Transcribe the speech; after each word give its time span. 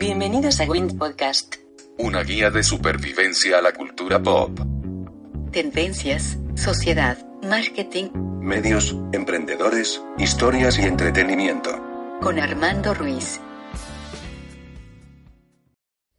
Bienvenidos 0.00 0.60
a 0.60 0.64
Wind 0.64 0.96
Podcast. 0.96 1.56
Una 1.98 2.22
guía 2.22 2.50
de 2.50 2.62
supervivencia 2.62 3.58
a 3.58 3.62
la 3.62 3.72
cultura 3.72 4.22
pop. 4.22 4.56
Tendencias, 5.50 6.38
sociedad, 6.54 7.18
marketing. 7.42 8.10
Medios, 8.40 8.94
emprendedores, 9.12 10.00
historias 10.16 10.78
y 10.78 10.82
entretenimiento. 10.82 11.70
Con 12.20 12.38
Armando 12.38 12.94
Ruiz. 12.94 13.40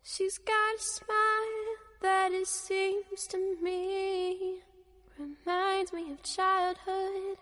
She's 0.03 0.39
got 0.39 0.75
a 0.75 0.81
smile 0.81 1.77
that 2.01 2.33
it 2.33 2.47
seems 2.47 3.27
to 3.29 3.37
me 3.63 4.59
reminds 5.17 5.93
me 5.93 6.11
of 6.11 6.21
childhood 6.23 7.37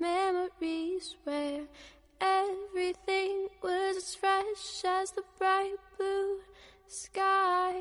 memories 0.00 1.16
where 1.22 1.68
everything 2.20 3.48
was 3.62 3.96
as 3.96 4.14
fresh 4.14 4.84
as 4.84 5.10
the 5.12 5.22
bright 5.38 5.78
blue 5.96 6.40
sky. 6.88 7.74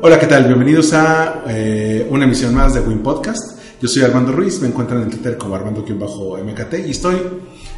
Hola, 0.00 0.18
¿qué 0.18 0.26
tal? 0.26 0.44
Bienvenidos 0.44 0.92
a 0.92 1.44
eh, 1.48 2.06
una 2.10 2.24
emisión 2.24 2.54
más 2.54 2.74
de 2.74 2.80
Win 2.80 3.02
Podcast. 3.02 3.58
Yo 3.80 3.88
soy 3.88 4.02
Armando 4.02 4.32
Ruiz, 4.32 4.60
me 4.60 4.68
encuentran 4.68 5.02
en 5.02 5.10
Twitter 5.10 5.36
como 5.36 5.54
Armando-MKT 5.54 6.86
y 6.86 6.90
estoy 6.90 7.16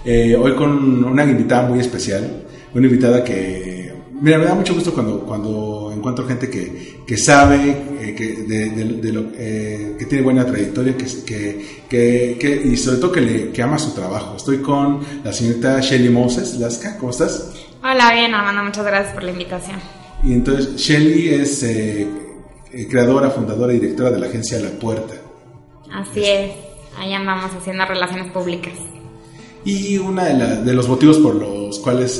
eh, 0.05 0.36
hoy 0.36 0.55
con 0.55 1.05
una 1.05 1.24
invitada 1.24 1.68
muy 1.68 1.80
especial, 1.80 2.44
una 2.74 2.86
invitada 2.86 3.22
que, 3.22 3.89
mira, 4.20 4.38
me 4.38 4.44
da 4.44 4.54
mucho 4.54 4.74
gusto 4.74 4.92
cuando, 4.92 5.20
cuando 5.20 5.92
encuentro 5.94 6.26
gente 6.26 6.48
que, 6.48 7.00
que 7.06 7.16
sabe, 7.16 7.70
eh, 8.00 8.14
que, 8.16 8.42
de, 8.44 8.70
de- 8.70 8.84
de 9.00 9.12
lo, 9.12 9.24
eh, 9.34 9.96
que 9.98 10.06
tiene 10.06 10.22
buena 10.24 10.44
trayectoria 10.46 10.96
que, 10.96 11.06
que, 11.88 12.62
y 12.64 12.77
sobre 12.77 12.98
todo 12.98 13.12
que, 13.12 13.20
le, 13.20 13.50
que 13.50 13.62
ama 13.62 13.78
su 13.78 13.92
trabajo. 13.92 14.36
Estoy 14.36 14.58
con 14.58 15.00
la 15.24 15.32
señorita 15.32 15.80
Shelly 15.80 16.08
Moses, 16.10 16.56
Lasca, 16.58 16.96
¿cómo 16.98 17.10
estás? 17.10 17.50
Hola, 17.82 18.12
bien, 18.12 18.34
Armando, 18.34 18.62
muchas 18.62 18.84
gracias 18.84 19.14
por 19.14 19.22
la 19.22 19.30
invitación. 19.32 19.78
Y 20.22 20.32
entonces 20.34 20.77
Shelly 20.77 21.28
es 21.30 21.62
eh, 21.62 22.06
creadora, 22.90 23.30
fundadora 23.30 23.72
y 23.72 23.78
directora 23.78 24.10
de 24.10 24.18
la 24.20 24.27
agencia 24.27 24.58
La 24.60 24.70
Puerta. 24.70 25.14
Así 25.92 26.24
es, 26.24 26.52
ahí 26.98 27.12
andamos 27.14 27.50
haciendo 27.55 27.84
relaciones 27.86 28.30
públicas. 28.32 28.74
Y 29.64 29.98
uno 29.98 30.22
de, 30.24 30.62
de 30.62 30.72
los 30.74 30.88
motivos 30.88 31.18
por 31.18 31.34
los 31.34 31.78
cuales 31.80 32.18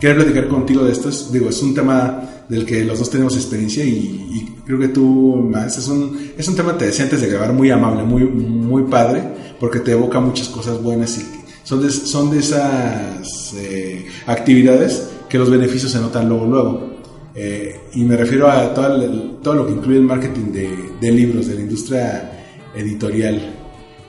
quiero 0.00 0.16
platicar 0.16 0.48
contigo 0.48 0.84
de 0.84 0.92
esto 0.92 1.08
es, 1.08 1.32
digo, 1.32 1.48
es 1.48 1.62
un 1.62 1.74
tema 1.74 2.44
del 2.48 2.64
que 2.64 2.84
los 2.84 2.98
dos 2.98 3.10
tenemos 3.10 3.36
experiencia 3.36 3.84
y, 3.84 4.54
creo 4.64 4.78
que 4.78 4.88
tú 4.88 5.48
más. 5.50 5.78
Es 5.78 5.88
un, 5.88 6.32
es 6.36 6.46
un 6.46 6.54
tema, 6.54 6.76
te 6.76 6.86
decía 6.86 7.04
antes 7.04 7.22
de 7.22 7.28
grabar, 7.28 7.52
muy 7.52 7.70
amable, 7.70 8.02
muy, 8.02 8.24
muy 8.24 8.84
padre, 8.84 9.22
porque 9.58 9.80
te 9.80 9.92
evoca 9.92 10.20
muchas 10.20 10.48
cosas 10.48 10.82
buenas 10.82 11.16
y 11.18 11.24
son 11.64 11.82
de, 11.82 11.90
son 11.90 12.30
de 12.30 12.38
esas 12.38 13.54
eh, 13.56 14.06
actividades 14.26 15.08
que 15.28 15.38
los 15.38 15.50
beneficios 15.50 15.92
se 15.92 16.00
notan 16.00 16.28
luego, 16.28 16.46
luego. 16.46 16.98
Eh, 17.34 17.80
y 17.94 18.04
me 18.04 18.16
refiero 18.16 18.50
a 18.50 18.74
todo, 18.74 18.98
todo 19.42 19.54
lo 19.54 19.66
que 19.66 19.72
incluye 19.72 19.98
el 19.98 20.04
marketing 20.04 20.52
de, 20.52 20.76
de 21.00 21.12
libros, 21.12 21.46
de 21.46 21.54
la 21.54 21.60
industria 21.60 22.32
editorial. 22.74 23.54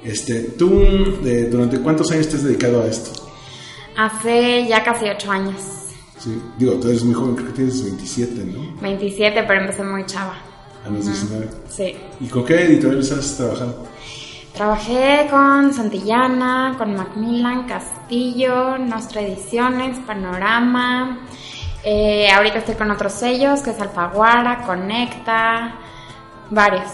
Este, 0.04 0.42
¿Tú 0.58 0.82
eh, 1.26 1.48
durante 1.52 1.80
cuántos 1.80 2.12
años 2.12 2.28
te 2.28 2.38
has 2.38 2.44
dedicado 2.44 2.82
a 2.82 2.88
esto? 2.88 3.29
Hace 3.98 4.68
ya 4.68 4.84
casi 4.84 5.10
ocho 5.10 5.32
años, 5.32 5.80
Sí, 6.20 6.38
digo, 6.58 6.74
tú 6.74 6.90
eres 6.90 7.06
muy 7.06 7.14
joven, 7.14 7.36
creo 7.36 7.48
que 7.48 7.54
tienes 7.54 7.82
27, 7.82 8.44
¿no? 8.44 8.82
27, 8.82 9.44
pero 9.48 9.62
empecé 9.62 9.84
muy 9.84 10.06
chava. 10.06 10.38
A 10.86 10.90
los 10.90 11.06
19. 11.06 11.50
Sí. 11.70 11.96
¿Y 12.20 12.28
con 12.28 12.44
qué 12.44 12.66
editoriales 12.66 13.10
has 13.14 13.38
trabajado? 13.38 13.88
Trabajé 14.54 15.28
con 15.30 15.74
Santillana, 15.74 16.76
con 16.78 16.94
Macmillan, 16.94 17.66
Castillo, 17.68 18.78
Nostra 18.78 19.22
Ediciones, 19.22 19.98
Panorama. 20.00 21.20
Eh, 21.86 22.30
ahorita 22.30 22.58
estoy 22.58 22.76
con 22.76 22.92
otros 22.92 23.14
sellos, 23.14 23.62
que 23.62 23.70
es 23.70 23.80
Alfaguara, 23.80 24.64
Conecta, 24.66 25.76
varios. 26.50 26.90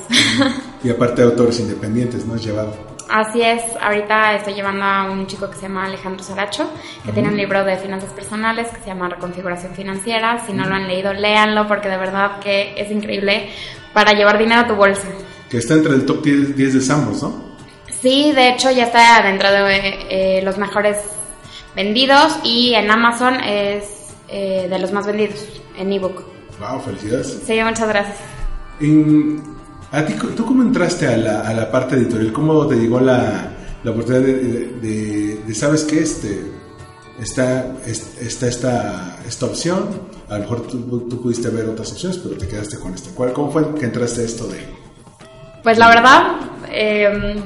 Y 0.84 0.90
aparte 0.92 1.24
autores 1.24 1.60
independientes, 1.60 2.28
¿no? 2.28 2.36
Has 2.36 2.46
llevado. 2.46 2.95
Así 3.10 3.42
es, 3.42 3.62
ahorita 3.80 4.34
estoy 4.36 4.56
llevando 4.56 4.84
a 4.84 5.04
un 5.12 5.28
chico 5.28 5.48
que 5.50 5.56
se 5.56 5.64
llama 5.64 5.86
Alejandro 5.86 6.24
Saracho, 6.24 6.70
que 7.06 7.12
tiene 7.12 7.30
un 7.30 7.38
libro 7.38 7.64
de 7.64 7.78
finanzas 7.78 8.10
personales 8.12 8.68
que 8.70 8.80
se 8.82 8.88
llama 8.88 9.08
Reconfiguración 9.10 9.74
Financiera. 9.76 10.44
Si 10.46 10.54
no 10.54 10.66
lo 10.66 10.74
han 10.76 10.88
leído, 10.88 11.14
léanlo 11.14 11.68
porque 11.68 11.88
de 11.88 11.98
verdad 11.98 12.40
que 12.40 12.74
es 12.76 12.90
increíble 12.92 13.50
para 13.94 14.14
llevar 14.14 14.38
dinero 14.40 14.62
a 14.62 14.68
tu 14.68 14.76
bolsa. 14.76 15.08
Que 15.50 15.58
está 15.58 15.76
entre 15.76 15.94
el 15.94 16.06
top 16.06 16.24
10, 16.24 16.56
10 16.58 16.74
de 16.74 16.82
Samos, 16.82 17.22
¿no? 17.22 17.56
Sí, 18.02 18.32
de 18.34 18.50
hecho 18.50 18.72
ya 18.72 18.86
está 18.86 19.22
dentro 19.22 19.52
de 19.52 19.78
eh, 20.10 20.42
los 20.44 20.58
mejores 20.58 20.98
vendidos 21.76 22.38
y 22.44 22.74
en 22.74 22.90
Amazon 22.90 23.36
es 23.44 24.14
eh, 24.28 24.68
de 24.70 24.80
los 24.80 24.92
más 24.92 25.06
vendidos 25.06 25.46
en 25.78 25.94
ebook. 25.94 26.24
Wow, 26.60 26.80
felicidades. 26.82 27.42
Sí, 27.46 27.62
muchas 27.64 27.88
gracias. 27.88 28.18
En- 28.80 29.44
¿a 29.92 30.06
ti, 30.06 30.14
¿Tú 30.36 30.46
cómo 30.46 30.62
entraste 30.64 31.08
a 31.08 31.18
la, 31.18 31.42
a 31.42 31.54
la 31.54 31.72
parte 31.72 31.96
editorial? 31.96 32.32
¿Cómo 32.34 32.66
te 32.68 32.76
llegó 32.76 33.00
la, 33.00 33.50
la 33.84 33.92
oportunidad 33.92 34.24
de, 34.26 34.34
de- 34.34 34.68
de- 34.82 35.42
de, 35.46 35.56
¿sabes 35.56 35.84
qué? 35.84 36.00
Este, 36.00 36.52
está, 37.20 37.74
es- 37.86 38.18
está 38.22 38.48
esta, 38.48 39.18
esta 39.28 39.46
opción. 39.46 39.90
A 40.30 40.36
lo 40.36 40.40
mejor 40.42 40.62
tú, 40.68 41.08
tú 41.10 41.22
pudiste 41.22 41.50
ver 41.50 41.70
otras 41.70 41.92
opciones, 41.92 42.18
pero 42.18 42.36
te 42.38 42.48
quedaste 42.48 42.80
con 42.80 42.94
esta. 42.94 43.12
¿Cuál, 43.14 43.32
¿Cómo 43.34 43.52
fue 43.52 43.74
que 43.76 43.86
entraste 43.86 44.22
a 44.22 44.26
esto 44.26 44.48
de...? 44.48 44.60
Pues 45.64 45.78
la 45.78 45.88
verdad, 45.88 46.24
eh, 46.72 47.42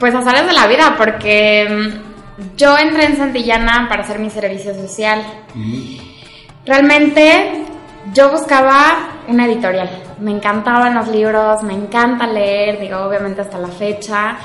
pues 0.00 0.14
azares 0.14 0.46
de 0.46 0.52
la 0.52 0.66
vida, 0.66 0.94
porque 0.98 1.66
mm, 1.70 2.56
yo 2.56 2.76
entré 2.76 3.04
en 3.06 3.16
Santillana 3.16 3.86
para 3.88 4.02
hacer 4.02 4.18
mi 4.18 4.30
servicio 4.30 4.74
social. 4.74 5.22
Realmente 6.66 7.64
yo 8.14 8.30
buscaba 8.30 9.08
una 9.28 9.46
editorial. 9.46 9.88
Me 10.20 10.30
encantaban 10.32 10.94
los 10.94 11.08
libros, 11.08 11.62
me 11.62 11.74
encanta 11.74 12.26
leer, 12.26 12.80
digo, 12.80 12.98
obviamente 12.98 13.42
hasta 13.42 13.58
la 13.58 13.68
fecha. 13.68 14.36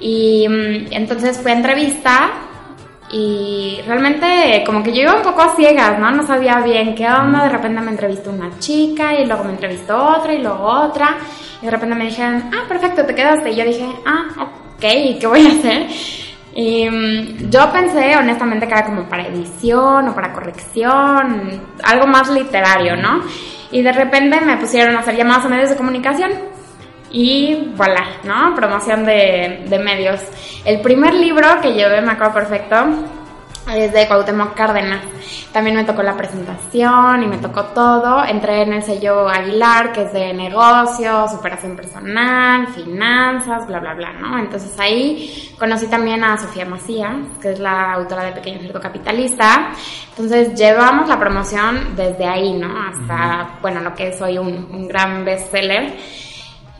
Y 0.00 0.46
mm, 0.48 0.92
entonces 0.92 1.38
fui 1.38 1.52
a 1.52 1.54
entrevista 1.54 2.30
y 3.10 3.80
realmente 3.86 4.64
como 4.64 4.82
que 4.82 4.92
yo 4.92 5.02
iba 5.02 5.16
un 5.16 5.22
poco 5.22 5.42
a 5.42 5.54
ciegas, 5.54 5.98
¿no? 5.98 6.10
No 6.10 6.26
sabía 6.26 6.60
bien 6.60 6.94
qué 6.94 7.06
onda. 7.06 7.44
De 7.44 7.50
repente 7.50 7.80
me 7.80 7.90
entrevistó 7.90 8.30
una 8.30 8.58
chica 8.58 9.14
y 9.14 9.26
luego 9.26 9.44
me 9.44 9.50
entrevistó 9.50 9.96
otra 9.96 10.32
y 10.32 10.38
luego 10.38 10.64
otra. 10.64 11.18
Y 11.60 11.66
de 11.66 11.70
repente 11.70 11.94
me 11.94 12.06
dijeron, 12.06 12.50
ah, 12.52 12.64
perfecto, 12.66 13.04
te 13.04 13.14
quedaste. 13.14 13.50
Y 13.50 13.56
yo 13.56 13.64
dije, 13.64 13.86
ah, 14.06 14.24
ok, 14.40 14.84
¿y 14.84 15.18
qué 15.18 15.26
voy 15.26 15.46
a 15.46 15.50
hacer? 15.50 15.86
Y 16.54 16.88
mm, 16.88 17.50
yo 17.50 17.72
pensé 17.72 18.16
honestamente 18.16 18.66
que 18.66 18.72
era 18.74 18.84
como 18.84 19.04
para 19.04 19.26
edición 19.26 20.08
o 20.08 20.14
para 20.14 20.32
corrección, 20.32 21.62
algo 21.82 22.06
más 22.06 22.30
literario, 22.30 22.96
¿no? 22.96 23.22
Y 23.72 23.82
de 23.82 23.92
repente 23.92 24.40
me 24.40 24.56
pusieron 24.58 24.94
a 24.96 25.00
hacer 25.00 25.16
llamadas 25.16 25.46
a 25.46 25.48
medios 25.48 25.70
de 25.70 25.76
comunicación 25.76 26.32
y 27.10 27.72
voilà, 27.76 28.06
¿no? 28.24 28.54
Promoción 28.54 29.04
de, 29.04 29.64
de 29.66 29.78
medios. 29.78 30.20
El 30.64 30.80
primer 30.80 31.14
libro 31.14 31.60
que 31.60 31.72
llevé, 31.72 32.00
me 32.00 32.12
acuerdo 32.12 32.34
perfecto, 32.34 32.76
de 33.66 34.08
Cuauhtémoc 34.08 34.54
Cárdenas. 34.54 35.04
También 35.52 35.76
me 35.76 35.84
tocó 35.84 36.02
la 36.02 36.16
presentación 36.16 37.22
y 37.22 37.26
me 37.26 37.38
tocó 37.38 37.64
todo. 37.66 38.24
Entré 38.24 38.62
en 38.62 38.72
el 38.72 38.82
sello 38.82 39.28
Aguilar, 39.28 39.92
que 39.92 40.02
es 40.02 40.12
de 40.12 40.32
negocios, 40.32 41.30
superación 41.30 41.76
personal, 41.76 42.66
finanzas, 42.68 43.66
bla, 43.66 43.78
bla, 43.78 43.94
bla, 43.94 44.12
¿no? 44.14 44.38
Entonces 44.38 44.78
ahí 44.80 45.54
conocí 45.58 45.86
también 45.86 46.24
a 46.24 46.38
Sofía 46.38 46.64
Macías, 46.64 47.14
que 47.40 47.52
es 47.52 47.58
la 47.60 47.92
autora 47.94 48.24
de 48.24 48.32
Pequeño 48.32 48.60
Cierto 48.60 48.80
Capitalista. 48.80 49.70
Entonces 50.10 50.58
llevamos 50.58 51.08
la 51.08 51.18
promoción 51.18 51.94
desde 51.94 52.26
ahí, 52.26 52.54
¿no? 52.54 52.74
Hasta, 52.82 53.58
bueno, 53.60 53.80
lo 53.80 53.94
que 53.94 54.08
es 54.08 54.20
hoy 54.20 54.38
un, 54.38 54.68
un 54.72 54.88
gran 54.88 55.24
bestseller. 55.24 55.96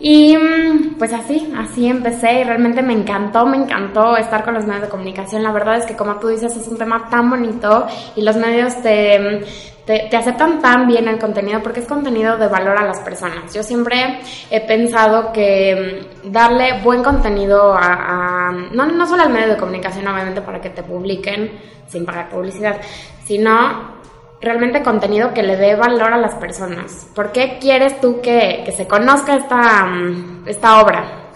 Y 0.05 0.37
mm, 0.37 0.97
pues 0.99 1.13
así, 1.13 1.53
así 1.57 1.87
empecé 1.87 2.41
y 2.41 2.45
realmente 2.45 2.83
me 2.83 2.93
encantó, 2.93 3.47
me 3.47 3.57
encantó 3.57 4.17
estar 4.17 4.43
con 4.43 4.55
los 4.55 4.67
medios 4.67 4.83
de 4.83 4.89
comunicación. 4.89 5.45
La 5.45 5.53
verdad 5.53 5.77
es 5.77 5.87
que 5.87 5.95
como 5.95 6.17
tú 6.17 6.27
dices 6.27 6.57
es 6.57 6.67
un 6.67 6.77
tema 6.77 7.09
tan 7.09 7.31
bonito 7.31 7.87
y 8.17 8.23
los 8.23 8.35
medios 8.35 8.83
te, 8.83 9.45
te, 9.87 10.17
aceptan 10.17 10.61
tan 10.61 10.89
bien 10.89 11.07
el 11.07 11.21
contenido 11.21 11.63
porque 11.63 11.79
es 11.79 11.87
contenido 11.87 12.37
de 12.37 12.49
valor 12.49 12.77
a 12.79 12.85
las 12.85 12.99
personas. 12.99 13.55
Yo 13.55 13.63
siempre 13.63 14.19
he 14.51 14.61
pensado 14.63 15.33
que 15.33 16.03
mm, 16.25 16.33
darle 16.33 16.81
buen 16.83 17.05
contenido 17.05 17.73
a, 17.73 18.51
no, 18.73 18.87
no 18.87 19.07
solo 19.07 19.23
al 19.23 19.33
medio 19.33 19.51
de 19.51 19.57
comunicación 19.57 20.09
obviamente 20.09 20.43
para 20.43 20.61
que 20.61 20.71
te 20.71 20.83
publiquen 20.83 21.53
sin 21.87 22.05
pagar 22.05 22.29
publicidad, 22.29 22.81
sino 23.25 24.02
realmente 24.43 24.83
contenido 24.83 25.33
que 25.33 25.43
le 25.43 25.57
dé 25.57 25.77
valor 25.77 26.13
a 26.13 26.19
las 26.19 26.35
personas. 26.35 27.07
¿Por 27.15 27.33
qué 27.33 27.59
quieres 27.61 28.01
tú 28.01 28.21
que, 28.21 28.71
se 28.77 28.87
conozca 28.87 29.37
esta, 29.37 29.85
mm, 29.87 30.49
esta 30.49 30.83
obra? 30.83 31.31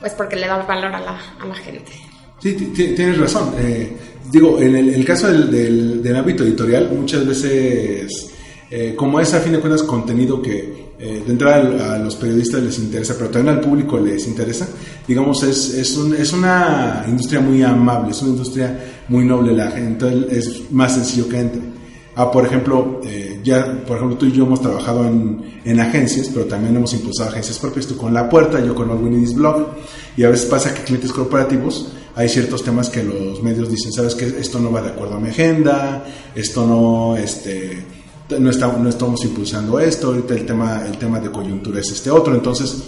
Pues 0.00 0.12
porque 0.14 0.36
le 0.36 0.46
da 0.46 0.58
valor 0.58 0.94
a 0.94 1.00
la, 1.00 1.20
a 1.40 1.46
la 1.46 1.54
gente. 1.54 1.92
Sí, 2.40 2.52
tienes 2.54 3.18
razón. 3.18 3.52
Eh, 3.58 3.96
digo, 4.30 4.60
en 4.60 4.76
el, 4.76 5.04
caso 5.04 5.26
del, 5.26 6.02
del, 6.02 6.16
ámbito 6.16 6.44
editorial, 6.44 6.88
muchas 6.96 7.26
veces, 7.26 8.30
eh, 8.70 8.94
como 8.96 9.18
es 9.18 9.34
a 9.34 9.40
fin 9.40 9.52
de 9.52 9.58
cuentas 9.58 9.82
contenido 9.82 10.40
que 10.40 10.88
eh, 11.00 11.22
de 11.24 11.32
entrada 11.32 11.94
a 11.94 11.98
los 11.98 12.14
periodistas 12.14 12.62
les 12.62 12.78
interesa, 12.78 13.14
pero 13.18 13.30
también 13.30 13.56
al 13.56 13.60
público 13.60 13.98
les 13.98 14.26
interesa, 14.28 14.68
digamos, 15.06 15.42
es, 15.42 15.74
es, 15.74 15.96
un, 15.96 16.14
es 16.14 16.32
una 16.32 17.04
industria 17.08 17.40
muy 17.40 17.62
amable, 17.62 18.12
es 18.12 18.22
una 18.22 18.32
industria 18.32 18.78
muy 19.08 19.24
noble, 19.24 19.52
la 19.52 19.70
gente 19.70 20.26
es 20.30 20.70
más 20.70 20.94
sencillo 20.94 21.28
que 21.28 21.40
entre. 21.40 21.78
Ah, 22.20 22.32
por 22.32 22.44
ejemplo, 22.44 23.00
eh, 23.04 23.38
ya, 23.44 23.80
por 23.86 23.96
ejemplo, 23.96 24.18
tú 24.18 24.26
y 24.26 24.32
yo 24.32 24.44
hemos 24.44 24.60
trabajado 24.60 25.06
en, 25.06 25.60
en, 25.64 25.78
agencias, 25.78 26.28
pero 26.34 26.46
también 26.46 26.74
hemos 26.74 26.92
impulsado 26.92 27.30
agencias 27.30 27.60
propias, 27.60 27.86
tú 27.86 27.96
con 27.96 28.12
La 28.12 28.28
Puerta, 28.28 28.58
yo 28.58 28.74
con 28.74 28.90
Winnie's 28.90 29.34
Blog, 29.34 29.68
y 30.16 30.24
a 30.24 30.28
veces 30.28 30.46
pasa 30.46 30.74
que 30.74 30.82
clientes 30.82 31.12
corporativos 31.12 31.92
hay 32.16 32.28
ciertos 32.28 32.64
temas 32.64 32.90
que 32.90 33.04
los 33.04 33.40
medios 33.40 33.70
dicen, 33.70 33.92
sabes 33.92 34.16
que 34.16 34.24
esto 34.26 34.58
no 34.58 34.72
va 34.72 34.82
de 34.82 34.88
acuerdo 34.88 35.14
a 35.14 35.20
mi 35.20 35.28
agenda, 35.28 36.04
esto 36.34 36.66
no, 36.66 37.16
este, 37.16 37.84
no, 38.30 38.50
no 38.78 38.88
estamos 38.88 39.24
impulsando 39.24 39.78
esto, 39.78 40.08
ahorita 40.08 40.34
el 40.34 40.44
tema, 40.44 40.82
el 40.84 40.98
tema 40.98 41.20
de 41.20 41.30
coyuntura 41.30 41.78
es 41.78 41.92
este 41.92 42.10
otro, 42.10 42.34
entonces, 42.34 42.82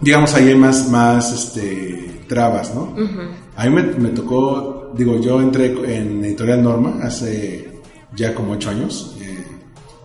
digamos, 0.00 0.34
ahí 0.34 0.48
hay 0.48 0.56
más, 0.56 0.88
más 0.88 1.32
este, 1.32 2.22
trabas, 2.26 2.74
¿no? 2.74 2.96
A 3.54 3.68
mí 3.68 3.82
me, 3.96 4.08
tocó, 4.08 4.90
digo, 4.96 5.20
yo 5.20 5.40
entré 5.40 5.66
en 5.96 6.24
Editorial 6.24 6.64
Norma 6.64 6.98
hace 7.00 7.69
ya 8.16 8.34
como 8.34 8.52
ocho 8.52 8.70
años, 8.70 9.16
eh, 9.20 9.44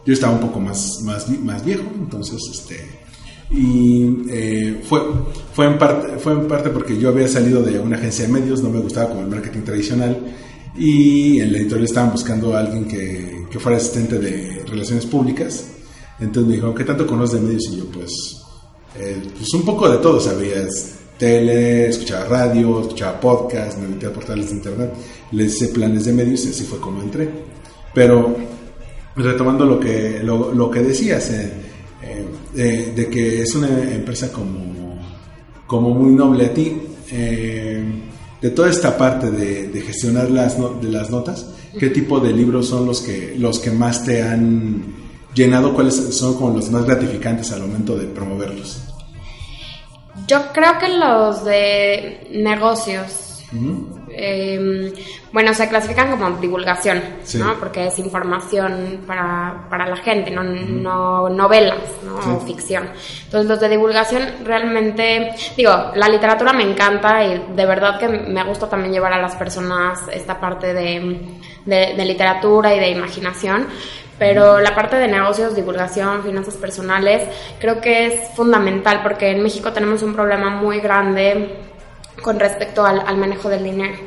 yo 0.05 0.13
estaba 0.13 0.33
un 0.33 0.39
poco 0.39 0.59
más, 0.59 1.01
más, 1.03 1.27
más 1.39 1.65
viejo, 1.65 1.83
entonces, 1.97 2.41
este, 2.51 2.79
y 3.49 4.23
eh, 4.29 4.81
fue, 4.83 5.01
fue, 5.53 5.65
en 5.65 5.77
parte, 5.77 6.17
fue 6.17 6.33
en 6.33 6.47
parte 6.47 6.69
porque 6.69 6.97
yo 6.97 7.09
había 7.09 7.27
salido 7.27 7.61
de 7.61 7.79
una 7.79 7.97
agencia 7.97 8.25
de 8.25 8.33
medios, 8.33 8.61
no 8.61 8.69
me 8.69 8.79
gustaba 8.79 9.09
como 9.09 9.21
el 9.21 9.27
marketing 9.27 9.61
tradicional 9.61 10.17
y 10.77 11.39
en 11.39 11.51
la 11.51 11.59
editorial 11.59 11.85
estaban 11.85 12.11
buscando 12.11 12.55
a 12.55 12.59
alguien 12.59 12.85
que, 12.85 13.45
que 13.49 13.59
fuera 13.59 13.77
asistente 13.77 14.19
de 14.19 14.63
relaciones 14.67 15.05
públicas. 15.05 15.65
Entonces 16.19 16.49
me 16.49 16.55
dijo, 16.55 16.73
¿qué 16.73 16.83
tanto 16.83 17.05
conoces 17.05 17.39
de 17.39 17.47
medios? 17.47 17.63
Y 17.71 17.77
yo, 17.77 17.85
pues, 17.85 18.41
eh, 18.97 19.21
pues 19.37 19.53
un 19.53 19.63
poco 19.63 19.89
de 19.89 19.97
todo, 19.97 20.19
sabías 20.19 20.95
tele, 21.17 21.87
escuchaba 21.87 22.25
radio, 22.25 22.81
escuchaba 22.81 23.19
podcast, 23.19 23.77
me 23.77 23.87
metía 23.87 24.09
a 24.09 24.13
portales 24.13 24.49
de 24.49 24.55
internet, 24.55 24.93
les 25.31 25.55
hice 25.55 25.69
planes 25.69 26.05
de 26.05 26.13
medios 26.13 26.45
y 26.45 26.49
así 26.49 26.63
fue 26.63 26.79
como 26.79 27.01
entré. 27.01 27.29
Pero 27.95 28.35
retomando 29.15 29.65
lo 29.65 29.79
que, 29.79 30.19
lo, 30.21 30.53
lo 30.53 30.69
que 30.69 30.81
decías, 30.81 31.31
eh, 31.31 31.51
eh, 32.55 32.93
de 32.95 33.09
que 33.09 33.41
es 33.41 33.55
una 33.55 33.67
empresa 33.67 34.31
como, 34.31 34.99
como 35.65 35.89
muy 35.89 36.13
noble 36.13 36.45
a 36.45 36.53
ti. 36.53 36.81
Eh, 37.11 37.83
de 38.41 38.51
toda 38.51 38.69
esta 38.69 38.95
parte 38.95 39.31
de, 39.31 39.81
gestionar 39.81 40.29
las, 40.29 40.55
de 40.81 40.89
las 40.89 41.09
notas, 41.09 41.47
¿qué 41.79 41.89
tipo 41.89 42.19
de 42.19 42.31
libros 42.31 42.67
son 42.67 42.85
los 42.85 43.01
que, 43.01 43.33
los 43.39 43.57
que 43.59 43.71
más 43.71 44.03
te 44.03 44.21
han 44.21 44.83
llenado? 45.33 45.73
¿Cuáles 45.73 45.95
son 46.15 46.35
como 46.35 46.55
los 46.55 46.69
más 46.69 46.85
gratificantes 46.85 47.51
al 47.51 47.61
momento 47.61 47.97
de 47.97 48.05
promoverlos? 48.05 48.83
Yo 50.27 50.37
creo 50.53 50.77
que 50.79 50.89
los 50.89 51.43
de 51.43 52.27
negocios. 52.31 53.43
Em, 54.17 54.93
bueno, 55.33 55.53
se 55.53 55.67
clasifican 55.67 56.09
como 56.09 56.29
divulgación, 56.37 57.03
¿no? 57.35 57.55
Porque 57.59 57.87
es 57.87 57.99
información 57.99 59.01
para, 59.05 59.67
para 59.69 59.87
la 59.87 59.97
gente, 59.97 60.31
no, 60.31 60.43
no 60.43 61.27
novelas, 61.27 61.79
¿no? 62.05 62.37
O 62.37 62.39
ficción. 62.39 62.87
Entonces, 63.25 63.49
los 63.49 63.59
de 63.59 63.67
divulgación 63.67 64.23
realmente, 64.45 65.31
digo, 65.57 65.91
la 65.95 66.07
literatura 66.07 66.53
me 66.53 66.63
encanta 66.63 67.25
y 67.25 67.45
de 67.53 67.65
verdad 67.65 67.99
que 67.99 68.07
me 68.07 68.43
gusta 68.45 68.69
también 68.69 68.93
llevar 68.93 69.11
a 69.11 69.21
las 69.21 69.35
personas 69.35 69.99
esta 70.13 70.39
parte 70.39 70.73
de, 70.73 71.19
de, 71.65 72.05
literatura 72.05 72.73
y 72.73 72.79
de 72.79 72.91
imaginación, 72.91 73.67
pero 74.17 74.61
la 74.61 74.73
parte 74.73 74.95
de 74.95 75.09
negocios, 75.09 75.53
divulgación, 75.53 76.23
finanzas 76.23 76.55
personales, 76.55 77.23
creo 77.59 77.81
que 77.81 78.05
es 78.05 78.29
fundamental 78.33 79.01
porque 79.03 79.31
en 79.31 79.43
México 79.43 79.73
tenemos 79.73 80.01
un 80.03 80.13
problema 80.13 80.49
muy 80.49 80.79
grande 80.79 81.74
con 82.21 82.39
respecto 82.39 82.85
al, 82.85 83.17
manejo 83.17 83.49
del 83.49 83.63
dinero. 83.63 83.97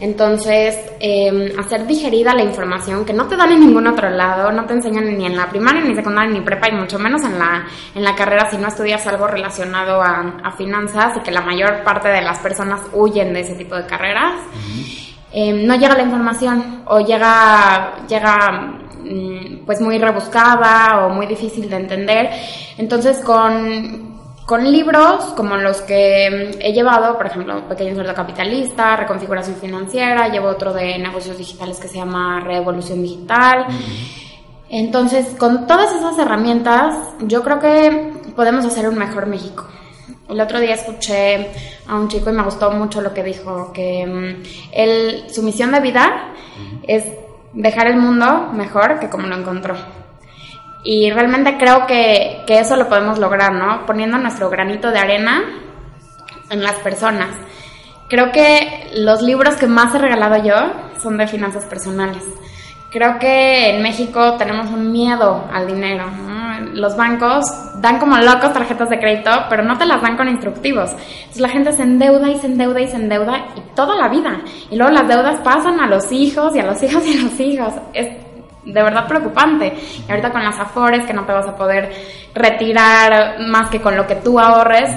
Entonces, 0.00 0.78
em, 1.00 1.58
hacer 1.58 1.86
digerida 1.86 2.34
la 2.34 2.42
información 2.42 3.04
que 3.04 3.12
no 3.12 3.26
te 3.26 3.36
dan 3.36 3.52
en 3.52 3.60
ningún 3.60 3.86
otro 3.86 4.08
lado, 4.10 4.52
no 4.52 4.64
te 4.66 4.74
enseñan 4.74 5.16
ni 5.16 5.26
en 5.26 5.36
la 5.36 5.48
primaria, 5.48 5.82
ni 5.82 5.94
secundaria, 5.94 6.32
ni 6.32 6.40
prepa, 6.40 6.68
y 6.68 6.72
mucho 6.72 6.98
menos 6.98 7.22
en 7.24 7.38
la, 7.38 7.66
en 7.94 8.04
la 8.04 8.14
carrera 8.14 8.50
si 8.50 8.56
no 8.56 8.68
estudias 8.68 9.06
algo 9.06 9.26
relacionado 9.26 10.00
a, 10.02 10.52
finanzas 10.56 11.16
y 11.18 11.20
que 11.20 11.30
la 11.30 11.42
mayor 11.42 11.82
parte 11.84 12.08
de 12.08 12.22
las 12.22 12.38
personas 12.38 12.80
huyen 12.92 13.34
de 13.34 13.40
ese 13.40 13.54
tipo 13.56 13.74
de 13.74 13.84
carreras. 13.84 14.40
Em, 15.32 15.66
no 15.66 15.74
llega 15.74 15.94
la 15.94 16.02
información 16.02 16.82
o 16.86 17.00
llega, 17.00 18.06
llega 18.08 18.78
mm, 19.02 19.66
pues 19.66 19.80
muy 19.82 19.98
rebuscada 19.98 21.04
o 21.04 21.10
muy 21.10 21.26
difícil 21.26 21.68
de 21.68 21.76
entender. 21.76 22.30
Entonces, 22.78 23.18
con, 23.18 24.15
con 24.46 24.64
libros 24.70 25.24
como 25.36 25.56
los 25.56 25.82
que 25.82 26.54
mm, 26.54 26.60
he 26.60 26.72
llevado, 26.72 27.16
por 27.16 27.26
ejemplo, 27.26 27.68
Pequeño 27.68 27.94
Sueldo 27.94 28.14
Capitalista, 28.14 28.96
Reconfiguración 28.96 29.56
Financiera, 29.56 30.28
llevo 30.28 30.48
otro 30.48 30.72
de 30.72 30.98
negocios 30.98 31.36
digitales 31.36 31.80
que 31.80 31.88
se 31.88 31.96
llama 31.96 32.40
Revolución 32.40 33.02
Digital. 33.02 33.66
Entonces, 34.68 35.34
con 35.38 35.66
todas 35.66 35.94
esas 35.94 36.16
herramientas, 36.18 36.94
yo 37.20 37.42
creo 37.42 37.58
que 37.58 38.12
podemos 38.36 38.64
hacer 38.64 38.88
un 38.88 38.96
mejor 38.96 39.26
México. 39.26 39.66
El 40.28 40.40
otro 40.40 40.60
día 40.60 40.74
escuché 40.74 41.50
a 41.86 41.96
un 41.96 42.08
chico 42.08 42.30
y 42.30 42.32
me 42.32 42.42
gustó 42.42 42.70
mucho 42.70 43.00
lo 43.00 43.12
que 43.12 43.24
dijo, 43.24 43.72
que 43.72 44.06
mm, 44.06 45.28
su 45.28 45.42
misión 45.42 45.72
de 45.72 45.80
vida 45.80 46.32
es 46.86 47.04
dejar 47.52 47.88
el 47.88 47.96
mundo 47.96 48.50
mejor 48.52 49.00
que 49.00 49.08
como 49.08 49.26
lo 49.26 49.36
encontró. 49.36 49.74
Y 50.88 51.10
realmente 51.10 51.56
creo 51.58 51.84
que, 51.84 52.44
que 52.46 52.60
eso 52.60 52.76
lo 52.76 52.88
podemos 52.88 53.18
lograr, 53.18 53.52
¿no? 53.52 53.84
Poniendo 53.86 54.18
nuestro 54.18 54.48
granito 54.48 54.92
de 54.92 55.00
arena 55.00 55.42
en 56.48 56.62
las 56.62 56.74
personas. 56.76 57.30
Creo 58.08 58.30
que 58.30 58.92
los 58.94 59.20
libros 59.20 59.56
que 59.56 59.66
más 59.66 59.92
he 59.96 59.98
regalado 59.98 60.44
yo 60.44 60.54
son 61.02 61.18
de 61.18 61.26
finanzas 61.26 61.64
personales. 61.64 62.22
Creo 62.92 63.18
que 63.18 63.70
en 63.70 63.82
México 63.82 64.34
tenemos 64.34 64.70
un 64.70 64.92
miedo 64.92 65.48
al 65.52 65.66
dinero. 65.66 66.04
Los 66.74 66.96
bancos 66.96 67.44
dan 67.80 67.98
como 67.98 68.16
locos 68.18 68.52
tarjetas 68.52 68.88
de 68.88 69.00
crédito, 69.00 69.30
pero 69.50 69.64
no 69.64 69.76
te 69.76 69.86
las 69.86 70.00
dan 70.02 70.16
con 70.16 70.28
instructivos. 70.28 70.92
Entonces 70.92 71.40
la 71.40 71.48
gente 71.48 71.72
se 71.72 71.82
endeuda 71.82 72.30
y 72.30 72.38
se 72.38 72.46
endeuda 72.46 72.80
y 72.80 72.86
se 72.86 72.96
endeuda 72.96 73.48
y 73.56 73.74
toda 73.74 73.96
la 73.96 74.06
vida. 74.06 74.40
Y 74.70 74.76
luego 74.76 74.92
las 74.92 75.08
deudas 75.08 75.40
pasan 75.40 75.80
a 75.80 75.88
los 75.88 76.12
hijos 76.12 76.54
y 76.54 76.60
a 76.60 76.64
los 76.64 76.80
hijos 76.84 77.04
y 77.04 77.18
a 77.18 77.22
los 77.22 77.40
hijos. 77.40 77.74
Es 77.92 78.25
de 78.66 78.82
verdad 78.82 79.06
preocupante. 79.06 79.72
Y 80.06 80.10
ahorita 80.10 80.32
con 80.32 80.42
las 80.42 80.58
afores 80.58 81.06
que 81.06 81.14
no 81.14 81.24
te 81.24 81.32
vas 81.32 81.46
a 81.46 81.56
poder 81.56 81.90
retirar 82.34 83.40
más 83.48 83.70
que 83.70 83.80
con 83.80 83.96
lo 83.96 84.06
que 84.06 84.16
tú 84.16 84.38
ahorres, 84.38 84.90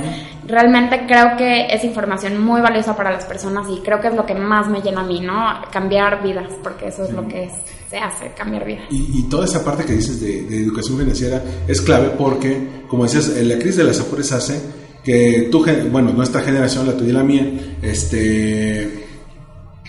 realmente 0.46 1.06
creo 1.08 1.38
que 1.38 1.68
es 1.68 1.84
información 1.84 2.44
muy 2.44 2.60
valiosa 2.60 2.96
para 2.96 3.12
las 3.12 3.26
personas 3.26 3.68
y 3.70 3.82
creo 3.82 4.02
que 4.02 4.08
es 4.08 4.16
lo 4.16 4.26
que 4.26 4.34
más 4.34 4.68
me 4.68 4.82
llena 4.82 5.02
a 5.02 5.06
mí, 5.06 5.22
¿no? 5.22 5.62
Cambiar 5.72 6.24
vidas, 6.24 6.52
porque 6.64 6.88
eso 6.88 7.04
es 7.04 7.12
lo 7.12 7.28
que 7.28 7.50
se 7.90 7.98
hace, 7.98 8.32
cambiar 8.36 8.66
vidas. 8.66 8.86
Y, 8.90 9.24
toda 9.30 9.46
esa 9.46 9.64
parte 9.64 9.86
que 9.86 9.94
dices 9.94 10.20
de, 10.20 10.64
educación 10.64 10.98
financiera 10.98 11.42
es 11.68 11.82
clave 11.82 12.12
porque, 12.18 12.84
como 12.88 13.04
decías, 13.04 13.28
la 13.28 13.56
crisis 13.56 13.78
de 13.78 13.84
las 13.84 14.00
afores 14.00 14.32
hace 14.32 14.60
que 15.04 15.48
tu, 15.52 15.64
bueno, 15.92 16.12
nuestra 16.12 16.42
generación, 16.42 16.88
la 16.88 16.94
tuya 16.94 17.10
y 17.10 17.14
la 17.14 17.24
mía, 17.24 17.46
este 17.82 18.99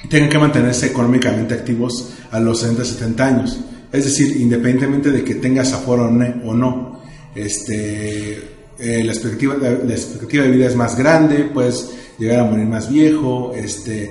tengan 0.09 0.29
que 0.29 0.39
mantenerse 0.39 0.87
económicamente 0.87 1.55
activos 1.55 2.15
a 2.31 2.41
los 2.41 2.61
60, 2.61 2.85
70 2.85 3.27
años. 3.27 3.61
Es 3.93 4.05
decir, 4.05 4.41
independientemente 4.41 5.11
de 5.11 5.25
que 5.25 5.37
tengas 5.37 5.73
aforo 5.73 6.05
o 6.05 6.55
no, 6.55 7.01
este, 7.35 8.33
eh, 8.79 9.05
la, 9.05 9.13
expectativa, 9.13 9.57
la, 9.57 9.93
expectativa 9.93 10.45
de 10.45 10.51
vida 10.51 10.67
es 10.67 10.77
más 10.77 10.97
grande, 10.97 11.51
puedes 11.53 11.91
llegar 12.19 12.41
a 12.41 12.45
morir 12.45 12.67
más 12.67 12.91
viejo. 12.91 13.53
Este, 13.55 14.11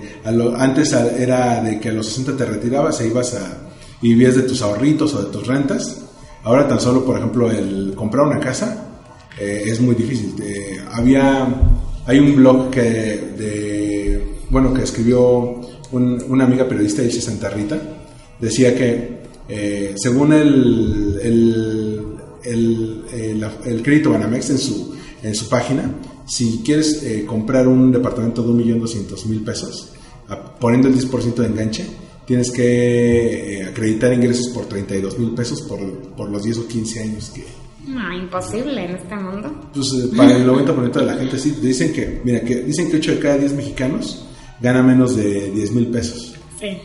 antes 0.57 0.93
era 0.93 1.63
de 1.63 1.79
que 1.79 1.89
a 1.89 1.93
los 1.93 2.07
60 2.07 2.35
te 2.35 2.45
retirabas 2.45 2.99
e 3.01 3.07
ibas 3.07 3.33
a 3.35 3.69
y 4.01 4.09
vivías 4.09 4.35
de 4.35 4.43
tus 4.43 4.61
ahorritos 4.61 5.13
o 5.13 5.23
de 5.23 5.31
tus 5.31 5.47
rentas. 5.47 6.01
Ahora 6.43 6.67
tan 6.67 6.79
solo, 6.79 7.03
por 7.03 7.17
ejemplo, 7.17 7.51
el 7.51 7.93
comprar 7.95 8.25
una 8.25 8.39
casa 8.39 8.85
eh, 9.39 9.63
es 9.65 9.79
muy 9.81 9.95
difícil. 9.95 10.35
Eh, 10.41 10.77
había, 10.91 11.47
hay 12.05 12.19
un 12.19 12.35
blog 12.35 12.69
que, 12.69 12.81
de, 12.81 14.37
bueno, 14.49 14.73
que 14.73 14.83
escribió 14.83 15.58
un- 15.91 16.23
una 16.29 16.45
amiga 16.45 16.67
periodista, 16.67 17.01
Ilse 17.03 17.21
Santa 17.21 17.49
Rita, 17.49 17.79
decía 18.39 18.75
que 18.75 19.19
eh, 19.47 19.93
según 19.97 20.31
el, 20.33 21.19
el, 22.43 23.43
el, 23.65 23.81
crédito 23.83 24.11
Banamex 24.11 24.49
en 24.51 24.57
su, 24.57 24.95
en 25.23 25.35
su 25.35 25.49
página, 25.49 25.91
si 26.27 26.61
quieres 26.63 27.01
eh, 27.03 27.25
comprar 27.25 27.67
un 27.67 27.91
departamento 27.91 28.43
de 28.43 28.63
1.200.000 28.63 29.43
pesos, 29.43 29.91
poniendo 30.59 30.87
el 30.87 30.95
10% 30.95 31.33
de 31.35 31.45
enganche, 31.47 31.85
tienes 32.25 32.51
que 32.51 33.61
eh, 33.61 33.65
acreditar 33.65 34.13
ingresos 34.13 34.49
por 34.49 34.65
32 34.65 35.17
mil 35.17 35.31
pesos 35.31 35.63
por, 35.63 35.79
por 36.15 36.29
los 36.29 36.43
10 36.43 36.59
o 36.59 36.67
15 36.67 36.99
años 37.01 37.31
que, 37.33 37.43
No, 37.87 38.13
imposible 38.15 38.85
en 38.85 38.91
este 38.91 39.15
mundo. 39.15 39.51
pues 39.73 39.87
eh, 39.93 40.09
para 40.15 40.35
el 40.37 40.45
90% 40.47 40.91
de 40.91 41.05
la 41.05 41.15
gente 41.15 41.39
sí, 41.39 41.57
dicen 41.59 41.91
que, 41.91 42.21
mira, 42.23 42.41
que 42.41 42.57
dicen 42.61 42.91
que 42.91 42.97
8 42.97 43.11
de 43.13 43.19
cada 43.19 43.37
10 43.39 43.53
mexicanos 43.53 44.25
gana 44.61 44.81
menos 44.83 45.15
de 45.15 45.51
10 45.51 45.71
mil 45.71 45.87
pesos. 45.87 46.35
Sí. 46.59 46.77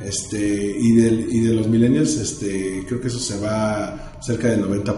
Este, 0.00 0.38
y, 0.80 0.92
del, 0.96 1.26
y 1.30 1.40
de 1.40 1.54
los 1.54 1.68
millennials, 1.68 2.16
este, 2.16 2.84
creo 2.88 3.00
que 3.00 3.08
eso 3.08 3.18
se 3.20 3.38
va 3.38 4.14
cerca 4.20 4.48
del 4.48 4.64
90%. 4.66 4.96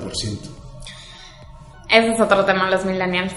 Ese 1.90 2.12
es 2.12 2.20
otro 2.20 2.44
tema, 2.44 2.70
los 2.70 2.84
millennials. 2.84 3.32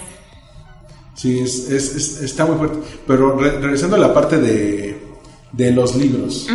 Sí, 1.14 1.40
es, 1.40 1.68
es- 1.70 1.94
es- 1.96 2.22
está 2.22 2.46
muy 2.46 2.56
fuerte. 2.56 2.78
Pero 3.06 3.36
re- 3.38 3.58
regresando 3.60 3.96
a 3.96 3.98
la 3.98 4.14
parte 4.14 4.38
de, 4.38 4.96
de 5.52 5.70
los 5.72 5.94
libros. 5.96 6.46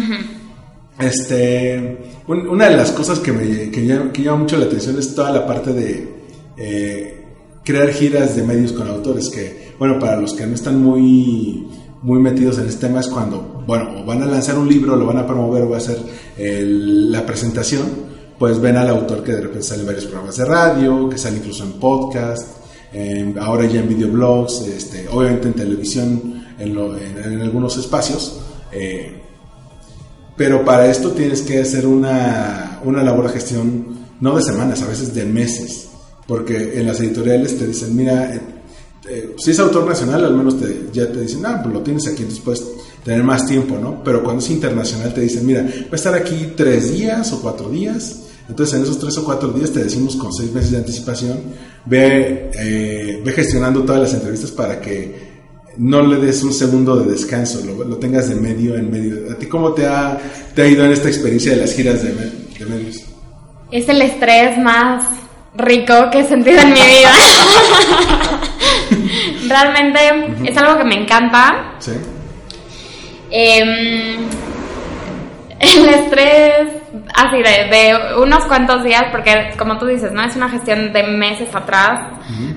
Este, 0.99 1.97
un- 2.27 2.47
una 2.47 2.69
de 2.69 2.77
las 2.77 2.91
cosas 2.91 3.19
que 3.19 3.31
me 3.31 3.69
que 3.71 3.85
llama, 3.85 4.11
que 4.11 4.23
llama 4.23 4.37
mucho 4.37 4.57
la 4.57 4.65
atención 4.65 4.97
es 4.99 5.13
toda 5.15 5.31
la 5.31 5.45
parte 5.45 5.73
de 5.73 6.13
eh, 6.57 7.25
crear 7.63 7.89
giras 7.91 8.35
de 8.35 8.43
medios 8.43 8.71
con 8.73 8.87
autores. 8.87 9.29
Que, 9.29 9.73
bueno, 9.79 9.99
para 9.99 10.17
los 10.19 10.33
que 10.33 10.45
no 10.45 10.55
están 10.55 10.81
muy, 10.81 11.67
muy 12.03 12.19
metidos 12.19 12.59
en 12.59 12.67
este 12.67 12.87
tema, 12.87 12.99
es 12.99 13.07
cuando, 13.07 13.63
bueno, 13.65 14.05
van 14.05 14.21
a 14.21 14.25
lanzar 14.25 14.57
un 14.57 14.67
libro, 14.67 14.95
lo 14.95 15.05
van 15.05 15.17
a 15.17 15.25
promover, 15.25 15.63
o 15.63 15.69
va 15.69 15.77
a 15.77 15.79
hacer 15.79 15.99
la 16.37 17.25
presentación. 17.25 18.13
Pues 18.37 18.59
ven 18.59 18.75
al 18.77 18.89
autor 18.89 19.23
que 19.23 19.31
de 19.31 19.41
repente 19.41 19.63
sale 19.63 19.81
en 19.81 19.87
varios 19.87 20.05
programas 20.05 20.35
de 20.35 20.45
radio, 20.45 21.07
que 21.09 21.17
sale 21.17 21.37
incluso 21.37 21.63
en 21.63 21.73
podcast, 21.73 22.47
ahora 23.39 23.65
ya 23.65 23.79
en 23.79 23.89
videoblogs, 23.89 24.67
este, 24.67 25.07
obviamente 25.07 25.47
en 25.47 25.53
televisión, 25.53 26.45
en, 26.59 27.41
algunos 27.41 27.77
espacios. 27.77 28.41
eh, 28.71 29.19
pero 30.35 30.65
para 30.65 30.87
esto 30.87 31.11
tienes 31.11 31.43
que 31.43 31.61
hacer 31.61 31.85
una, 31.85 32.79
una 32.83 33.03
labor 33.03 33.27
de 33.27 33.33
gestión, 33.33 33.99
no 34.19 34.35
de 34.35 34.41
semanas, 34.41 34.81
a 34.81 34.87
veces 34.87 35.13
de 35.13 35.25
meses. 35.25 35.89
Porque 36.27 36.79
en 36.79 36.87
las 36.87 36.99
editoriales 37.01 37.57
te 37.57 37.67
dicen, 37.67 37.95
mira, 37.95 38.33
eh, 39.09 39.35
si 39.37 39.51
es 39.51 39.59
autor 39.59 39.85
nacional, 39.87 40.23
al 40.25 40.33
menos 40.35 40.59
te- 40.59 40.87
ya 40.93 41.11
te 41.11 41.21
dicen, 41.21 41.45
ah, 41.45 41.59
pues 41.61 41.73
lo 41.73 41.81
tienes 41.81 42.07
aquí, 42.07 42.23
entonces 42.23 42.43
puedes 42.43 42.63
tener 43.03 43.23
más 43.23 43.45
tiempo, 43.45 43.77
¿no? 43.77 44.03
Pero 44.03 44.23
cuando 44.23 44.41
es 44.43 44.49
internacional 44.49 45.13
te 45.13 45.21
dicen, 45.21 45.45
mira, 45.45 45.61
va 45.63 45.89
a 45.91 45.95
estar 45.95 46.13
aquí 46.15 46.53
tres 46.55 46.93
días 46.93 47.31
o 47.33 47.41
cuatro 47.41 47.69
días. 47.69 48.19
Entonces 48.49 48.75
en 48.75 48.83
esos 48.83 48.99
tres 48.99 49.17
o 49.17 49.23
cuatro 49.23 49.49
días 49.49 49.71
te 49.71 49.83
decimos 49.83 50.15
con 50.17 50.31
seis 50.33 50.51
meses 50.51 50.71
de 50.71 50.77
anticipación, 50.77 51.39
ve, 51.85 52.51
eh, 52.53 53.21
ve 53.23 53.31
gestionando 53.31 53.83
todas 53.83 54.01
las 54.01 54.13
entrevistas 54.13 54.51
para 54.51 54.79
que 54.81 55.33
no 55.77 56.05
le 56.05 56.17
des 56.17 56.43
un 56.43 56.53
segundo 56.53 56.95
de 56.97 57.11
descanso, 57.11 57.61
lo, 57.65 57.83
lo 57.83 57.97
tengas 57.97 58.29
de 58.29 58.35
medio 58.35 58.75
en 58.75 58.91
medio. 58.91 59.31
¿A 59.31 59.35
ti 59.35 59.47
cómo 59.47 59.71
te 59.73 59.85
ha, 59.85 60.19
te 60.53 60.61
ha 60.61 60.67
ido 60.67 60.85
en 60.85 60.91
esta 60.91 61.07
experiencia 61.07 61.51
de 61.53 61.61
las 61.61 61.73
giras 61.73 62.03
de, 62.03 62.09
de 62.13 62.65
medios? 62.67 63.01
Es 63.71 63.87
el 63.89 64.01
estrés 64.01 64.57
más 64.59 65.05
rico 65.55 65.93
que 66.11 66.19
he 66.19 66.27
sentido 66.27 66.59
en 66.61 66.69
mi 66.73 66.79
vida. 66.81 67.11
Realmente 69.47 70.33
es 70.43 70.57
algo 70.57 70.77
que 70.77 70.83
me 70.83 70.95
encanta. 70.95 71.75
¿Sí? 71.79 71.91
Em, 73.31 74.27
el 75.59 75.89
estrés 75.89 76.67
así 77.15 77.37
de, 77.37 77.69
de 77.69 78.15
unos 78.17 78.45
cuantos 78.45 78.83
días, 78.83 79.03
porque 79.11 79.51
como 79.57 79.77
tú 79.77 79.87
dices, 79.87 80.11
no 80.11 80.23
es 80.23 80.35
una 80.35 80.49
gestión 80.49 80.93
de 80.93 81.03
meses 81.03 81.53
atrás, 81.53 81.99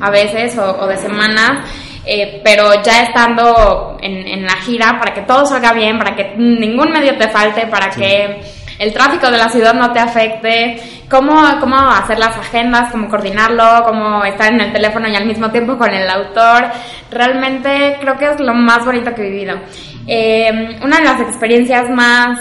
a 0.00 0.10
veces, 0.10 0.56
o, 0.58 0.80
o 0.80 0.86
de 0.86 0.96
semanas, 0.96 1.66
eh, 2.04 2.40
pero 2.44 2.82
ya 2.82 3.02
estando 3.02 3.96
en, 4.00 4.26
en 4.26 4.44
la 4.44 4.56
gira, 4.56 4.98
para 4.98 5.12
que 5.12 5.22
todo 5.22 5.46
salga 5.46 5.72
bien, 5.72 5.98
para 5.98 6.14
que 6.14 6.34
ningún 6.36 6.90
medio 6.92 7.16
te 7.16 7.28
falte, 7.28 7.66
para 7.66 7.90
que 7.90 8.40
el 8.78 8.92
tráfico 8.92 9.30
de 9.30 9.38
la 9.38 9.48
ciudad 9.48 9.74
no 9.74 9.92
te 9.92 9.98
afecte, 9.98 10.80
cómo, 11.10 11.34
cómo 11.60 11.76
hacer 11.76 12.18
las 12.18 12.36
agendas, 12.36 12.90
cómo 12.90 13.08
coordinarlo, 13.08 13.84
cómo 13.84 14.24
estar 14.24 14.52
en 14.52 14.60
el 14.60 14.72
teléfono 14.72 15.08
y 15.08 15.16
al 15.16 15.26
mismo 15.26 15.50
tiempo 15.50 15.78
con 15.78 15.92
el 15.92 16.08
autor. 16.08 16.66
Realmente 17.10 17.98
creo 18.00 18.18
que 18.18 18.30
es 18.30 18.40
lo 18.40 18.54
más 18.54 18.84
bonito 18.84 19.14
que 19.14 19.26
he 19.26 19.30
vivido. 19.30 19.58
Eh, 20.06 20.78
una 20.82 20.98
de 20.98 21.04
las 21.04 21.20
experiencias 21.20 21.88
más 21.90 22.38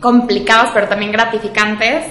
complicadas 0.00 0.70
pero 0.72 0.88
también 0.88 1.12
gratificantes 1.12 2.06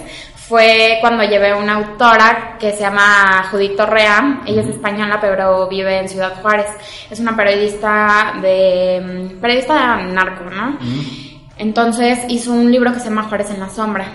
fue 0.50 0.98
cuando 1.00 1.24
llevé 1.24 1.54
una 1.54 1.76
autora 1.76 2.58
que 2.60 2.72
se 2.72 2.80
llama 2.80 3.48
Judith 3.52 3.76
Torrea, 3.78 4.42
ella 4.48 4.62
es 4.62 4.68
española 4.68 5.20
pero 5.22 5.68
vive 5.68 6.00
en 6.00 6.10
Ciudad 6.10 6.42
Juárez, 6.42 6.66
es 7.10 7.20
una 7.20 7.36
periodista 7.36 8.34
de 8.42 9.38
periodista 9.40 9.98
narco, 9.98 10.46
¿no? 10.46 10.80
Entonces 11.60 12.20
hizo 12.30 12.54
un 12.54 12.72
libro 12.72 12.94
que 12.94 13.00
se 13.00 13.10
llama 13.10 13.24
Juárez 13.24 13.52
en 13.52 13.60
la 13.60 13.70
sombra. 13.70 14.06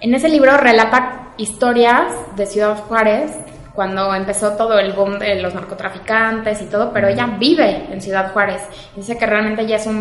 En 0.00 0.14
ese 0.14 0.28
libro 0.28 0.56
relata 0.56 1.32
historias 1.38 2.12
de 2.36 2.44
Ciudad 2.44 2.76
Juárez 2.76 3.30
cuando 3.76 4.14
empezó 4.14 4.52
todo 4.52 4.78
el 4.78 4.94
boom 4.94 5.18
de 5.18 5.40
los 5.40 5.54
narcotraficantes 5.54 6.62
y 6.62 6.64
todo, 6.64 6.92
pero 6.92 7.08
ella 7.08 7.26
vive 7.38 7.86
en 7.92 8.00
Ciudad 8.00 8.32
Juárez. 8.32 8.62
Dice 8.96 9.18
que 9.18 9.26
realmente 9.26 9.66
ya 9.66 9.76
es 9.76 9.86
un, 9.86 9.98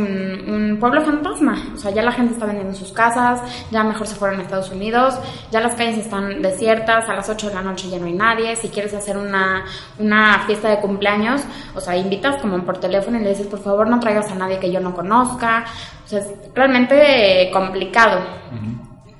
un 0.48 0.78
pueblo 0.80 1.02
fantasma. 1.02 1.62
O 1.76 1.78
sea, 1.78 1.92
ya 1.92 2.02
la 2.02 2.14
gente 2.14 2.34
está 2.34 2.46
vendiendo 2.46 2.74
sus 2.74 2.94
casas, 2.94 3.42
ya 3.72 3.84
mejor 3.84 4.08
se 4.08 4.16
fueron 4.16 4.40
a 4.40 4.44
Estados 4.44 4.72
Unidos, 4.72 5.20
ya 5.52 5.60
las 5.60 5.76
calles 5.76 5.98
están 5.98 6.42
desiertas, 6.42 7.10
a 7.10 7.14
las 7.14 7.30
8 7.30 7.50
de 7.50 7.54
la 7.54 7.62
noche 7.62 7.90
ya 7.90 8.00
no 8.00 8.06
hay 8.06 8.14
nadie. 8.14 8.56
Si 8.56 8.70
quieres 8.70 8.94
hacer 8.94 9.18
una, 9.18 9.66
una 10.00 10.44
fiesta 10.48 10.70
de 10.70 10.80
cumpleaños, 10.80 11.42
o 11.76 11.82
sea, 11.82 11.98
invitas 11.98 12.42
como 12.42 12.64
por 12.64 12.80
teléfono 12.80 13.20
y 13.20 13.24
le 13.24 13.32
dices, 13.32 13.48
por 13.48 13.60
favor, 13.60 13.90
no 13.90 14.00
traigas 14.00 14.32
a 14.32 14.36
nadie 14.36 14.58
que 14.58 14.72
yo 14.72 14.80
no 14.80 14.96
conozca. 14.96 15.66
O 16.06 16.08
sea, 16.08 16.20
es 16.20 16.32
realmente 16.54 17.50
complicado. 17.52 18.22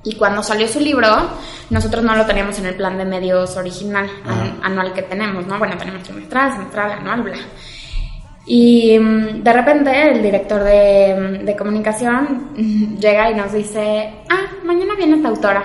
Y 0.04 0.16
cuando 0.16 0.44
salió 0.44 0.68
su 0.68 0.80
libro, 0.80 1.08
nosotros 1.70 2.04
no 2.04 2.16
lo 2.16 2.26
teníamos 2.26 2.58
en 2.60 2.68
el 2.68 2.76
plan 2.76 2.98
de 2.98 3.06
medios 3.06 3.56
original, 3.58 4.10
an- 4.26 4.60
anual 4.64 4.94
que 4.94 5.02
tenemos, 5.04 5.46
¿no? 5.48 5.58
Bueno, 5.58 5.76
tenemos 5.78 6.04
trimestral, 6.04 6.54
semestral, 6.54 6.92
anual, 6.92 7.22
bla. 7.24 7.38
Y 8.48 8.98
mm, 9.00 9.42
de 9.44 9.54
repente 9.54 10.12
el 10.12 10.22
director 10.22 10.64
de, 10.64 11.42
de 11.44 11.56
comunicación 11.56 12.52
mm, 12.56 12.98
llega 12.98 13.32
y 13.32 13.36
nos 13.36 13.52
dice, 13.54 14.14
ah, 14.30 14.46
mañana 14.64 14.94
viene 14.96 15.16
esta 15.16 15.30
autora. 15.30 15.64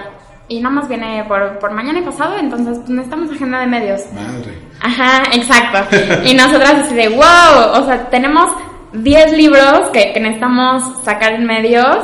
Y 0.49 0.61
nada 0.61 0.75
más 0.75 0.88
viene 0.88 1.25
por, 1.28 1.59
por 1.61 1.71
mañana 1.73 2.00
y 2.00 2.02
pasado, 2.02 2.37
entonces 2.38 2.78
pues, 2.78 2.90
necesitamos 2.90 3.30
agenda 3.30 3.61
de 3.61 3.66
medios. 3.66 4.00
Madre. 4.12 4.59
Ajá, 4.80 5.23
exacto. 5.33 5.97
Y 6.25 6.35
nosotras 6.35 6.75
así 6.87 6.95
de, 6.95 7.09
wow, 7.09 7.80
o 7.80 7.85
sea, 7.87 8.09
tenemos 8.11 8.50
10 8.92 9.33
libros 9.37 9.90
que, 9.92 10.12
que 10.12 10.19
necesitamos 10.19 10.83
sacar 11.04 11.35
en 11.35 11.45
medios 11.47 11.97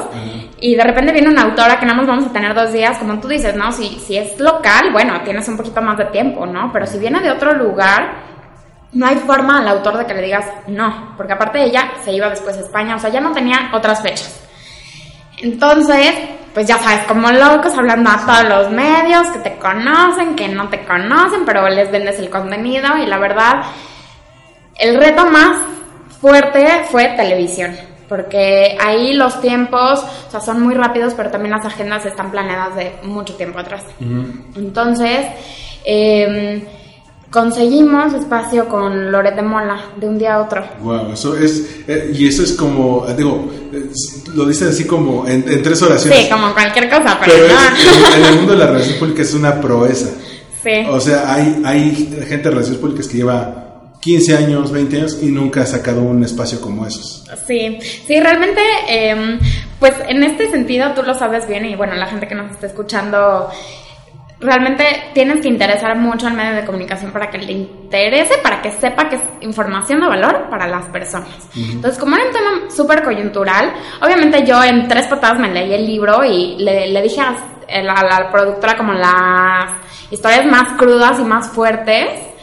y 0.59 0.75
de 0.75 0.83
repente 0.83 1.13
viene 1.13 1.29
una 1.29 1.43
autora 1.43 1.79
que 1.79 1.87
nada 1.87 1.99
más 1.99 2.07
vamos 2.07 2.27
a 2.27 2.33
tener 2.33 2.55
dos 2.55 2.73
días, 2.73 2.99
como 2.99 3.21
tú 3.21 3.29
dices, 3.29 3.55
¿no? 3.55 3.73
Si, 3.73 3.99
si 4.01 4.17
es 4.17 4.39
local, 4.41 4.91
bueno, 4.93 5.21
tienes 5.23 5.47
un 5.49 5.57
poquito 5.57 5.83
más 5.83 5.99
de 5.99 6.07
tiempo, 6.07 6.47
¿no? 6.47 6.71
Pero 6.73 6.87
si 6.87 6.99
viene 6.99 7.21
de 7.21 7.31
otro 7.31 7.53
lugar, 7.53 8.25
no 8.93 9.07
hay 9.07 9.17
forma 9.17 9.59
al 9.59 9.69
autor 9.69 9.99
de 9.99 10.07
que 10.07 10.15
le 10.15 10.23
digas 10.23 10.47
no, 10.67 11.15
porque 11.17 11.35
aparte 11.35 11.63
ella 11.63 11.93
se 12.03 12.13
iba 12.13 12.31
después 12.31 12.57
a 12.57 12.61
España, 12.61 12.97
o 12.97 12.99
sea, 12.99 13.11
ya 13.11 13.21
no 13.21 13.33
tenía 13.33 13.71
otras 13.75 14.01
fechas. 14.01 14.43
Entonces, 15.39 16.15
pues 16.55 16.67
ya 16.67 16.79
sabes, 16.79 17.05
como 17.07 17.31
locos 17.31 17.77
hablando 17.77 18.09
a 18.09 18.25
todos 18.25 18.45
los 18.49 18.71
medios 18.71 19.29
que 19.29 19.41
te 19.41 19.57
conocen, 19.59 20.35
que 20.35 20.49
no 20.49 20.71
te 20.71 20.87
conocen, 20.87 21.45
pero 21.45 21.69
les 21.69 21.91
vendes 21.91 22.19
el 22.19 22.31
contenido 22.31 22.97
y 22.97 23.05
la 23.05 23.19
verdad, 23.19 23.63
el 24.79 24.97
reto 24.97 25.27
más 25.27 25.59
fuerte 26.19 26.85
fue 26.91 27.09
televisión, 27.09 27.77
porque 28.09 28.77
ahí 28.81 29.15
los 29.15 29.41
tiempos, 29.41 30.05
o 30.29 30.31
sea, 30.31 30.41
son 30.41 30.63
muy 30.63 30.75
rápidos, 30.75 31.15
pero 31.17 31.31
también 31.31 31.53
las 31.53 31.65
agendas 31.65 32.05
están 32.07 32.31
planeadas 32.31 32.77
de 32.77 32.93
mucho 33.03 33.35
tiempo 33.35 33.59
atrás. 33.59 33.83
Entonces, 34.57 35.27
eh, 35.85 36.65
conseguimos 37.31 38.15
espacio 38.15 38.69
con 38.69 39.11
Loret 39.11 39.35
de 39.35 39.43
Mola 39.43 39.79
de 39.97 40.09
un 40.09 40.19
día 40.19 40.37
a 40.37 40.43
otro. 40.43 40.65
Wow, 40.81 41.13
eso 41.13 41.37
es, 41.37 41.81
eh, 41.89 42.13
y 42.15 42.29
eso 42.29 42.43
es 42.43 42.53
como, 42.53 43.07
eh, 43.09 43.15
digo, 43.17 43.51
es- 43.73 44.29
lo 44.35 44.47
dice 44.47 44.67
así 44.67 44.87
como 44.87 45.27
en, 45.27 45.45
en 45.51 45.63
tres 45.63 45.83
oraciones. 45.83 46.21
Sí, 46.21 46.31
como 46.31 46.53
cualquier 46.55 46.89
cosa, 46.89 47.19
pero, 47.21 47.33
pero 47.35 47.49
no. 47.49 47.55
es- 47.55 48.15
en, 48.17 48.21
en 48.23 48.25
el 48.31 48.37
mundo 48.37 48.53
de 48.53 48.59
la 48.59 48.67
relación 48.67 48.99
pública 48.99 49.23
es 49.23 49.35
una 49.35 49.61
proeza. 49.61 50.09
Sí. 50.67 50.85
O 50.91 50.99
sea, 50.99 51.33
hay, 51.33 51.63
hay 51.65 51.95
gente 52.27 52.49
de 52.49 52.51
relaciones 52.51 52.81
públicas 52.81 53.07
que 53.07 53.19
lleva 53.19 53.66
15 54.07 54.37
años, 54.37 54.71
20 54.71 54.97
años 54.99 55.19
y 55.21 55.27
nunca 55.27 55.63
ha 55.63 55.67
sacado 55.67 56.01
un 56.01 56.23
espacio 56.23 56.61
como 56.61 56.87
esos. 56.87 57.25
Sí, 57.45 57.77
sí, 57.81 58.21
realmente, 58.21 58.61
eh, 58.89 59.37
pues 59.81 59.95
en 60.07 60.23
este 60.23 60.49
sentido 60.49 60.93
tú 60.95 61.03
lo 61.03 61.13
sabes 61.13 61.49
bien 61.49 61.65
y 61.65 61.75
bueno, 61.75 61.95
la 61.97 62.07
gente 62.07 62.29
que 62.29 62.37
nos 62.37 62.53
está 62.53 62.69
escuchando, 62.69 63.51
realmente 64.39 64.85
tienes 65.13 65.43
que 65.43 65.49
interesar 65.49 65.99
mucho 65.99 66.29
al 66.29 66.35
medio 66.35 66.55
de 66.55 66.65
comunicación 66.65 67.11
para 67.11 67.29
que 67.31 67.39
le 67.39 67.51
interese, 67.51 68.39
para 68.45 68.63
que 68.63 68.71
sepa 68.71 69.09
que 69.09 69.17
es 69.17 69.23
información 69.41 69.99
de 69.99 70.07
valor 70.07 70.49
para 70.51 70.69
las 70.69 70.85
personas. 70.91 71.49
Entonces, 71.57 71.99
como 71.99 72.15
era 72.15 72.27
un 72.27 72.33
tema 72.33 72.71
súper 72.71 73.03
coyuntural, 73.03 73.73
obviamente 74.01 74.47
yo 74.47 74.63
en 74.63 74.87
tres 74.87 75.09
patadas 75.09 75.41
me 75.41 75.53
leí 75.53 75.75
el 75.75 75.85
libro 75.85 76.23
y 76.25 76.55
le, 76.59 76.93
le 76.93 77.03
dije 77.03 77.21
a 77.21 77.83
la, 77.83 77.95
a 77.95 78.05
la 78.05 78.31
productora 78.31 78.77
como 78.77 78.93
las 78.93 79.73
historias 80.13 80.47
más 80.47 80.79
crudas 80.79 81.19
y 81.19 81.25
más 81.25 81.49
fuertes. 81.49 82.36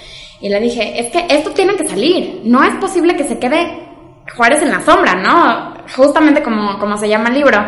Y 0.43 0.50
le 0.50 0.59
dije, 0.59 1.00
es 1.00 1.09
que 1.09 1.25
esto 1.33 1.51
tiene 1.51 1.73
que 1.77 1.88
salir. 1.88 2.41
No 2.43 2.62
es 2.65 2.75
posible 2.75 3.15
que 3.15 3.23
se 3.23 3.39
quede 3.39 3.88
Juárez 4.35 4.62
en 4.62 4.71
la 4.71 4.81
sombra, 4.81 5.15
¿no? 5.15 5.73
Justamente 5.95 6.43
como, 6.43 6.77
como 6.79 6.97
se 6.97 7.07
llama 7.07 7.29
el 7.29 7.35
libro. 7.35 7.65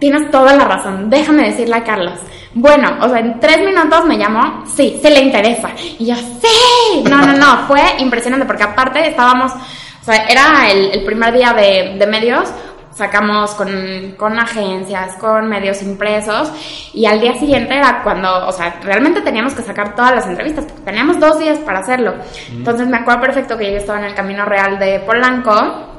Tienes 0.00 0.28
toda 0.32 0.56
la 0.56 0.64
razón. 0.64 1.08
Déjame 1.08 1.44
decirle 1.44 1.76
a 1.76 1.84
Carlos. 1.84 2.18
Bueno, 2.52 2.98
o 3.00 3.08
sea, 3.08 3.20
en 3.20 3.38
tres 3.38 3.58
minutos 3.60 4.04
me 4.06 4.18
llamó, 4.18 4.64
sí, 4.66 4.98
se 5.00 5.08
le 5.08 5.20
interesa. 5.20 5.70
Y 6.00 6.06
yo, 6.06 6.16
sí. 6.16 7.04
No, 7.08 7.18
no, 7.18 7.34
no, 7.34 7.68
fue 7.68 7.80
impresionante 8.00 8.44
porque 8.44 8.64
aparte 8.64 9.06
estábamos, 9.06 9.52
o 9.52 10.04
sea, 10.04 10.26
era 10.26 10.68
el, 10.72 11.04
primer 11.04 11.32
día 11.32 11.52
de 11.52 12.06
medios, 12.08 12.52
sacamos 12.98 13.54
con, 13.54 14.14
con, 14.16 14.38
agencias, 14.38 15.14
con 15.16 15.48
medios 15.48 15.82
impresos 15.82 16.52
y 16.92 17.06
al 17.06 17.20
día 17.20 17.34
siguiente 17.38 17.76
era 17.76 18.02
cuando, 18.02 18.46
o 18.46 18.52
sea, 18.52 18.80
realmente 18.82 19.20
teníamos 19.20 19.54
que 19.54 19.62
sacar 19.62 19.94
todas 19.94 20.16
las 20.16 20.26
entrevistas, 20.26 20.64
porque 20.64 20.82
teníamos 20.82 21.20
dos 21.20 21.38
días 21.38 21.58
para 21.58 21.78
hacerlo. 21.78 22.14
Entonces 22.50 22.88
me 22.88 22.96
acuerdo 22.96 23.20
perfecto 23.20 23.56
que 23.56 23.70
yo 23.70 23.78
estaba 23.78 24.00
en 24.00 24.06
el 24.06 24.14
Camino 24.14 24.44
Real 24.44 24.78
de 24.80 25.00
Polanco 25.00 25.97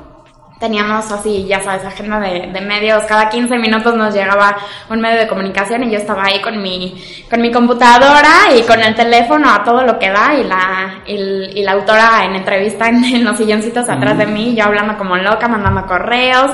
teníamos 0.60 1.10
así, 1.10 1.46
ya 1.48 1.62
sabes, 1.64 1.86
agenda 1.86 2.20
de, 2.20 2.52
de, 2.52 2.62
medios, 2.62 3.04
cada 3.04 3.30
15 3.30 3.58
minutos 3.58 3.96
nos 3.96 4.14
llegaba 4.14 4.58
un 4.90 5.00
medio 5.00 5.18
de 5.18 5.28
comunicación 5.28 5.86
y 5.86 5.92
yo 5.92 5.98
estaba 5.98 6.26
ahí 6.26 6.42
con 6.42 6.62
mi, 6.62 7.02
con 7.30 7.42
mi 7.42 7.50
computadora 7.50 8.54
y 8.54 8.64
con 8.64 8.82
el 8.82 8.94
teléfono 8.94 9.50
a 9.50 9.64
todo 9.64 9.84
lo 9.84 9.98
que 9.98 10.10
da 10.10 10.34
y 10.34 10.44
la, 10.44 11.02
y, 11.08 11.60
y 11.60 11.64
la 11.64 11.72
autora 11.72 12.26
en 12.26 12.36
entrevista 12.36 12.90
en, 12.90 13.02
en 13.04 13.24
los 13.24 13.38
silloncitos 13.38 13.88
atrás 13.88 14.18
de 14.18 14.26
mí, 14.26 14.54
yo 14.54 14.66
hablando 14.66 14.98
como 14.98 15.16
loca, 15.16 15.48
mandando 15.48 15.86
correos, 15.86 16.52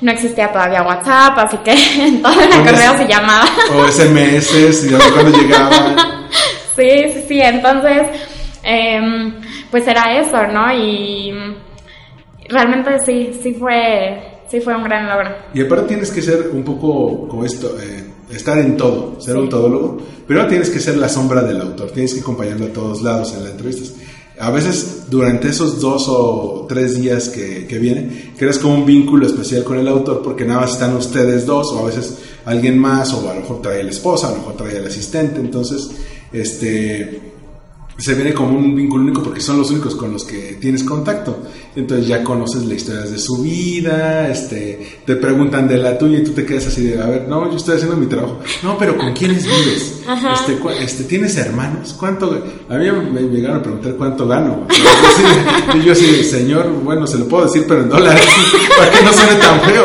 no 0.00 0.12
existía 0.12 0.52
todavía 0.52 0.82
WhatsApp, 0.82 1.36
así 1.38 1.56
que 1.58 1.74
todo 2.22 2.40
era 2.40 2.58
correos 2.58 3.00
y 3.00 3.06
llamadas. 3.08 3.50
O 3.74 3.88
SMS, 3.88 4.84
y 4.84 5.12
cuando 5.12 5.36
llegaban. 5.36 5.96
sí, 6.76 7.12
sí, 7.12 7.24
sí, 7.26 7.40
entonces, 7.40 8.06
eh, 8.62 9.32
pues 9.68 9.84
era 9.88 10.16
eso, 10.20 10.46
¿no? 10.46 10.72
Y 10.72 11.34
realmente 12.48 12.98
sí, 13.04 13.38
sí 13.42 13.54
fue, 13.54 14.40
sí 14.48 14.60
fue 14.60 14.76
un 14.76 14.84
gran 14.84 15.08
logro. 15.08 15.30
Y 15.54 15.62
aparte 15.62 15.88
tienes 15.88 16.10
que 16.10 16.22
ser 16.22 16.50
un 16.52 16.64
poco 16.64 17.28
como 17.28 17.44
esto, 17.44 17.76
eh, 17.80 18.04
estar 18.30 18.58
en 18.58 18.76
todo, 18.76 19.20
ser 19.20 19.36
un 19.36 19.48
todólogo, 19.48 19.98
pero 20.26 20.46
tienes 20.46 20.70
que 20.70 20.80
ser 20.80 20.96
la 20.96 21.08
sombra 21.08 21.42
del 21.42 21.60
autor, 21.60 21.90
tienes 21.90 22.14
que 22.14 22.20
acompañarlo 22.20 22.66
a 22.66 22.72
todos 22.72 23.02
lados 23.02 23.32
en 23.34 23.44
las 23.44 23.52
entrevistas. 23.52 23.94
A 24.40 24.50
veces 24.50 25.06
durante 25.10 25.48
esos 25.48 25.80
dos 25.80 26.06
o 26.08 26.66
tres 26.68 27.00
días 27.00 27.28
que, 27.28 27.66
que 27.66 27.78
viene, 27.78 28.32
creas 28.36 28.58
como 28.58 28.74
un 28.74 28.86
vínculo 28.86 29.26
especial 29.26 29.64
con 29.64 29.78
el 29.78 29.88
autor 29.88 30.22
porque 30.22 30.44
nada 30.44 30.60
más 30.60 30.72
están 30.74 30.94
ustedes 30.94 31.44
dos 31.44 31.72
o 31.72 31.80
a 31.80 31.86
veces 31.86 32.18
alguien 32.44 32.78
más 32.78 33.12
o 33.14 33.28
a 33.28 33.34
lo 33.34 33.40
mejor 33.40 33.60
trae 33.60 33.82
la 33.82 33.90
esposa, 33.90 34.28
a 34.28 34.30
lo 34.30 34.36
mejor 34.38 34.56
trae 34.56 34.76
el 34.76 34.86
asistente, 34.86 35.40
entonces 35.40 35.90
este 36.32 37.37
se 37.98 38.14
viene 38.14 38.32
como 38.32 38.56
un 38.56 38.76
vínculo 38.76 39.02
único 39.02 39.24
porque 39.24 39.40
son 39.40 39.58
los 39.58 39.72
únicos 39.72 39.96
con 39.96 40.12
los 40.12 40.24
que 40.24 40.56
tienes 40.60 40.84
contacto. 40.84 41.42
Entonces 41.74 42.06
ya 42.06 42.22
conoces 42.22 42.62
las 42.62 42.76
historias 42.76 43.10
de 43.10 43.18
su 43.18 43.42
vida, 43.42 44.28
este, 44.30 45.00
te 45.04 45.16
preguntan 45.16 45.66
de 45.66 45.78
la 45.78 45.98
tuya 45.98 46.18
y 46.18 46.24
tú 46.24 46.30
te 46.30 46.46
quedas 46.46 46.68
así 46.68 46.84
de, 46.84 47.02
a 47.02 47.06
ver, 47.06 47.26
no, 47.28 47.50
yo 47.50 47.56
estoy 47.56 47.74
haciendo 47.74 47.96
mi 47.96 48.06
trabajo. 48.06 48.38
No, 48.62 48.78
pero 48.78 48.96
¿con 48.96 49.12
quiénes 49.14 49.44
vives? 49.44 50.00
Este, 50.32 50.58
este, 50.80 51.04
¿Tienes 51.04 51.36
hermanos? 51.38 51.94
¿Cuánto? 51.98 52.40
A 52.68 52.76
mí 52.76 52.88
me, 52.88 53.20
me 53.20 53.22
llegaron 53.22 53.58
a 53.58 53.62
preguntar 53.62 53.94
cuánto 53.96 54.28
gano. 54.28 54.68
Y 55.74 55.82
yo 55.84 55.92
así, 55.92 56.22
señor, 56.22 56.70
bueno, 56.84 57.04
se 57.04 57.18
lo 57.18 57.26
puedo 57.26 57.46
decir, 57.46 57.64
pero 57.66 57.82
en 57.82 57.88
dólares, 57.88 58.24
para 58.78 58.90
que 58.92 59.04
no 59.04 59.12
suene 59.12 59.34
tan 59.34 59.60
feo. 59.62 59.84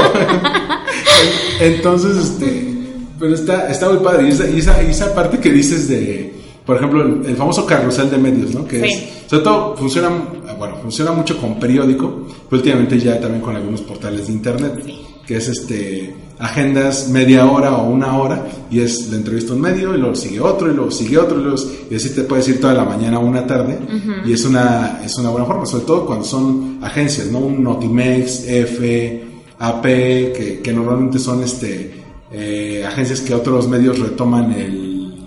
Entonces, 1.60 2.18
este, 2.18 2.76
pero 3.20 3.34
está, 3.34 3.70
está 3.70 3.90
muy 3.90 4.04
padre. 4.04 4.28
Y 4.28 4.32
esa, 4.32 4.48
y 4.48 4.60
esa, 4.60 4.84
y 4.84 4.92
esa 4.92 5.16
parte 5.16 5.40
que 5.40 5.52
dices 5.52 5.88
de 5.88 6.43
por 6.66 6.78
ejemplo, 6.78 7.04
el, 7.04 7.26
el, 7.26 7.36
famoso 7.36 7.66
carrusel 7.66 8.10
de 8.10 8.18
medios, 8.18 8.54
¿no? 8.54 8.66
Que 8.66 8.82
sí. 8.82 8.94
es, 8.94 9.30
sobre 9.30 9.44
todo 9.44 9.76
funciona, 9.76 10.10
bueno, 10.58 10.78
funciona 10.82 11.12
mucho 11.12 11.38
con 11.38 11.60
periódico, 11.60 12.28
pero 12.50 12.62
últimamente 12.62 13.00
ya 13.00 13.20
también 13.20 13.42
con 13.42 13.56
algunos 13.56 13.82
portales 13.82 14.28
de 14.28 14.34
internet, 14.34 14.82
sí. 14.86 15.02
que 15.26 15.38
es 15.38 15.50
este, 15.50 16.16
agendas 16.40 17.10
media 17.10 17.46
hora 17.46 17.76
o 17.76 17.90
una 17.90 18.18
hora, 18.18 18.46
y 18.72 18.80
es 18.80 19.10
la 19.10 19.18
entrevista 19.18 19.54
un 19.54 19.62
medio, 19.62 19.96
y 19.96 19.98
luego 19.98 20.16
sigue 20.16 20.40
otro, 20.40 20.72
y 20.72 20.76
luego 20.76 20.92
sigue 20.92 21.18
otro, 21.18 21.40
y, 21.40 21.44
luego, 21.44 21.58
y 21.90 21.96
así 21.96 22.10
te 22.14 22.24
puedes 22.24 22.48
ir 22.48 22.62
toda 22.62 22.74
la 22.74 22.86
mañana 22.86 23.20
o 23.20 23.26
una 23.26 23.46
tarde, 23.46 23.80
uh 23.82 23.92
-huh. 23.92 24.30
y 24.30 24.34
es 24.34 24.46
una, 24.46 25.02
es 25.04 25.18
una 25.18 25.30
buena 25.30 25.46
forma, 25.46 25.66
sobre 25.66 25.86
todo 25.86 26.06
cuando 26.06 26.26
son 26.26 26.80
agencias, 26.82 27.28
¿no? 27.28 27.40
Un 27.40 27.64
Notimex, 27.64 28.48
F, 28.48 29.24
AP, 29.60 29.84
que, 29.84 30.60
que 30.64 30.74
normalmente 30.74 31.20
son 31.20 31.44
este, 31.44 32.04
eh, 32.32 32.84
agencias 32.86 33.22
que 33.22 33.34
otros 33.34 33.68
medios 33.68 34.00
retoman 34.00 34.52
el 34.54 34.83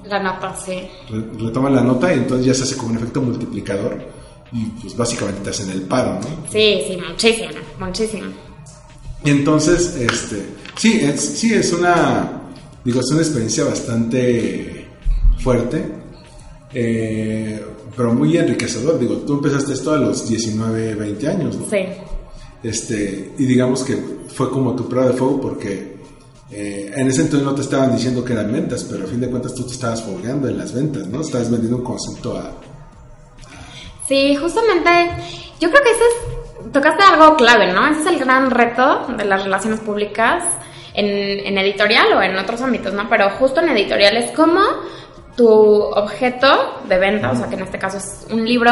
la 0.08 0.22
nota, 0.22 0.54
sí. 0.56 0.82
Retoman 1.38 1.74
la 1.74 1.82
nota 1.82 2.14
y 2.14 2.18
entonces 2.18 2.46
ya 2.46 2.54
se 2.54 2.62
hace 2.64 2.76
como 2.76 2.90
un 2.90 2.96
efecto 2.96 3.20
multiplicador 3.22 3.98
y 4.52 4.66
pues 4.80 4.96
básicamente 4.96 5.42
te 5.42 5.50
hacen 5.50 5.70
el 5.70 5.82
paro, 5.82 6.14
¿no? 6.14 6.50
Sí, 6.50 6.82
sí, 6.86 6.98
muchísimo, 7.08 7.50
muchísimo. 7.78 8.26
Y 9.24 9.30
entonces, 9.30 9.96
este, 9.96 10.46
sí, 10.76 11.00
es, 11.02 11.20
sí, 11.20 11.52
es 11.52 11.72
una, 11.72 12.42
digo, 12.84 13.00
es 13.00 13.10
una 13.10 13.22
experiencia 13.22 13.64
bastante 13.64 14.86
fuerte, 15.38 15.84
eh, 16.72 17.64
pero 17.96 18.12
muy 18.14 18.36
enriquecedor. 18.36 18.98
Digo, 18.98 19.16
tú 19.16 19.34
empezaste 19.34 19.72
esto 19.72 19.92
a 19.92 19.98
los 19.98 20.28
19, 20.28 20.94
20 20.94 21.28
años, 21.28 21.56
¿no? 21.56 21.68
Sí. 21.68 21.78
Este, 22.62 23.32
y 23.38 23.44
digamos 23.46 23.82
que 23.82 23.96
fue 24.28 24.50
como 24.50 24.74
tu 24.74 24.88
prueba 24.88 25.10
de 25.10 25.16
fuego 25.16 25.40
porque 25.40 25.95
eh, 26.50 26.92
en 26.94 27.08
ese 27.08 27.22
entonces 27.22 27.44
no 27.44 27.54
te 27.54 27.62
estaban 27.62 27.94
diciendo 27.94 28.24
que 28.24 28.32
eran 28.32 28.52
ventas, 28.52 28.84
pero 28.84 29.04
a 29.04 29.08
fin 29.08 29.20
de 29.20 29.28
cuentas 29.28 29.54
tú 29.54 29.64
te 29.64 29.72
estabas 29.72 30.02
fogueando 30.02 30.48
en 30.48 30.58
las 30.58 30.72
ventas, 30.72 31.06
¿no? 31.08 31.20
Estabas 31.20 31.50
vendiendo 31.50 31.78
un 31.78 31.84
concepto 31.84 32.36
a... 32.36 32.52
Sí, 34.06 34.36
justamente, 34.36 34.90
yo 35.58 35.70
creo 35.70 35.82
que 35.82 35.90
ese 35.90 36.04
es, 36.04 36.72
tocaste 36.72 37.02
algo 37.02 37.36
clave, 37.36 37.72
¿no? 37.72 37.86
Ese 37.88 38.00
es 38.02 38.06
el 38.06 38.18
gran 38.20 38.50
reto 38.50 39.06
de 39.16 39.24
las 39.24 39.42
relaciones 39.42 39.80
públicas 39.80 40.44
en, 40.94 41.06
en 41.06 41.58
editorial 41.58 42.12
o 42.14 42.22
en 42.22 42.36
otros 42.38 42.60
ámbitos, 42.62 42.92
¿no? 42.94 43.08
Pero 43.08 43.28
justo 43.30 43.60
en 43.60 43.70
editorial 43.70 44.16
es 44.16 44.30
como 44.30 44.60
tu 45.36 45.48
objeto 45.48 46.80
de 46.88 46.98
venta, 46.98 47.30
o 47.32 47.36
sea, 47.36 47.48
que 47.48 47.56
en 47.56 47.62
este 47.62 47.78
caso 47.78 47.98
es 47.98 48.26
un 48.30 48.44
libro, 48.44 48.70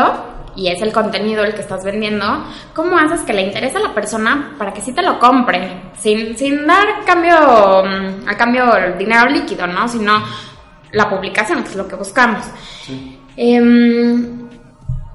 y 0.57 0.69
es 0.69 0.81
el 0.83 0.93
contenido 0.93 1.45
el 1.45 1.55
que 1.55 1.61
estás 1.61 1.85
vendiendo, 1.85 2.45
¿cómo 2.75 2.97
haces 2.97 3.21
que 3.23 3.33
le 3.33 3.43
interese 3.43 3.79
a 3.79 3.81
la 3.81 3.95
persona 3.95 4.55
para 4.59 4.73
que 4.73 4.81
sí 4.81 4.93
te 4.93 5.03
lo 5.03 5.19
compre? 5.19 5.91
Sin, 5.99 6.37
sin 6.37 6.67
dar 6.67 7.05
cambio, 7.05 7.37
a 7.37 8.37
cambio 8.37 8.65
dinero 8.99 9.27
líquido, 9.27 9.67
¿no? 9.67 9.89
Sino 9.89 10.23
la 10.93 11.09
publicación, 11.09 11.63
que 11.63 11.71
es 11.71 11.77
lo 11.77 11.89
que 11.89 11.97
buscamos. 11.97 12.45
Sí. 12.83 13.19
Eh, 13.37 14.45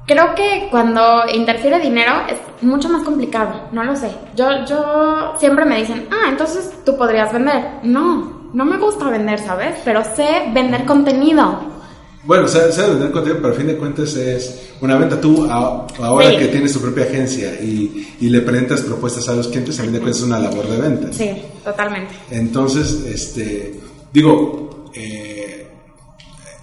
creo 0.10 0.34
que 0.34 0.68
cuando 0.72 1.24
interfiere 1.32 1.80
dinero 1.80 2.24
es 2.28 2.38
mucho 2.64 2.90
más 2.90 3.04
complicado, 3.04 3.70
no 3.72 3.84
lo 3.84 3.96
sé. 3.96 4.12
Yo, 4.36 4.66
yo 4.66 5.36
siempre 5.38 5.66
me 5.66 5.78
dicen, 5.78 6.08
ah, 6.12 6.28
entonces 6.30 6.84
tú 6.84 6.98
podrías 6.98 7.32
vender. 7.32 7.80
No, 7.84 8.50
no 8.54 8.66
me 8.66 8.78
gusta 8.78 9.06
vender, 9.10 9.38
¿sabes? 9.40 9.80
Pero 9.86 10.04
sé 10.04 10.50
vender 10.52 10.86
contenido. 10.86 11.79
Bueno, 12.24 12.48
sabes 12.48 12.76
sabe 12.76 12.92
vender 12.92 13.12
contenido, 13.12 13.42
pero 13.42 13.54
a 13.54 13.58
fin 13.58 13.68
de 13.68 13.78
cuentas 13.78 14.14
es 14.16 14.72
una 14.82 14.98
venta. 14.98 15.22
Tú, 15.22 15.46
a, 15.50 15.88
ahora 16.00 16.32
sí. 16.32 16.38
que 16.38 16.48
tienes 16.48 16.74
tu 16.74 16.82
propia 16.82 17.06
agencia 17.06 17.54
y, 17.62 18.08
y, 18.20 18.30
le 18.30 18.42
presentas 18.42 18.82
propuestas 18.82 19.30
a 19.30 19.36
los 19.36 19.48
clientes, 19.48 19.80
a 19.80 19.84
fin 19.84 19.94
de 19.94 20.00
cuentas 20.00 20.22
es 20.22 20.28
una 20.28 20.40
labor 20.40 20.68
de 20.68 20.78
venta. 20.78 21.14
Sí, 21.14 21.30
totalmente. 21.64 22.14
Entonces, 22.30 23.06
este, 23.06 23.80
digo, 24.12 24.92
eh, 24.94 25.68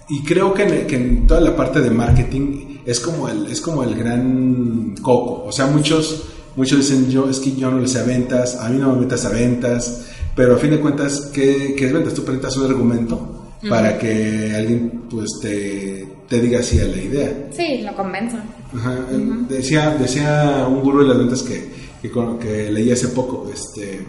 y 0.09 0.23
creo 0.23 0.53
que 0.53 0.63
en, 0.63 0.87
que 0.87 0.95
en, 0.95 1.27
toda 1.27 1.41
la 1.41 1.55
parte 1.55 1.81
de 1.81 1.89
marketing 1.89 2.77
es 2.85 2.99
como 2.99 3.27
el, 3.27 3.47
es 3.47 3.59
como 3.59 3.83
el 3.83 3.95
gran 3.95 4.95
coco. 5.01 5.45
O 5.45 5.51
sea, 5.51 5.65
muchos, 5.65 6.23
muchos 6.55 6.77
dicen, 6.77 7.09
yo, 7.09 7.27
es 7.29 7.39
que 7.39 7.55
yo 7.55 7.71
no 7.71 7.79
le 7.79 7.87
sé 7.87 7.99
a 7.99 8.03
ventas, 8.03 8.57
a 8.57 8.69
mí 8.69 8.77
no 8.77 8.93
me 8.93 9.01
metas 9.01 9.25
a 9.25 9.29
ventas, 9.29 10.05
pero 10.35 10.55
a 10.55 10.59
fin 10.59 10.69
de 10.69 10.79
cuentas, 10.79 11.31
¿qué, 11.33 11.73
qué 11.75 11.87
es 11.87 11.93
ventas? 11.93 12.13
Tú 12.13 12.23
presentas 12.23 12.55
un 12.57 12.67
argumento 12.67 13.36
para 13.69 13.97
que 13.97 14.53
alguien 14.55 15.03
pues 15.09 15.27
te, 15.41 16.07
te, 16.27 16.41
diga 16.41 16.61
sí 16.61 16.79
a 16.79 16.85
la 16.85 16.97
idea. 16.97 17.47
Sí, 17.51 17.81
lo 17.81 17.95
convenza. 17.95 18.43
Ajá. 18.73 18.97
Uh 19.11 19.15
-huh. 19.15 19.47
decía, 19.47 19.95
decía 19.99 20.65
un 20.69 20.81
gurú 20.81 21.01
de 21.01 21.07
las 21.09 21.17
ventas 21.17 21.41
que, 21.41 21.71
que, 22.01 22.11
que, 22.39 22.71
leí 22.71 22.91
hace 22.91 23.07
poco, 23.09 23.49
este, 23.51 24.01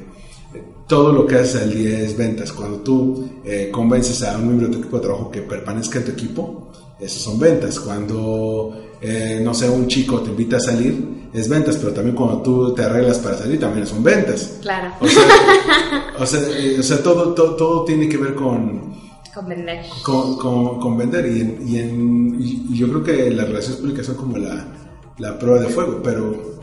todo 0.87 1.13
lo 1.13 1.27
que 1.27 1.37
haces 1.37 1.63
al 1.63 1.73
día 1.73 2.01
es 2.01 2.17
ventas. 2.17 2.53
Cuando 2.53 2.79
tú 2.79 3.29
eh, 3.45 3.69
convences 3.71 4.23
a 4.23 4.37
un 4.37 4.47
miembro 4.47 4.67
de 4.67 4.73
tu 4.75 4.79
equipo 4.81 4.97
de 4.97 5.03
trabajo 5.03 5.31
que 5.31 5.43
permanezca 5.43 5.99
en 5.99 6.05
tu 6.07 6.11
equipo, 6.13 6.73
eso 6.99 7.19
son 7.19 7.39
ventas. 7.39 7.79
Cuando, 7.79 8.75
eh, 9.01 9.41
no 9.43 9.55
sé, 9.55 9.69
un 9.69 9.87
chico 9.87 10.21
te 10.21 10.31
invita 10.31 10.57
a 10.57 10.61
salir, 10.61 11.29
es 11.33 11.49
ventas, 11.49 11.77
pero 11.77 11.93
también 11.93 12.17
cuando 12.17 12.43
tú 12.43 12.75
te 12.75 12.83
arreglas 12.83 13.19
para 13.19 13.37
salir, 13.37 13.61
también 13.61 13.87
son 13.87 14.03
ventas. 14.03 14.59
Claro. 14.63 14.95
O 15.01 15.07
sea, 15.07 15.23
o 16.19 16.27
sea, 16.27 16.41
eh, 16.59 16.77
o 16.79 16.83
sea 16.83 17.03
todo, 17.03 17.35
todo, 17.35 17.55
todo 17.55 17.85
tiene 17.85 18.09
que 18.09 18.17
ver 18.17 18.35
con 18.35 18.88
Con 19.39 19.49
vender. 19.49 19.85
con, 20.03 20.37
con- 20.39 20.81
con 20.81 20.97
vender 20.99 21.27
y, 21.27 21.41
en- 21.41 21.69
y, 21.69 21.79
en- 21.79 22.37
y- 22.41 22.77
yo 22.77 22.89
creo 22.89 23.03
que 23.05 23.31
las 23.31 23.47
relaciones 23.49 23.81
públicas 23.81 24.07
son 24.07 24.17
como 24.17 24.37
la, 24.39 24.67
la 25.19 25.39
prueba 25.39 25.61
de 25.61 25.69
fuego, 25.69 26.01
pero, 26.03 26.59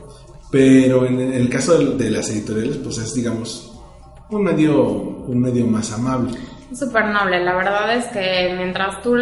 pero 0.51 1.05
en 1.05 1.19
el 1.19 1.49
caso 1.49 1.77
de, 1.77 1.95
de 2.03 2.09
las 2.11 2.29
editoriales, 2.29 2.77
pues 2.77 2.97
es, 2.97 3.13
digamos, 3.13 3.71
un 4.29 4.43
medio, 4.43 4.83
un 4.89 5.39
medio 5.39 5.65
más 5.67 5.91
amable. 5.91 6.37
Súper 6.73 7.05
noble, 7.05 7.43
la 7.43 7.55
verdad 7.55 7.95
es 7.95 8.05
que 8.07 8.53
mientras 8.57 9.01
tú 9.01 9.15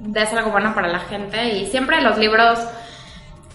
des 0.00 0.32
algo 0.32 0.50
bueno 0.52 0.74
para 0.74 0.88
la 0.88 1.00
gente 1.00 1.56
y 1.58 1.66
siempre 1.66 2.00
los 2.02 2.18
libros... 2.18 2.58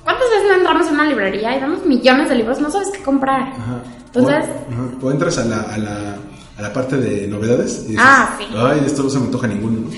¿Cuántas 0.04 0.28
veces 0.32 0.48
no 0.50 0.56
entramos 0.58 0.88
en 0.88 0.94
una 0.96 1.06
librería 1.06 1.56
y 1.56 1.62
vemos 1.62 1.86
millones 1.86 2.28
de 2.28 2.36
libros? 2.36 2.60
No 2.60 2.72
sabes 2.72 2.89
qué 2.89 3.04
comprar. 3.04 3.41
Ajá. 3.54 3.84
Entonces, 4.08 4.46
o, 4.46 4.74
ajá, 4.74 4.84
o 5.00 5.12
entras 5.12 5.38
a 5.38 5.46
la, 5.46 5.62
a, 5.62 5.78
la, 5.78 6.15
a 6.62 6.67
la 6.67 6.74
parte 6.74 6.97
de 6.97 7.28
novedades 7.28 7.84
y 7.86 7.91
dices, 7.91 8.06
Ah, 8.08 8.36
sí. 8.38 8.47
ay, 8.56 8.84
esto 8.86 9.04
no 9.04 9.10
se 9.10 9.19
me 9.19 9.26
antoja 9.26 9.47
ninguno. 9.47 9.89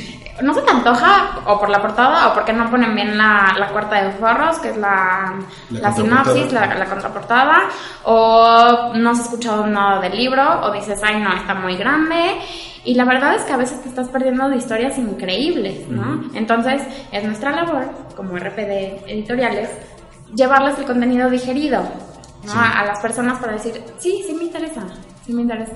¿no? 0.42 0.54
se 0.54 0.62
te 0.62 0.72
antoja 0.72 1.40
o 1.46 1.60
por 1.60 1.70
la 1.70 1.80
portada 1.80 2.30
o 2.30 2.34
porque 2.34 2.52
no 2.54 2.70
ponen 2.70 2.96
bien 2.96 3.18
la, 3.18 3.54
la 3.58 3.68
cuarta 3.70 4.04
de 4.04 4.12
forros, 4.14 4.58
que 4.60 4.70
es 4.72 4.78
la, 4.78 5.36
La 5.70 5.80
la, 5.80 5.94
sinopsis, 5.94 6.52
la, 6.52 6.74
la 6.74 6.86
contraportada, 6.86 7.70
o 8.04 8.94
no 8.96 9.10
has 9.12 9.20
escuchado 9.20 9.68
nada 9.68 10.02
del 10.02 10.18
libro, 10.18 10.62
o 10.64 10.72
dices, 10.72 11.00
ay 11.04 11.22
no, 11.22 11.34
está 11.36 11.54
muy 11.54 11.76
grande. 11.76 12.40
Y 12.86 12.96
la 12.96 13.06
verdad 13.06 13.36
es 13.36 13.44
que 13.44 13.54
a 13.54 13.58
veces 13.58 13.82
te 13.84 13.90
estás 13.90 14.10
perdiendo 14.10 14.50
de 14.50 14.58
historias 14.58 14.98
increíbles, 14.98 15.88
¿no? 15.88 16.24
Entonces, 16.34 16.82
es 17.12 17.24
nuestra 17.24 17.52
labor, 17.52 17.86
como 18.16 18.36
RPD 18.36 19.08
editoriales, 19.08 19.70
llevarles 20.36 20.78
el 20.80 20.86
contenido 20.86 21.30
digerido, 21.30 21.82
¿no? 22.44 22.52
Sí. 22.52 22.58
A, 22.58 22.82
a 22.82 22.86
las 22.86 23.00
personas 23.00 23.40
para 23.40 23.54
decir, 23.54 23.82
sí, 24.00 24.22
sí 24.28 24.34
me 24.34 24.44
interesa, 24.46 24.82
sí 25.26 25.32
me 25.32 25.44
interesa. 25.44 25.74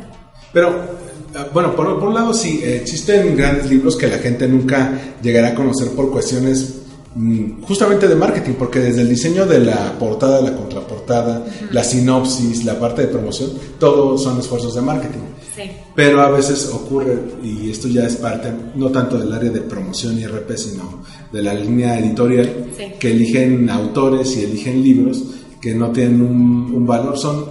Pero, 0.58 0.70
eh, 0.70 1.50
bueno, 1.54 1.76
por, 1.76 2.00
por 2.00 2.10
un 2.10 2.16
lado 2.16 2.34
sí, 2.34 2.62
eh, 2.64 2.78
existen 2.82 3.38
grandes 3.38 3.70
libros 3.70 3.96
que 3.96 4.08
la 4.08 4.18
gente 4.18 4.48
nunca 4.48 4.92
llegará 5.22 5.50
a 5.50 5.54
conocer 5.54 5.90
por 5.92 6.10
cuestiones 6.10 6.80
mm, 7.14 7.62
justamente 7.62 8.08
de 8.08 8.16
marketing, 8.16 8.54
porque 8.58 8.80
desde 8.80 9.02
el 9.02 9.10
diseño 9.10 9.46
de 9.46 9.60
la 9.60 9.94
portada, 10.00 10.42
la 10.42 10.56
contraportada, 10.56 11.46
la 11.70 11.84
sinopsis, 11.84 12.66
la 12.66 12.80
parte 12.80 13.04
de 13.04 13.10
promoción, 13.10 13.52
todo 13.80 14.18
son 14.18 14.40
esfuerzos 14.40 14.74
de 14.74 14.82
marketing. 14.82 15.20
Sí. 15.56 15.70
Pero 15.96 16.22
a 16.22 16.32
veces 16.32 16.72
ocurre, 16.74 17.20
y 17.44 17.70
esto 17.70 17.88
ya 17.88 18.08
es 18.08 18.16
parte 18.16 18.52
no 18.74 18.90
tanto 18.90 19.20
del 19.20 19.32
área 19.32 19.52
de 19.52 19.62
promoción 19.62 20.18
y 20.18 20.26
RP, 20.26 20.58
sino 20.58 21.04
de 21.32 21.44
la 21.44 21.54
línea 21.54 22.00
editorial, 22.00 22.66
Sí. 22.76 22.84
que 23.00 23.12
eligen 23.12 23.70
autores 23.70 24.36
y 24.38 24.44
eligen 24.46 24.82
libros 24.84 25.24
que 25.62 25.76
no 25.76 25.92
tienen 25.92 26.20
un, 26.22 26.72
un 26.74 26.86
valor, 26.88 27.16
son, 27.16 27.46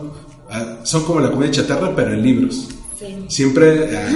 ah, 0.51 0.79
son 0.83 1.05
como 1.05 1.21
la 1.21 1.31
comida 1.31 1.53
chatarra, 1.53 1.93
pero 1.95 2.13
en 2.13 2.23
libros. 2.23 2.69
Sí. 2.99 3.15
Siempre, 3.29 3.97
ah, 3.97 4.09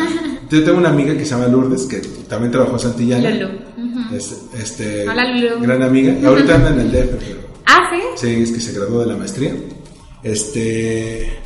yo 0.50 0.64
tengo 0.64 0.78
una 0.78 0.88
amiga 0.88 1.12
que 1.16 1.24
se 1.24 1.30
llama 1.32 1.46
Lourdes, 1.48 1.84
que 1.86 1.98
también 2.28 2.50
trabajó 2.50 2.72
en 2.74 2.78
Santillana. 2.80 3.30
Lulu. 3.30 3.48
Este, 4.58 5.08
Hola, 5.08 5.24
Lulu. 5.34 5.60
Gran 5.62 5.82
amiga. 5.82 6.14
Ahorita 6.26 6.54
anda 6.56 6.70
en 6.70 6.80
el 6.80 6.90
DF, 6.92 7.16
pero 7.18 7.40
Ah, 7.66 7.88
sí. 7.90 8.00
Sí, 8.16 8.42
es 8.42 8.50
que 8.52 8.60
se 8.60 8.72
graduó 8.72 9.00
de 9.00 9.06
la 9.06 9.16
maestría. 9.16 9.54
Este, 10.22 11.38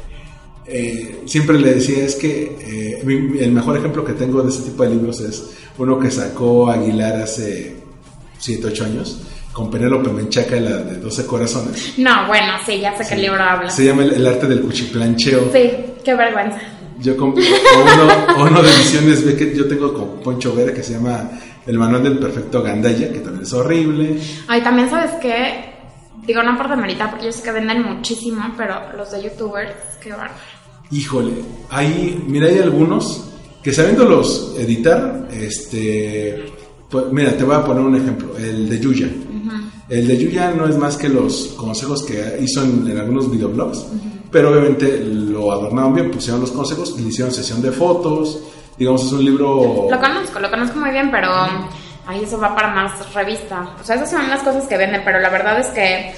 eh, 0.67 1.23
siempre 1.27 1.59
le 1.59 1.75
decía, 1.75 2.05
es 2.05 2.15
que 2.17 2.57
eh, 2.61 3.03
mi- 3.05 3.39
el 3.39 3.53
mejor 3.53 3.77
ejemplo 3.77 4.05
que 4.05 4.13
tengo 4.15 4.43
de 4.43 4.51
este 4.51 4.71
tipo 4.71 4.83
de 4.85 4.91
libros 4.91 5.21
es 5.21 5.51
uno 5.79 5.99
que 5.99 6.11
sacó 6.11 6.71
Aguilar 6.71 7.17
hace 7.23 7.77
7, 8.39 8.67
8 8.69 8.85
años, 8.85 9.21
con 9.53 9.71
Penélope 9.71 10.11
Menchaca, 10.11 10.57
la 10.57 10.79
de 10.79 10.97
12 10.99 11.27
corazones. 11.27 11.95
No, 11.99 12.27
bueno, 12.27 12.53
sí, 12.67 12.81
ya 12.81 12.97
sé 12.97 13.05
qué 13.15 13.21
libro 13.21 13.43
habla. 13.43 13.71
Se 13.71 13.85
llama 13.85 14.05
El, 14.05 14.13
el 14.15 14.27
arte 14.27 14.47
del 14.47 14.61
cuchiplancheo. 14.63 15.51
Sí, 15.53 15.71
qué 16.05 16.15
vergüenza. 16.15 16.59
Yo 17.01 17.17
comp- 17.17 17.39
o 17.39 18.37
uno, 18.37 18.49
uno 18.51 18.63
de 18.63 18.71
ve 19.25 19.37
que 19.37 19.55
yo 19.57 19.67
tengo 19.67 19.93
con 19.93 20.21
Poncho 20.21 20.55
Vera 20.55 20.73
que 20.73 20.83
se 20.83 20.93
llama 20.95 21.29
El 21.67 21.79
manual 21.79 22.03
del 22.03 22.19
perfecto 22.19 22.63
Gandaya, 22.63 23.13
que 23.13 23.19
también 23.21 23.43
es 23.43 23.53
horrible. 23.53 24.19
Ay, 24.47 24.63
también 24.63 24.89
sabes 24.89 25.11
qué, 25.21 25.73
digo, 26.27 26.43
no 26.43 26.57
por 26.57 26.69
demeritar, 26.69 27.11
porque 27.11 27.27
yo 27.27 27.33
sé 27.33 27.43
que 27.43 27.53
venden 27.53 27.83
muchísimo, 27.83 28.43
pero 28.57 28.75
los 28.97 29.11
de 29.11 29.23
youtubers, 29.25 29.73
qué 30.01 30.11
bárbaro. 30.11 30.35
Híjole, 30.91 31.33
hay, 31.71 32.23
mira, 32.29 32.47
hay 32.49 32.59
algunos 32.61 33.31
que 33.63 33.73
sabiéndolos 33.73 34.55
editar, 34.59 35.29
este, 35.33 36.45
pues, 36.91 37.07
mira, 37.11 37.37
te 37.37 37.45
voy 37.45 37.57
a 37.57 37.65
poner 37.65 37.83
un 37.83 37.97
ejemplo, 37.97 38.37
el 38.39 38.69
de 38.69 38.79
Yuya. 38.81 39.09
El 39.89 40.07
de 40.09 40.17
Yuya 40.17 40.51
no 40.53 40.67
es 40.67 40.79
más 40.79 40.97
que 40.97 41.09
los 41.11 41.55
consejos 41.59 42.03
que 42.05 42.39
hizo 42.41 42.63
en, 42.63 42.91
en 42.91 42.99
algunos 42.99 43.31
videoblogs, 43.31 43.85
pero 44.35 44.51
obviamente 44.51 44.99
lo 44.99 45.53
adornaron 45.53 45.95
bien, 45.95 46.11
pusieron 46.11 46.41
los 46.41 46.51
consejos, 46.51 46.99
le 46.99 47.07
hicieron 47.07 47.33
sesión 47.33 47.63
de 47.63 47.71
fotos, 47.71 48.41
digamos, 48.77 49.05
es 49.07 49.13
un 49.13 49.25
libro... 49.25 49.87
Lo 49.89 50.01
conozco, 50.01 50.41
lo 50.41 50.51
conozco 50.51 50.81
muy 50.81 50.91
bien, 50.91 51.09
pero 51.13 51.31
ahí 52.05 52.25
eso 52.25 52.37
va 52.41 52.53
para 52.53 52.75
más 52.75 53.15
revista. 53.15 53.77
O 53.81 53.85
sea, 53.85 53.95
esas 53.95 54.11
son 54.11 54.29
las 54.29 54.43
cosas 54.43 54.65
que 54.65 54.77
venden, 54.77 55.03
pero 55.05 55.21
la 55.21 55.31
verdad 55.31 55.61
es 55.61 55.69
que 55.69 56.13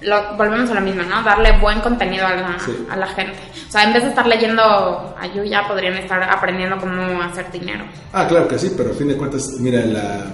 lo, 0.00 0.36
volvemos 0.36 0.68
a 0.68 0.74
lo 0.74 0.80
mismo, 0.80 1.04
¿no? 1.04 1.22
Darle 1.22 1.60
buen 1.60 1.78
contenido 1.78 2.26
a 2.26 2.34
la, 2.34 2.58
Sí. 2.58 2.72
a 2.90 2.96
la 2.96 3.06
gente. 3.06 3.38
O 3.68 3.70
sea, 3.70 3.84
en 3.84 3.92
vez 3.92 4.02
de 4.02 4.08
estar 4.08 4.26
leyendo 4.26 4.62
a 4.64 5.26
Yuya, 5.32 5.68
podrían 5.68 5.94
estar 5.94 6.20
aprendiendo 6.24 6.76
cómo 6.76 7.22
hacer 7.22 7.52
dinero. 7.52 7.84
Ah, 8.12 8.26
claro 8.26 8.48
que 8.48 8.58
sí, 8.58 8.72
pero 8.76 8.90
a 8.90 8.94
fin 8.94 9.06
de 9.06 9.16
cuentas, 9.16 9.48
mira, 9.60 9.84
la, 9.84 10.26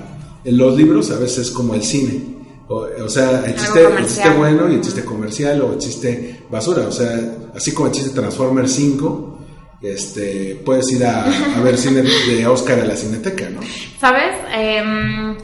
en 0.43 0.57
los 0.57 0.75
libros 0.75 1.11
a 1.11 1.19
veces 1.19 1.49
es 1.49 1.51
como 1.51 1.75
el 1.75 1.83
cine. 1.83 2.36
O, 2.69 2.87
o 3.05 3.09
sea, 3.09 3.45
el 3.47 3.55
chiste, 3.55 3.81
el 3.81 3.87
comercial. 3.87 4.07
chiste 4.25 4.31
bueno 4.39 4.69
y 4.69 4.75
el 4.75 4.81
chiste 4.81 5.05
comercial 5.05 5.63
o 5.63 5.73
el 5.75 5.79
chiste 5.79 6.41
basura. 6.51 6.87
O 6.89 6.93
sea, 6.93 7.17
así 7.55 7.73
como 7.73 7.89
el 7.89 7.93
chiste 7.93 8.11
Transformers 8.11 8.73
5, 8.73 9.39
este, 9.83 10.61
puedes 10.65 10.91
ir 10.91 11.05
a, 11.05 11.25
a 11.25 11.61
ver 11.61 11.77
cine 11.77 12.03
de 12.03 12.47
Oscar 12.47 12.81
a 12.81 12.85
la 12.85 12.97
cineteca, 12.97 13.49
¿no? 13.51 13.61
¿Sabes? 14.01 14.35
Em, 14.53 15.37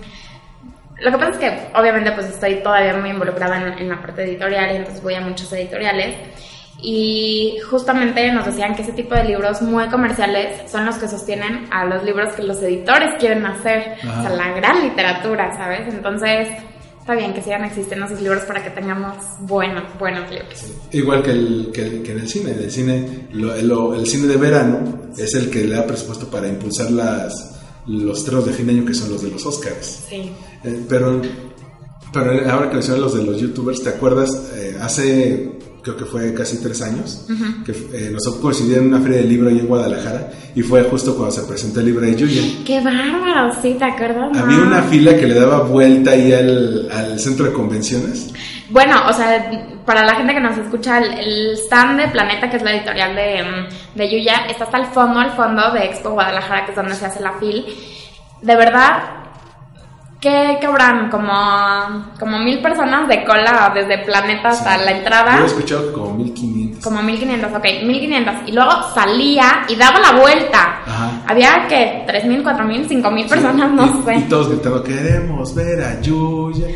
lo 1.00 1.10
que 1.10 1.18
pasa 1.18 1.30
es 1.30 1.36
que 1.36 1.78
obviamente 1.78 2.12
pues 2.12 2.26
estoy 2.26 2.56
todavía 2.62 2.94
muy 2.96 3.10
involucrada 3.10 3.60
en, 3.60 3.78
en 3.78 3.88
la 3.88 4.00
parte 4.00 4.24
editorial 4.24 4.72
y 4.72 4.76
entonces 4.76 5.02
voy 5.02 5.14
a 5.14 5.20
muchos 5.20 5.52
editoriales 5.52 6.16
y 6.80 7.58
justamente 7.70 8.32
nos 8.32 8.46
decían 8.46 8.74
que 8.74 8.82
ese 8.82 8.92
tipo 8.92 9.14
de 9.14 9.24
libros 9.24 9.62
muy 9.62 9.86
comerciales 9.88 10.68
son 10.70 10.84
los 10.84 10.96
que 10.96 11.06
sostienen 11.06 11.66
a 11.70 11.84
los 11.84 12.02
libros 12.02 12.34
que 12.34 12.42
los 12.42 12.60
editores 12.62 13.12
quieren 13.20 13.46
hacer, 13.46 13.94
Ajá. 14.02 14.18
o 14.18 14.22
sea, 14.22 14.30
la 14.30 14.50
gran 14.54 14.82
literatura, 14.82 15.56
¿sabes? 15.56 15.92
Entonces 15.94 16.48
está 17.02 17.14
bien 17.14 17.34
que 17.34 17.42
sigan 17.42 17.64
existiendo 17.64 18.06
esos 18.06 18.20
libros 18.22 18.42
para 18.44 18.62
que 18.62 18.70
tengamos 18.70 19.16
buenos, 19.40 19.82
buenos 19.98 20.30
libros. 20.30 20.54
Igual 20.92 21.22
que, 21.22 21.30
el, 21.32 21.70
que, 21.74 21.82
el- 21.86 22.02
que 22.02 22.12
en 22.12 22.18
el 22.20 22.28
cine. 22.28 22.52
El 22.52 22.70
cine, 22.70 23.26
lo- 23.32 23.56
lo- 23.62 23.94
el 23.94 24.06
cine 24.06 24.26
de 24.28 24.36
verano 24.36 25.10
es 25.18 25.34
el 25.34 25.50
que 25.50 25.64
le 25.64 25.74
da 25.76 25.86
presupuesto 25.86 26.28
para 26.28 26.48
impulsar 26.48 26.90
las, 26.92 27.60
los 27.86 28.18
estrenos 28.18 28.46
de 28.46 28.52
fin 28.52 28.66
de 28.68 28.72
año 28.74 28.84
que 28.86 28.94
son 28.94 29.10
los 29.10 29.22
de 29.22 29.30
los 29.30 29.44
Oscars. 29.44 30.04
Sí. 30.08 30.30
Eh, 30.64 30.84
pero, 30.88 31.20
pero 32.12 32.50
ahora 32.50 32.68
que 32.68 32.74
mencionas 32.74 33.00
los 33.02 33.14
de 33.14 33.24
los 33.24 33.40
youtubers, 33.40 33.82
¿te 33.82 33.88
acuerdas? 33.90 34.30
Eh, 34.54 34.76
hace, 34.80 35.58
creo 35.82 35.96
que 35.96 36.04
fue 36.04 36.32
casi 36.34 36.62
tres 36.62 36.80
años, 36.82 37.26
que 37.64 37.72
eh, 37.72 38.10
nos 38.12 38.26
en 38.60 38.86
una 38.86 39.00
feria 39.00 39.18
de 39.18 39.24
libro 39.24 39.48
ahí 39.48 39.58
en 39.58 39.66
Guadalajara 39.66 40.30
y 40.54 40.62
fue 40.62 40.82
justo 40.84 41.16
cuando 41.16 41.34
se 41.34 41.42
presentó 41.42 41.80
el 41.80 41.86
libro 41.86 42.06
de 42.06 42.14
Yuya. 42.14 42.42
¡Qué 42.64 42.80
bárbaro! 42.80 43.54
Sí, 43.60 43.74
¿te 43.78 43.84
acuerdas? 43.84 44.36
Había 44.38 44.58
una 44.58 44.82
fila 44.82 45.16
que 45.16 45.26
le 45.26 45.34
daba 45.34 45.60
vuelta 45.60 46.12
ahí 46.12 46.32
al, 46.32 46.88
al 46.90 47.18
centro 47.18 47.46
de 47.46 47.52
convenciones. 47.52 48.32
Bueno, 48.70 48.96
o 49.08 49.12
sea, 49.12 49.50
para 49.84 50.04
la 50.04 50.14
gente 50.14 50.32
que 50.32 50.40
nos 50.40 50.56
escucha, 50.56 50.98
el, 50.98 51.12
el 51.18 51.52
stand 51.58 52.00
de 52.00 52.08
Planeta, 52.08 52.48
que 52.48 52.56
es 52.56 52.62
la 52.62 52.74
editorial 52.74 53.14
de, 53.14 53.42
mm, 53.42 53.98
de 53.98 54.10
Yuya, 54.10 54.46
está 54.48 54.64
hasta 54.64 54.78
el 54.78 54.86
fondo, 54.86 55.20
al 55.20 55.32
fondo 55.32 55.72
de 55.72 55.84
Expo 55.84 56.10
Guadalajara, 56.10 56.64
que 56.64 56.70
es 56.70 56.76
donde 56.76 56.94
se 56.94 57.06
hace 57.06 57.20
la 57.20 57.32
FIL. 57.32 57.66
De 58.40 58.56
verdad, 58.56 59.21
¿qué 60.22 60.56
que 60.60 60.66
habrán? 60.66 61.10
Como, 61.10 62.14
como 62.18 62.38
mil 62.38 62.62
personas 62.62 63.08
de 63.08 63.24
cola 63.24 63.72
desde 63.74 63.98
Planeta 64.04 64.50
hasta 64.50 64.78
la 64.78 64.92
Yo 64.92 64.96
entrada. 64.98 65.40
he 65.42 65.44
escuchado 65.46 65.92
como 65.92 66.14
1500. 66.14 66.82
Como 66.84 67.02
1500, 67.02 67.52
ok, 67.52 67.64
1500. 67.84 68.34
Y 68.46 68.52
luego 68.52 68.70
salía 68.94 69.64
y 69.68 69.74
daba 69.74 69.98
la 69.98 70.12
vuelta. 70.12 70.80
Ajá. 70.86 71.10
Había 71.26 71.66
que 71.68 72.04
3000, 72.06 72.42
4000, 72.42 72.88
5000 72.88 73.26
personas, 73.26 73.70
no 73.72 73.84
y, 73.84 74.02
sé. 74.04 74.14
y 74.16 74.22
todos 74.22 74.48
gritando, 74.48 74.82
queremos 74.84 75.54
ver 75.54 75.82
a 75.82 76.00
Yuya. 76.00 76.68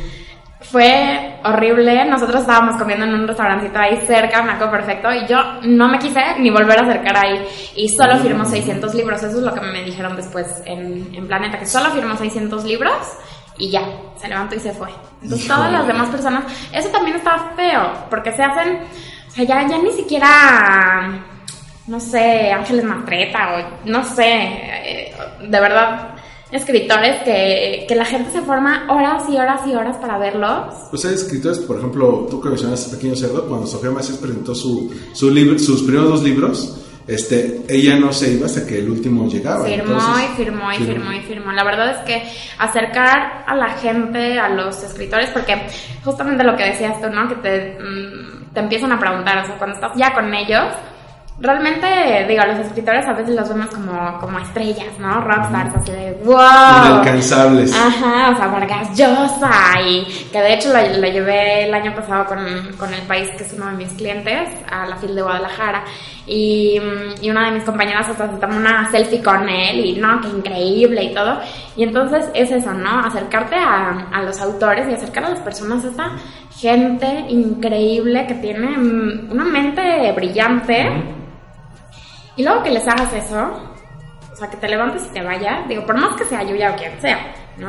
Fue 0.61 1.39
horrible. 1.45 2.05
Nosotros 2.07 2.41
estábamos 2.41 2.77
comiendo 2.77 3.05
en 3.05 3.15
un 3.15 3.29
restaurancito 3.29 3.79
ahí 3.79 4.01
cerca, 4.05 4.43
me 4.43 4.53
acuerdo 4.53 4.73
perfecto, 4.73 5.09
y 5.15 5.25
yo 5.29 5.39
no 5.63 5.87
me 5.87 6.01
quise 6.01 6.21
ni 6.41 6.51
volver 6.51 6.81
a 6.81 6.83
acercar 6.83 7.17
ahí. 7.17 7.47
Y 7.77 7.89
solo 7.91 8.17
firmó 8.19 8.45
600 8.45 8.93
libros. 8.95 9.23
Eso 9.23 9.39
es 9.39 9.45
lo 9.45 9.55
que 9.55 9.61
me 9.61 9.85
dijeron 9.85 10.17
después 10.17 10.47
en, 10.65 11.15
en 11.15 11.29
Planeta, 11.29 11.61
que 11.61 11.67
solo 11.67 11.91
firmó 11.91 12.17
600 12.17 12.65
libros 12.65 12.97
y 13.59 13.71
ya, 13.71 13.83
se 14.21 14.29
levantó 14.29 14.55
y 14.55 14.61
se 14.61 14.73
fue. 14.73 14.89
Entonces 15.23 15.47
Híjole. 15.47 15.59
todas 15.59 15.73
las 15.73 15.87
demás 15.87 16.09
personas, 16.09 16.45
eso 16.73 16.89
también 16.89 17.17
está 17.17 17.53
feo, 17.57 17.93
porque 18.11 18.33
se 18.33 18.43
hacen, 18.43 18.81
o 19.29 19.31
sea, 19.31 19.45
ya, 19.45 19.67
ya 19.69 19.79
ni 19.79 19.93
siquiera, 19.93 21.25
no 21.87 22.01
sé, 22.01 22.53
Ángeles 22.53 22.85
Mastreta 22.85 23.39
o 23.55 23.89
no 23.89 24.05
sé, 24.05 24.33
eh, 24.35 25.15
de 25.41 25.61
verdad. 25.61 26.11
Escritores 26.53 27.23
que, 27.25 27.87
que 27.89 27.97
la 27.97 28.05
gente 28.05 28.31
se 28.31 28.41
forma 28.41 28.87
horas 28.89 29.25
y 29.29 29.37
horas 29.37 29.63
y 29.67 29.75
horas 29.75 29.97
para 29.97 30.17
verlos. 30.17 30.75
Pues 30.91 31.05
hay 31.05 31.15
escritores, 31.15 31.59
por 31.59 31.77
ejemplo, 31.77 32.29
tú 32.31 32.41
que 32.41 32.49
mencionaste 32.51 32.95
Pequeño 32.97 33.17
Cerdo, 33.17 33.49
cuando 33.49 33.67
Sofía 33.67 33.91
Macías 33.91 34.19
presentó 34.19 34.55
su, 34.55 34.95
su 35.13 35.29
libro, 35.29 35.59
sus 35.59 35.83
primeros 35.83 36.09
dos 36.09 36.23
libros, 36.23 36.86
este, 37.07 37.63
ella 37.69 37.97
no 37.97 38.13
se 38.13 38.33
iba 38.33 38.47
hasta 38.47 38.67
que 38.67 38.79
el 38.79 38.91
último 38.91 39.29
llegaba. 39.29 39.65
Firmó 39.65 39.93
entonces, 39.93 40.31
y 40.33 40.37
firmó 40.37 40.73
y 40.73 40.77
firmó 40.79 41.13
y 41.13 41.21
firmó. 41.21 41.53
La 41.53 41.65
verdad 41.65 41.91
es 41.91 41.99
que 41.99 42.29
acercar 42.59 43.45
a 43.47 43.55
la 43.55 43.71
gente, 43.75 44.39
a 44.41 44.49
los 44.49 44.83
escritores, 44.83 45.31
porque 45.31 45.69
justamente 46.05 46.43
lo 46.43 46.57
que 46.57 46.65
decías 46.65 47.01
tú, 47.01 47.09
¿no? 47.09 47.29
Que 47.29 47.37
te, 47.37 47.79
mm, 47.81 48.53
te 48.53 48.61
empiezan 48.61 48.93
a 48.93 48.99
preguntar, 48.99 49.39
o 49.39 49.47
sea, 49.47 49.57
cuando 49.57 49.77
estás 49.77 49.93
ya 49.97 50.13
con 50.13 50.33
ellos, 50.35 50.65
realmente, 51.39 51.87
digo, 52.29 52.43
los 52.47 52.61
escritores 52.61 53.07
a 53.07 53.13
veces 53.13 53.35
los 53.35 53.49
vemos 53.49 53.67
como, 53.67 54.19
como 54.21 54.39
estrellas, 54.39 54.99
¿no? 54.99 55.21
Rockstars, 55.21 55.75
así 55.77 55.93
de 55.93 56.19
wow. 56.25 56.35
Inalcanzables. 56.35 57.75
Ajá, 57.75 58.31
o 58.31 58.37
sea, 58.37 58.47
Vargas 58.47 58.97
Llosa 58.97 59.81
y 59.87 60.05
que 60.33 60.41
de 60.41 60.55
hecho 60.55 60.73
lo, 60.73 60.81
lo 60.81 61.07
llevé 61.09 61.65
el 61.67 61.75
año 61.75 61.95
pasado 61.95 62.25
con, 62.25 62.39
con 62.79 62.93
el 62.93 63.03
país 63.03 63.31
que 63.37 63.45
es 63.45 63.53
uno 63.53 63.67
de 63.67 63.73
mis 63.75 63.93
clientes 63.93 64.49
a 64.71 64.87
la 64.87 64.97
FIL 64.97 65.15
de 65.15 65.23
Guadalajara 65.23 65.85
y, 66.27 66.81
y 67.21 67.31
una 67.31 67.47
de 67.47 67.53
mis 67.53 67.65
compañeras 67.65 68.09
hasta 68.09 68.31
se 68.33 68.39
tomó 68.39 68.57
una 68.57 68.91
selfie 68.91 69.23
con 69.23 69.47
él 69.47 69.85
y 69.85 69.97
no, 69.97 70.21
que 70.23 70.29
increíble 70.29 71.05
y 71.05 71.15
todo 71.15 71.39
y 71.77 71.83
entonces 71.83 72.25
es 72.33 72.51
eso, 72.51 72.73
¿no? 72.73 73.01
Acercarte 73.01 73.57
a, 73.57 74.09
a 74.11 74.23
los 74.23 74.41
autores 74.41 74.89
y 74.89 74.95
acercar 74.95 75.27
a 75.27 75.31
las 75.31 75.41
personas 75.41 75.85
a 75.85 75.89
esta 75.89 76.11
gente 76.59 77.27
increíble 77.29 78.27
que 78.27 78.35
tiene 78.37 78.69
mm, 78.69 79.31
una 79.31 79.45
mente 79.45 80.13
brillante 80.13 81.17
y 82.37 82.43
luego 82.45 82.63
que 82.63 82.71
les 82.71 82.87
hagas 82.87 83.13
eso, 83.13 83.51
o 84.33 84.37
sea, 84.37 84.49
que 84.51 84.57
te 84.59 84.69
levantes 84.69 85.03
y 85.11 85.15
te 85.15 85.23
vayas, 85.23 85.67
digo, 85.69 85.85
por 85.87 85.97
más 85.99 86.17
que 86.17 86.25
sea 86.25 86.43
Yuya 86.43 86.73
o 86.73 86.77
quien 86.77 87.01
sea, 87.01 87.35
¿no? 87.59 87.69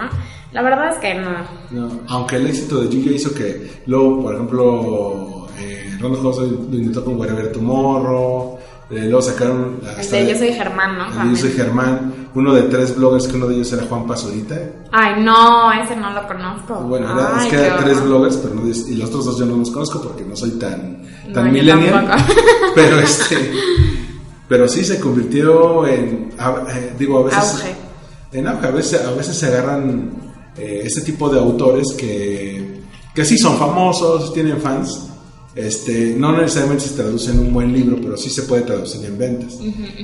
La 0.51 0.61
verdad 0.61 0.91
es 0.93 0.97
que 0.99 1.13
no. 1.13 1.31
No, 1.71 1.89
aunque 2.07 2.37
el 2.37 2.47
éxito 2.47 2.81
de 2.81 2.89
Yuya 2.89 3.11
hizo 3.15 3.33
que 3.33 3.81
luego, 3.85 4.21
por 4.23 4.33
ejemplo, 4.35 5.47
eh, 5.57 5.95
Rondo 5.99 6.21
lo 6.21 6.77
intentó 6.77 7.03
con 7.03 7.17
Wherever 7.19 7.51
Tomorrow, 7.51 8.57
eh, 8.89 8.99
luego 9.03 9.21
sacaron... 9.21 9.79
El 9.83 9.89
hasta 9.99 10.15
de 10.17 10.27
Yo 10.31 10.37
soy 10.37 10.53
Germán, 10.53 10.97
¿no? 10.97 11.05
el 11.07 11.29
de. 11.29 11.35
Yo 11.35 11.41
soy 11.41 11.51
Germán, 11.51 12.29
uno 12.35 12.53
de 12.53 12.63
tres 12.63 12.95
bloggers, 12.95 13.27
que 13.27 13.35
uno 13.35 13.47
de 13.47 13.55
ellos 13.55 13.73
era 13.73 13.83
Juan 13.87 14.07
Pazurita. 14.07 14.55
Ay, 14.91 15.21
no, 15.21 15.71
ese 15.73 15.95
no 15.97 16.11
lo 16.11 16.25
conozco. 16.27 16.75
Bueno, 16.75 17.13
era- 17.13 17.37
Ay, 17.39 17.47
es 17.47 17.53
que 17.53 17.65
eran 17.65 17.83
tres 17.83 18.01
bloggers, 18.03 18.37
pero 18.37 18.55
no, 18.55 18.61
y 18.67 18.95
los 18.95 19.09
otros 19.09 19.25
dos 19.25 19.39
yo 19.39 19.45
no 19.45 19.57
los 19.57 19.71
conozco 19.71 20.01
porque 20.01 20.23
no 20.23 20.35
soy 20.37 20.51
tan, 20.51 21.01
tan 21.33 21.45
No, 21.47 21.51
millennial. 21.51 22.07
Pero 22.75 22.99
este, 22.99 23.35
pero 24.47 24.67
sí 24.67 24.83
se 24.83 24.99
convirtió 24.99 25.85
en, 25.87 26.31
eh, 26.39 26.93
digo, 26.97 27.19
a 27.19 27.23
veces, 27.23 27.39
Auge. 27.39 27.75
en 28.33 28.47
auge, 28.47 28.67
a 28.67 28.71
veces, 28.71 29.01
a 29.05 29.11
veces 29.11 29.37
se 29.37 29.45
agarran 29.47 30.11
eh, 30.57 30.81
este 30.85 31.01
tipo 31.01 31.29
de 31.29 31.39
autores 31.39 31.87
que, 31.97 32.81
que 33.13 33.25
sí 33.25 33.37
son 33.37 33.57
famosos, 33.57 34.33
tienen 34.33 34.59
fans. 34.61 35.03
Este, 35.55 36.13
no 36.15 36.33
necesariamente 36.37 36.83
se 36.87 36.93
traduce 36.95 37.31
en 37.31 37.39
un 37.39 37.51
buen 37.51 37.73
libro, 37.73 37.97
pero 37.99 38.15
sí 38.15 38.29
se 38.29 38.43
puede 38.43 38.61
traducir 38.61 39.03
en 39.05 39.17
ventas. 39.17 39.55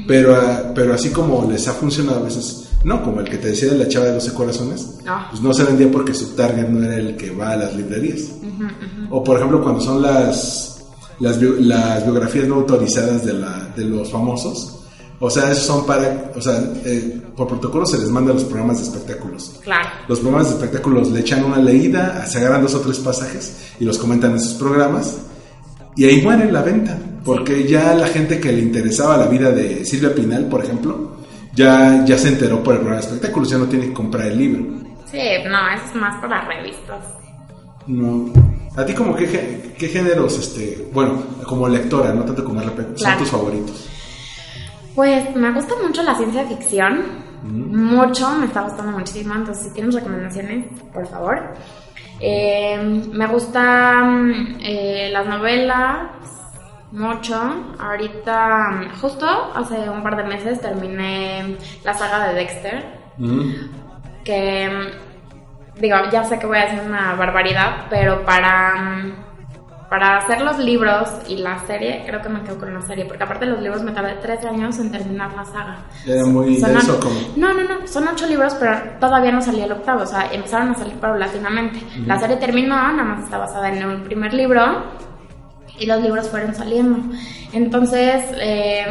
Pero, 0.07 0.35
ah, 0.35 0.71
pero 0.73 0.95
así 0.95 1.09
como 1.09 1.47
les 1.51 1.67
ha 1.67 1.73
funcionado 1.73 2.21
a 2.21 2.23
veces, 2.23 2.69
no, 2.83 3.03
como 3.03 3.19
el 3.19 3.29
que 3.29 3.37
te 3.37 3.49
decía 3.49 3.69
de 3.71 3.77
la 3.77 3.87
chava 3.87 4.07
de 4.07 4.13
12 4.13 4.33
corazones, 4.33 4.87
Ah. 5.05 5.27
pues 5.29 5.43
no 5.43 5.53
se 5.53 5.63
vendía 5.63 5.91
porque 5.91 6.15
su 6.15 6.29
target 6.29 6.67
no 6.69 6.83
era 6.83 6.95
el 6.97 7.15
que 7.17 7.29
va 7.29 7.51
a 7.51 7.55
las 7.57 7.75
librerías. 7.75 8.21
O 9.11 9.23
por 9.23 9.37
ejemplo 9.37 9.61
cuando 9.61 9.79
son 9.79 10.01
las, 10.01 10.72
las, 11.23 11.39
bio- 11.39 11.55
las 11.59 12.03
biografías 12.03 12.47
no 12.47 12.55
autorizadas 12.55 13.25
de, 13.25 13.33
la, 13.33 13.67
de 13.75 13.85
los 13.85 14.11
famosos, 14.11 14.79
o 15.19 15.29
sea, 15.29 15.51
esos 15.51 15.65
son 15.65 15.85
para, 15.85 16.31
o 16.35 16.41
sea, 16.41 16.57
eh, 16.83 17.21
por 17.35 17.47
protocolo 17.47 17.85
se 17.85 17.97
les 17.97 18.09
manda 18.09 18.31
a 18.31 18.33
los 18.33 18.43
programas 18.43 18.77
de 18.79 18.83
espectáculos. 18.83 19.59
Claro. 19.63 19.87
Los 20.09 20.19
programas 20.19 20.49
de 20.49 20.55
espectáculos 20.55 21.11
le 21.11 21.19
echan 21.21 21.45
una 21.45 21.57
leída, 21.59 22.25
se 22.25 22.39
agarran 22.39 22.61
dos 22.61 22.75
o 22.75 22.81
tres 22.81 22.99
pasajes 22.99 23.73
y 23.79 23.85
los 23.85 23.97
comentan 23.97 24.31
en 24.31 24.41
sus 24.41 24.55
programas. 24.55 25.17
Y 25.95 26.05
ahí 26.05 26.21
muere 26.21 26.51
la 26.51 26.61
venta, 26.61 26.97
porque 27.23 27.65
ya 27.67 27.93
la 27.93 28.07
gente 28.07 28.39
que 28.39 28.51
le 28.51 28.61
interesaba 28.61 29.15
la 29.15 29.27
vida 29.27 29.51
de 29.51 29.85
Silvia 29.85 30.13
Pinal, 30.13 30.47
por 30.49 30.61
ejemplo, 30.63 31.11
ya, 31.55 32.03
ya 32.03 32.17
se 32.17 32.29
enteró 32.29 32.61
por 32.63 32.73
el 32.73 32.79
programa 32.81 33.01
de 33.01 33.07
espectáculos, 33.07 33.49
ya 33.49 33.59
no 33.59 33.65
tiene 33.67 33.87
que 33.87 33.93
comprar 33.93 34.27
el 34.27 34.37
libro. 34.37 34.61
Sí, 35.09 35.19
no, 35.47 35.57
es 35.69 35.95
más 35.95 36.19
para 36.19 36.45
revistas. 36.47 37.05
No. 37.87 38.33
¿A 38.75 38.85
ti 38.85 38.93
como 38.93 39.15
qué, 39.15 39.73
qué 39.77 39.87
géneros, 39.87 40.37
este, 40.39 40.89
bueno, 40.91 41.21
como 41.47 41.67
lectora, 41.67 42.11
no 42.13 42.23
tanto 42.23 42.43
como 42.43 42.59
RP, 42.61 42.77
son 42.77 42.93
Claro. 42.95 43.19
tus 43.19 43.29
favoritos? 43.29 43.89
Pues 44.95 45.35
me 45.35 45.51
gusta 45.51 45.75
mucho 45.85 46.01
la 46.03 46.15
ciencia 46.15 46.43
ficción. 46.45 47.01
Mm. 47.43 47.75
Mucho, 47.95 48.29
me 48.39 48.45
está 48.45 48.61
gustando 48.61 48.91
muchísimo. 48.97 49.33
Entonces, 49.35 49.67
si 49.67 49.73
tienes 49.73 49.93
recomendaciones, 49.95 50.65
por 50.93 51.05
favor. 51.07 51.53
Eh, 52.19 53.01
me 53.11 53.27
gustan 53.27 54.57
eh, 54.61 55.09
las 55.11 55.25
novelas. 55.27 56.07
Mucho. 56.91 57.35
Ahorita, 57.79 58.69
mm, 58.71 58.99
justo 59.01 59.25
hace 59.55 59.89
un 59.89 60.03
par 60.03 60.15
de 60.15 60.23
meses 60.23 60.61
terminé 60.61 61.57
la 61.83 61.93
saga 61.93 62.27
de 62.29 62.33
Dexter. 62.35 63.03
Mm. 63.17 63.51
que 64.23 64.69
mm, 64.69 65.12
digo, 65.79 65.97
ya 66.11 66.23
sé 66.23 66.39
que 66.39 66.45
voy 66.45 66.57
a 66.57 66.63
hacer 66.63 66.81
una 66.85 67.15
barbaridad, 67.15 67.87
pero 67.89 68.23
para 68.25 68.75
mm, 68.75 69.13
para 69.93 70.17
hacer 70.17 70.41
los 70.41 70.57
libros 70.57 71.07
y 71.27 71.35
la 71.37 71.59
serie, 71.67 72.01
creo 72.07 72.19
que 72.19 72.27
me 72.27 72.41
quedo 72.41 72.57
con 72.57 72.73
la 72.73 72.81
serie, 72.81 73.05
porque 73.05 73.25
aparte 73.25 73.45
de 73.45 73.51
los 73.51 73.61
libros 73.61 73.83
me 73.83 73.91
tardé 73.91 74.15
tres 74.15 74.43
años 74.43 74.79
en 74.79 74.91
terminar 74.91 75.31
la 75.35 75.45
saga. 75.45 75.77
Era 76.03 76.25
muy 76.25 76.59
Son 76.59 76.73
denso 76.73 76.99
como... 76.99 77.13
No, 77.35 77.53
no, 77.53 77.61
no, 77.61 77.87
son 77.87 78.07
ocho 78.07 78.25
libros, 78.25 78.55
pero 78.59 78.75
todavía 78.99 79.31
no 79.31 79.39
salía 79.39 79.65
el 79.65 79.71
octavo, 79.71 80.01
o 80.01 80.05
sea, 80.07 80.33
empezaron 80.33 80.71
a 80.71 80.73
salir 80.73 80.95
paulatinamente. 80.95 81.79
La 82.07 82.17
serie 82.17 82.37
terminó, 82.37 82.75
nada 82.75 83.03
más 83.03 83.25
está 83.25 83.37
basada 83.37 83.69
en 83.69 83.85
un 83.85 84.01
primer 84.01 84.33
libro 84.33 84.63
y 85.79 85.85
los 85.85 86.01
libros 86.01 86.29
fueron 86.29 86.53
saliendo. 86.53 86.99
Entonces, 87.51 88.25
eh, 88.39 88.85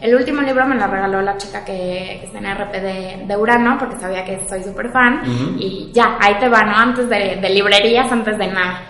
el 0.00 0.14
último 0.14 0.42
libro 0.42 0.66
me 0.66 0.74
lo 0.76 0.86
regaló 0.86 1.22
la 1.22 1.36
chica 1.36 1.64
que, 1.64 2.18
que 2.20 2.26
está 2.26 2.38
en 2.38 2.46
RP 2.46 2.72
de, 2.80 3.24
de 3.26 3.36
Urano, 3.36 3.76
porque 3.78 3.96
sabía 3.96 4.24
que 4.24 4.40
soy 4.48 4.62
súper 4.62 4.90
fan, 4.90 5.20
Ujú. 5.20 5.56
y 5.58 5.90
ya, 5.92 6.16
ahí 6.20 6.34
te 6.40 6.48
va, 6.48 6.64
¿no? 6.64 6.76
Antes 6.76 7.08
de, 7.08 7.36
de 7.36 7.50
librerías, 7.50 8.10
antes 8.10 8.36
de 8.38 8.46
nada. 8.48 8.82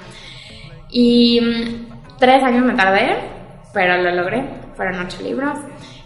Y 0.91 1.41
mm, 1.41 2.17
tres 2.19 2.43
años 2.43 2.65
me 2.65 2.75
tardé, 2.75 3.17
pero 3.75 3.99
lo 4.03 4.11
logré. 4.13 4.45
Fueron 4.77 5.01
ocho 5.05 5.23
libros. 5.23 5.59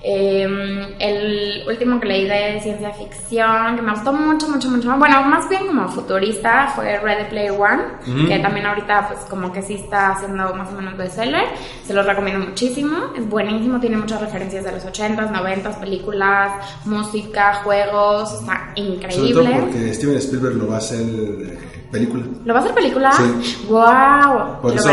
Eh, 0.05 0.97
el 0.99 1.63
último 1.69 2.01
que 2.01 2.09
leí 2.09 2.25
de 2.27 2.61
ciencia 2.61 2.91
ficción, 2.93 3.77
que 3.77 3.83
me 3.83 3.93
gustó 3.93 4.13
mucho, 4.13 4.49
mucho, 4.49 4.69
mucho. 4.69 4.91
Bueno, 4.99 5.23
más 5.23 5.49
bien 5.49 5.67
como 5.69 5.89
futurista, 5.89 6.73
fue 6.75 6.99
Ready 6.99 7.31
Player 7.31 7.53
One, 7.53 7.83
Ujú. 8.09 8.27
que 8.27 8.39
también 8.41 8.67
ahorita 8.67 9.07
pues 9.09 9.21
como 9.31 9.53
que 9.53 9.63
sí 9.63 9.75
está 9.75 10.11
haciendo 10.13 10.53
más 10.55 10.69
o 10.71 10.73
menos 10.73 10.97
bestseller. 10.97 11.45
Se 11.87 11.95
los 11.95 12.05
recomiendo 12.05 12.45
muchísimo. 12.47 13.13
Es 13.17 13.29
buenísimo, 13.29 13.79
tiene 13.79 13.97
muchas 13.97 14.21
referencias 14.21 14.65
de 14.65 14.73
los 14.73 14.85
80s, 14.85 15.31
90s, 15.31 15.79
películas, 15.79 16.53
música, 16.85 17.61
juegos. 17.63 18.41
Está 18.41 18.73
Sobre 18.75 18.81
increíble. 18.89 19.33
todo 19.51 19.61
porque 19.61 19.95
Steven 19.95 20.17
Spielberg 20.17 20.57
lo 20.57 20.69
va 20.69 20.75
a 20.75 20.79
hacer 20.79 21.01
eh, 21.01 21.59
película. 21.93 22.25
¿Lo 22.45 22.55
va 22.55 22.59
a 22.61 22.63
hacer 22.65 22.75
película? 22.75 23.13
Sí. 23.13 23.67
¡Wow! 23.69 24.61
Por 24.63 24.75
eso, 24.75 24.91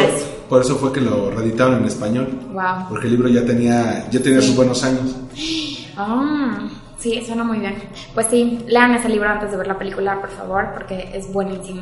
por 0.47 0.61
eso 0.61 0.75
fue 0.75 0.91
que 0.93 1.01
lo 1.01 1.31
reeditaron 1.31 1.79
en 1.79 1.85
español. 1.85 2.27
Wow. 2.53 2.89
Porque 2.89 3.07
el 3.07 3.13
libro 3.13 3.29
ya 3.29 3.43
tenía, 3.45 4.07
ya 4.11 4.21
tenía 4.21 4.41
Sí. 4.41 4.47
sus 4.47 4.55
buenos 4.55 4.83
años. 4.83 5.15
Ah, 6.01 6.69
sí, 6.97 7.21
suena 7.25 7.43
muy 7.43 7.59
bien. 7.59 7.75
Pues 8.13 8.27
sí, 8.29 8.59
lean 8.67 8.93
ese 8.93 9.09
libro 9.09 9.27
antes 9.27 9.51
de 9.51 9.57
ver 9.57 9.67
la 9.67 9.77
película, 9.77 10.19
por 10.21 10.29
favor, 10.29 10.69
porque 10.73 11.11
es 11.13 11.29
buenísimo. 11.33 11.81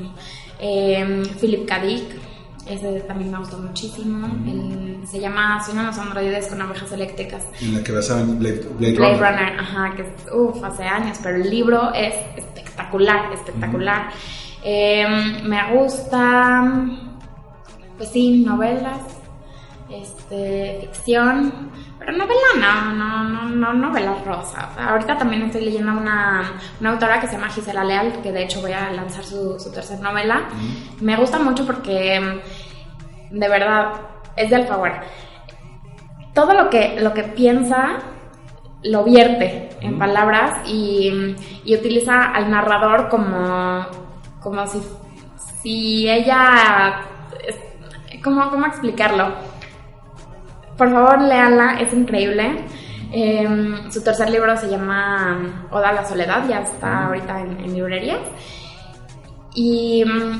Eh, 0.59 1.21
Philip 1.39 1.67
K. 1.67 1.79
Dick, 1.85 2.03
ese 2.67 3.01
también 3.01 3.29
me 3.31 3.37
gustó 3.37 3.59
muchísimo. 3.59 4.25
El- 4.47 5.07
se 5.07 5.19
llama 5.19 5.63
Sueñan 5.63 5.85
los 5.85 5.97
androides 5.99 6.47
con 6.47 6.59
abejas 6.63 6.91
eléctricas. 6.93 7.43
En 7.61 7.75
la 7.75 7.83
que 7.83 7.91
basaban 7.91 8.39
Blade, 8.39 8.67
Blade 8.79 8.95
Blade 8.97 9.13
Runner. 9.17 9.31
Runner, 9.37 9.59
ajá, 9.59 9.95
que 9.95 10.01
es, 10.01 10.07
uff, 10.33 10.63
hace 10.63 10.83
años, 10.83 11.19
pero 11.21 11.35
el 11.37 11.47
libro 11.49 11.93
es 11.93 12.15
espectacular, 12.35 13.31
espectacular. 13.33 14.09
Eh, 14.69 15.07
me 15.43 15.73
gusta, 15.73 16.61
pues 17.95 18.09
sí, 18.09 18.43
novelas, 18.45 18.99
este, 19.89 20.79
ficción, 20.81 21.71
pero 21.97 22.11
novela 22.11 22.35
no, 22.59 22.93
no, 22.93 23.23
no, 23.23 23.43
no 23.47 23.73
novelas 23.73 24.25
rosa. 24.25 24.71
Ahorita 24.77 25.17
también 25.17 25.43
estoy 25.43 25.63
leyendo 25.63 25.93
una, 25.93 26.51
una 26.81 26.89
autora 26.89 27.21
que 27.21 27.27
se 27.27 27.37
llama 27.37 27.47
Gisela 27.47 27.85
Leal, 27.85 28.21
que 28.21 28.33
de 28.33 28.43
hecho 28.43 28.59
voy 28.59 28.73
a 28.73 28.91
lanzar 28.91 29.23
su, 29.23 29.57
su 29.57 29.71
tercera 29.71 30.01
novela. 30.01 30.49
Me 30.99 31.15
gusta 31.15 31.39
mucho 31.39 31.65
porque, 31.65 32.41
de 33.31 33.47
verdad, 33.47 33.93
es 34.35 34.49
de 34.49 34.57
Alfaguara 34.57 35.01
todo 36.33 36.53
lo 36.53 36.69
que, 36.69 36.99
lo 36.99 37.13
que 37.13 37.23
piensa 37.23 37.99
lo 38.83 39.05
vierte 39.05 39.69
en 39.79 39.97
palabras 39.97 40.67
y, 40.67 41.35
y 41.63 41.73
utiliza 41.73 42.25
al 42.25 42.51
narrador 42.51 43.09
como, 43.09 43.87
como 44.49 44.65
si, 44.67 44.81
si 45.61 46.09
ella... 46.09 47.01
¿cómo, 48.23 48.49
¿Cómo 48.49 48.65
explicarlo? 48.65 49.33
Por 50.77 50.91
favor, 50.91 51.21
léanla, 51.21 51.79
es 51.79 51.93
increíble. 51.93 52.65
Eh, 53.11 53.47
su 53.89 54.03
tercer 54.03 54.29
libro 54.29 54.55
se 54.57 54.69
llama 54.69 55.67
Oda 55.71 55.89
a 55.89 55.93
la 55.93 56.05
Soledad, 56.05 56.47
ya 56.47 56.59
está 56.59 57.07
ahorita 57.07 57.41
en, 57.41 57.59
en 57.59 57.73
librerías. 57.73 58.21
Y 59.55 60.05
mm, 60.05 60.39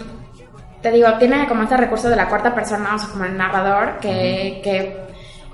te 0.82 0.92
digo, 0.92 1.12
tiene 1.18 1.48
como 1.48 1.64
este 1.64 1.78
recurso 1.78 2.10
de 2.10 2.16
la 2.16 2.30
cuarta 2.30 2.54
persona, 2.54 2.96
o 2.96 3.00
sea, 3.00 3.10
como 3.10 3.26
el 3.26 3.38
narrador, 3.38 3.98
que, 4.00 4.62
que 4.64 5.07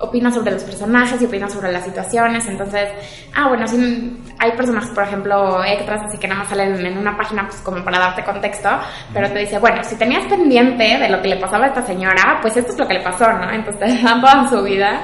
opina 0.04 0.32
sobre 0.32 0.52
los 0.52 0.62
personajes 0.62 1.20
y 1.20 1.26
opina 1.26 1.48
sobre 1.48 1.72
las 1.72 1.84
situaciones. 1.84 2.46
Entonces, 2.46 2.88
ah, 3.34 3.48
bueno, 3.48 3.66
sí, 3.66 4.18
hay 4.38 4.52
personajes, 4.52 4.90
por 4.90 5.04
ejemplo, 5.04 5.64
extras, 5.64 6.02
así 6.06 6.18
que 6.18 6.28
nada 6.28 6.40
más 6.40 6.48
salen 6.48 6.84
en 6.84 6.98
una 6.98 7.16
página, 7.16 7.46
pues 7.48 7.60
como 7.60 7.84
para 7.84 7.98
darte 7.98 8.24
contexto, 8.24 8.68
pero 9.12 9.30
te 9.30 9.40
dice, 9.40 9.58
bueno, 9.58 9.82
si 9.84 9.96
tenías 9.96 10.26
pendiente 10.26 10.98
de 10.98 11.08
lo 11.08 11.20
que 11.20 11.28
le 11.28 11.36
pasaba 11.36 11.66
a 11.66 11.68
esta 11.68 11.86
señora, 11.86 12.38
pues 12.40 12.56
esto 12.56 12.72
es 12.72 12.78
lo 12.78 12.86
que 12.86 12.94
le 12.94 13.00
pasó, 13.00 13.32
¿no? 13.32 13.50
Entonces, 13.50 14.02
dan 14.02 14.20
toda 14.20 14.48
su 14.48 14.62
vida 14.62 15.02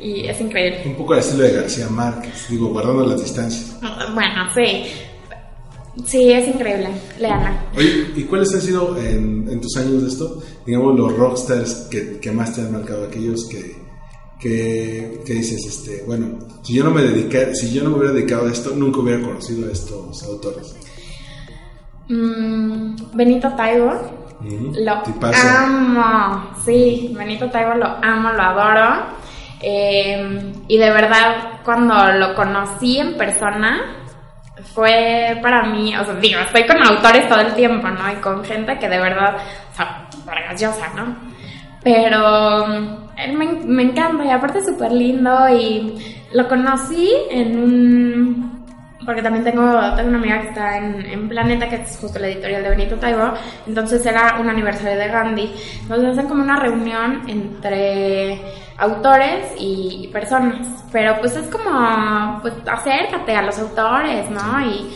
y 0.00 0.26
es 0.26 0.40
increíble. 0.40 0.82
Un 0.86 0.96
poco 0.96 1.14
al 1.14 1.20
estilo 1.20 1.44
de 1.44 1.52
García 1.52 1.88
Márquez, 1.88 2.48
digo, 2.48 2.68
guardando 2.68 3.06
las 3.06 3.22
distancias. 3.22 3.78
Bueno, 4.14 4.48
sí. 4.54 4.84
Sí, 6.04 6.30
es 6.30 6.46
increíble. 6.46 6.88
Leana. 7.18 7.64
Oye, 7.76 8.12
¿y 8.14 8.22
cuáles 8.24 8.54
han 8.54 8.60
sido 8.60 8.96
en, 8.98 9.48
en 9.48 9.60
tus 9.60 9.76
años 9.76 10.02
de 10.02 10.08
esto, 10.08 10.40
digamos, 10.64 10.96
los 10.96 11.16
rockstars 11.16 11.88
que, 11.90 12.20
que 12.20 12.30
más 12.30 12.54
te 12.54 12.60
han 12.60 12.72
marcado? 12.72 13.06
Aquellos 13.06 13.48
que, 13.48 13.76
que, 14.38 15.22
que 15.26 15.34
dices, 15.34 15.64
este, 15.66 16.04
bueno, 16.06 16.38
si 16.62 16.74
yo 16.74 16.84
no 16.84 16.90
me 16.90 17.02
dediqué, 17.02 17.54
si 17.54 17.72
yo 17.72 17.82
no 17.82 17.90
me 17.90 17.96
hubiera 17.96 18.14
dedicado 18.14 18.46
a 18.46 18.52
esto, 18.52 18.70
nunca 18.74 19.00
hubiera 19.00 19.22
conocido 19.22 19.68
a 19.68 19.72
estos 19.72 20.22
autores. 20.22 20.76
Mm, 22.08 22.94
Benito 23.14 23.52
Taibo. 23.54 23.92
Lo 24.40 25.02
amo. 25.34 26.50
Sí, 26.64 27.12
Benito 27.16 27.50
Taibo 27.50 27.74
lo 27.74 27.86
amo, 27.86 28.32
lo 28.32 28.42
adoro. 28.42 29.06
Eh, 29.60 30.52
y 30.68 30.78
de 30.78 30.90
verdad, 30.90 31.60
cuando 31.64 32.12
lo 32.12 32.34
conocí 32.34 32.98
en 32.98 33.16
persona, 33.16 34.04
fue 34.74 35.38
para 35.42 35.64
mí, 35.64 35.96
o 35.96 36.04
sea, 36.04 36.14
digo, 36.14 36.40
estoy 36.40 36.66
con 36.66 36.82
autores 36.82 37.28
todo 37.28 37.40
el 37.40 37.54
tiempo, 37.54 37.88
¿no? 37.88 38.12
Y 38.12 38.16
con 38.16 38.44
gente 38.44 38.78
que 38.78 38.88
de 38.88 38.98
verdad, 38.98 39.36
o 39.72 39.76
sea, 39.76 40.08
¿no? 40.94 41.37
Pero 41.82 42.66
él 43.16 43.36
me, 43.36 43.46
me 43.64 43.82
encanta 43.82 44.24
y 44.24 44.30
aparte 44.30 44.58
es 44.58 44.66
súper 44.66 44.92
lindo 44.92 45.48
y 45.48 45.94
lo 46.32 46.48
conocí 46.48 47.10
en 47.30 47.58
un... 47.58 48.58
Porque 49.04 49.22
también 49.22 49.44
tengo, 49.44 49.62
tengo 49.96 50.08
una 50.10 50.18
amiga 50.18 50.40
que 50.42 50.48
está 50.48 50.76
en, 50.76 51.06
en 51.06 51.28
Planeta, 51.28 51.68
que 51.68 51.76
es 51.76 51.96
justo 51.98 52.18
la 52.18 52.28
editorial 52.28 52.62
de 52.62 52.68
Benito 52.68 52.96
Taibo, 52.96 53.32
entonces 53.66 54.04
era 54.04 54.36
un 54.38 54.50
aniversario 54.50 54.98
de 54.98 55.08
Gandhi. 55.08 55.50
Entonces 55.82 56.10
hacen 56.10 56.26
como 56.28 56.42
una 56.42 56.60
reunión 56.60 57.22
entre 57.26 58.38
autores 58.76 59.54
y 59.58 60.10
personas. 60.12 60.84
Pero 60.92 61.16
pues 61.20 61.36
es 61.36 61.46
como, 61.48 62.38
pues 62.42 62.52
acércate 62.70 63.34
a 63.34 63.42
los 63.42 63.58
autores, 63.58 64.28
¿no? 64.30 64.60
Y, 64.66 64.90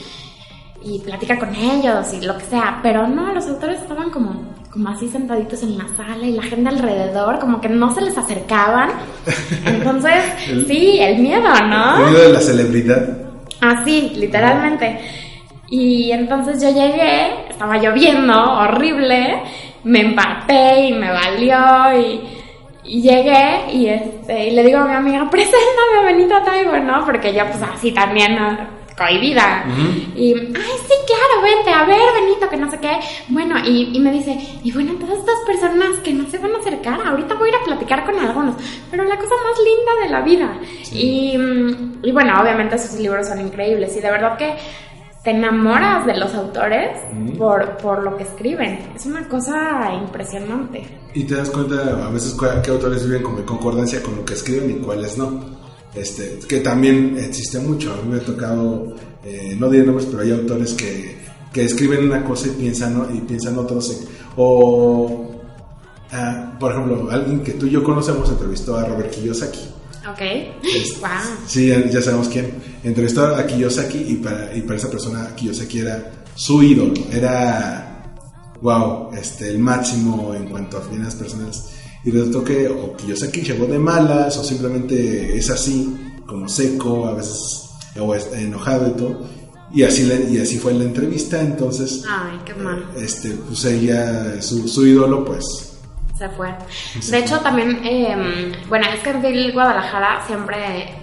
y 0.84 0.98
platica 1.00 1.38
con 1.38 1.54
ellos 1.54 2.12
y 2.12 2.24
lo 2.24 2.36
que 2.36 2.44
sea, 2.44 2.80
pero 2.82 3.06
no, 3.06 3.32
los 3.32 3.48
autores 3.48 3.80
estaban 3.80 4.10
como, 4.10 4.42
como 4.72 4.88
así 4.88 5.08
sentaditos 5.08 5.62
en 5.62 5.76
la 5.76 5.86
sala 5.96 6.26
y 6.26 6.32
la 6.32 6.42
gente 6.42 6.68
alrededor 6.70 7.38
como 7.38 7.60
que 7.60 7.68
no 7.68 7.94
se 7.94 8.00
les 8.00 8.16
acercaban. 8.16 8.90
Entonces, 9.66 10.22
El- 10.48 10.66
sí, 10.66 10.98
el 11.00 11.18
miedo, 11.18 11.46
El 11.60 11.70
¿no? 11.70 11.96
miedo 12.08 12.22
de 12.22 12.32
la 12.32 12.40
celebridad. 12.40 13.08
Así, 13.60 14.12
literalmente. 14.16 14.98
Y 15.68 16.10
entonces 16.12 16.60
yo 16.62 16.68
llegué, 16.68 17.48
estaba 17.48 17.78
lloviendo, 17.78 18.34
horrible, 18.58 19.40
me 19.84 20.00
empapé 20.00 20.80
y 20.88 20.92
me 20.92 21.10
valió 21.10 21.98
y, 21.98 22.20
y 22.84 23.00
llegué 23.02 23.72
y, 23.72 23.86
este, 23.86 24.48
y 24.48 24.50
le 24.50 24.64
digo 24.64 24.80
a 24.80 24.84
mi 24.86 24.94
amiga, 24.94 25.30
preséntame 25.30 25.98
a 26.00 26.04
Benito 26.04 26.34
Taibo, 26.44 26.76
¿no? 26.78 27.04
Porque 27.06 27.32
yo 27.32 27.46
pues 27.46 27.62
así 27.62 27.90
también 27.92 28.36
cohibida. 28.96 29.64
Y, 30.14 30.34
ay, 30.34 30.74
sí, 30.86 30.94
claro, 31.06 31.42
vente, 31.42 31.70
a 31.70 31.84
ver, 31.84 32.22
Benito, 32.22 32.48
que 32.48 32.56
no 32.56 32.70
sé 32.70 32.78
qué. 32.78 32.98
Bueno, 33.28 33.56
y, 33.64 33.90
y 33.94 34.00
me 34.00 34.12
dice, 34.12 34.38
y 34.62 34.72
bueno, 34.72 34.94
todas 35.00 35.18
estas 35.18 35.40
personas 35.46 35.98
que 36.00 36.12
no 36.12 36.28
se 36.28 36.38
van 36.38 36.54
a 36.54 36.58
acercar, 36.58 37.00
ahorita 37.00 37.34
voy 37.34 37.48
a 37.48 37.52
ir 37.52 37.56
a 37.56 37.64
platicar 37.64 38.04
con 38.04 38.18
algunos, 38.18 38.56
pero 38.90 39.04
la 39.04 39.16
cosa 39.16 39.34
más 39.44 39.58
linda 39.58 40.04
de 40.04 40.08
la 40.10 40.20
vida. 40.22 40.58
Y, 40.92 41.36
mm, 41.38 42.00
y 42.02 42.12
bueno, 42.12 42.34
obviamente 42.40 42.78
sus 42.78 42.98
libros 42.98 43.28
son 43.28 43.40
increíbles 43.40 43.96
y 43.96 44.00
de 44.00 44.10
verdad 44.10 44.36
que 44.36 44.54
te 45.22 45.30
enamoras 45.30 46.04
de 46.04 46.16
los 46.16 46.34
autores 46.34 46.98
por, 47.38 47.76
por 47.76 48.02
lo 48.02 48.16
que 48.16 48.24
escriben. 48.24 48.90
Es 48.94 49.06
una 49.06 49.28
cosa 49.28 49.92
impresionante. 49.94 50.84
Y 51.14 51.24
te 51.24 51.36
das 51.36 51.50
cuenta 51.50 52.06
a 52.06 52.10
veces 52.10 52.36
qué 52.64 52.70
autores 52.70 53.06
viven 53.06 53.22
como 53.22 53.38
en 53.38 53.44
concordancia 53.44 54.02
con 54.02 54.16
lo 54.16 54.24
que 54.24 54.34
escriben 54.34 54.70
y 54.70 54.74
cuáles 54.84 55.16
no. 55.16 55.61
Este, 55.94 56.38
que 56.48 56.60
también 56.60 57.16
existe 57.18 57.58
mucho. 57.58 57.92
A 57.92 57.96
mí 58.02 58.08
me 58.10 58.16
ha 58.16 58.24
tocado, 58.24 58.94
eh, 59.24 59.54
no 59.58 59.68
diré 59.68 59.84
nombres, 59.84 60.06
pero 60.10 60.22
hay 60.22 60.30
autores 60.32 60.72
que, 60.74 61.16
que 61.52 61.64
escriben 61.64 62.04
una 62.04 62.24
cosa 62.24 62.48
y 62.48 62.50
piensan, 62.52 62.94
¿no? 62.98 63.14
y 63.14 63.20
piensan 63.20 63.58
otros. 63.58 63.90
en- 63.90 64.08
o, 64.36 65.30
ah, 66.12 66.56
por 66.58 66.72
ejemplo, 66.72 67.08
alguien 67.10 67.40
que 67.42 67.52
tú 67.52 67.66
y 67.66 67.70
yo 67.70 67.82
conocemos 67.82 68.28
entrevistó 68.30 68.76
a 68.76 68.84
Robert 68.86 69.10
Kiyosaki. 69.10 69.60
Ok. 70.10 70.20
Es- 70.64 70.98
wow. 71.00 71.08
Sí, 71.46 71.66
ya 71.68 71.86
ya 71.90 72.00
sabemos 72.00 72.28
quién. 72.28 72.50
Entrevistó 72.82 73.26
a 73.26 73.46
Kiyosaki 73.46 73.98
y 73.98 74.14
para, 74.16 74.54
y 74.56 74.62
para 74.62 74.76
esa 74.78 74.90
persona 74.90 75.34
Kiyosaki 75.36 75.78
era 75.80 76.10
su 76.34 76.62
ídolo. 76.62 76.94
Era, 77.12 78.02
wow, 78.62 79.10
este, 79.14 79.48
el 79.50 79.58
máximo 79.58 80.34
en 80.34 80.46
cuanto 80.46 80.78
a 80.78 80.80
finanzas 80.80 81.16
personales. 81.16 81.64
Y 82.04 82.10
resultó 82.10 82.42
que 82.44 82.68
o 82.68 82.96
Kiyosaki 82.96 83.42
llegó 83.42 83.66
de 83.66 83.78
malas 83.78 84.36
o 84.36 84.44
simplemente 84.44 85.36
es 85.36 85.50
así, 85.50 86.12
como 86.26 86.48
seco, 86.48 87.06
a 87.06 87.14
veces 87.14 87.70
o 88.00 88.14
enojado 88.14 88.88
y 88.88 88.92
todo. 88.92 89.20
Y 89.74 89.84
así, 89.84 90.04
le- 90.04 90.28
y 90.30 90.38
así 90.38 90.58
fue 90.58 90.74
la 90.74 90.84
entrevista. 90.84 91.40
Entonces, 91.40 92.04
Ay, 92.08 92.38
qué 92.44 92.54
mal. 92.54 92.84
este, 92.96 93.30
pues 93.30 93.64
ella, 93.66 94.40
su, 94.42 94.66
su 94.68 94.86
ídolo, 94.86 95.24
pues 95.24 95.78
Se 96.18 96.28
fue. 96.30 96.48
De 97.10 97.18
hecho, 97.18 97.38
también, 97.40 97.80
eh, 97.84 98.52
bueno, 98.68 98.86
es 98.94 99.00
que 99.00 99.10
en 99.10 99.52
Guadalajara 99.52 100.24
siempre, 100.26 100.94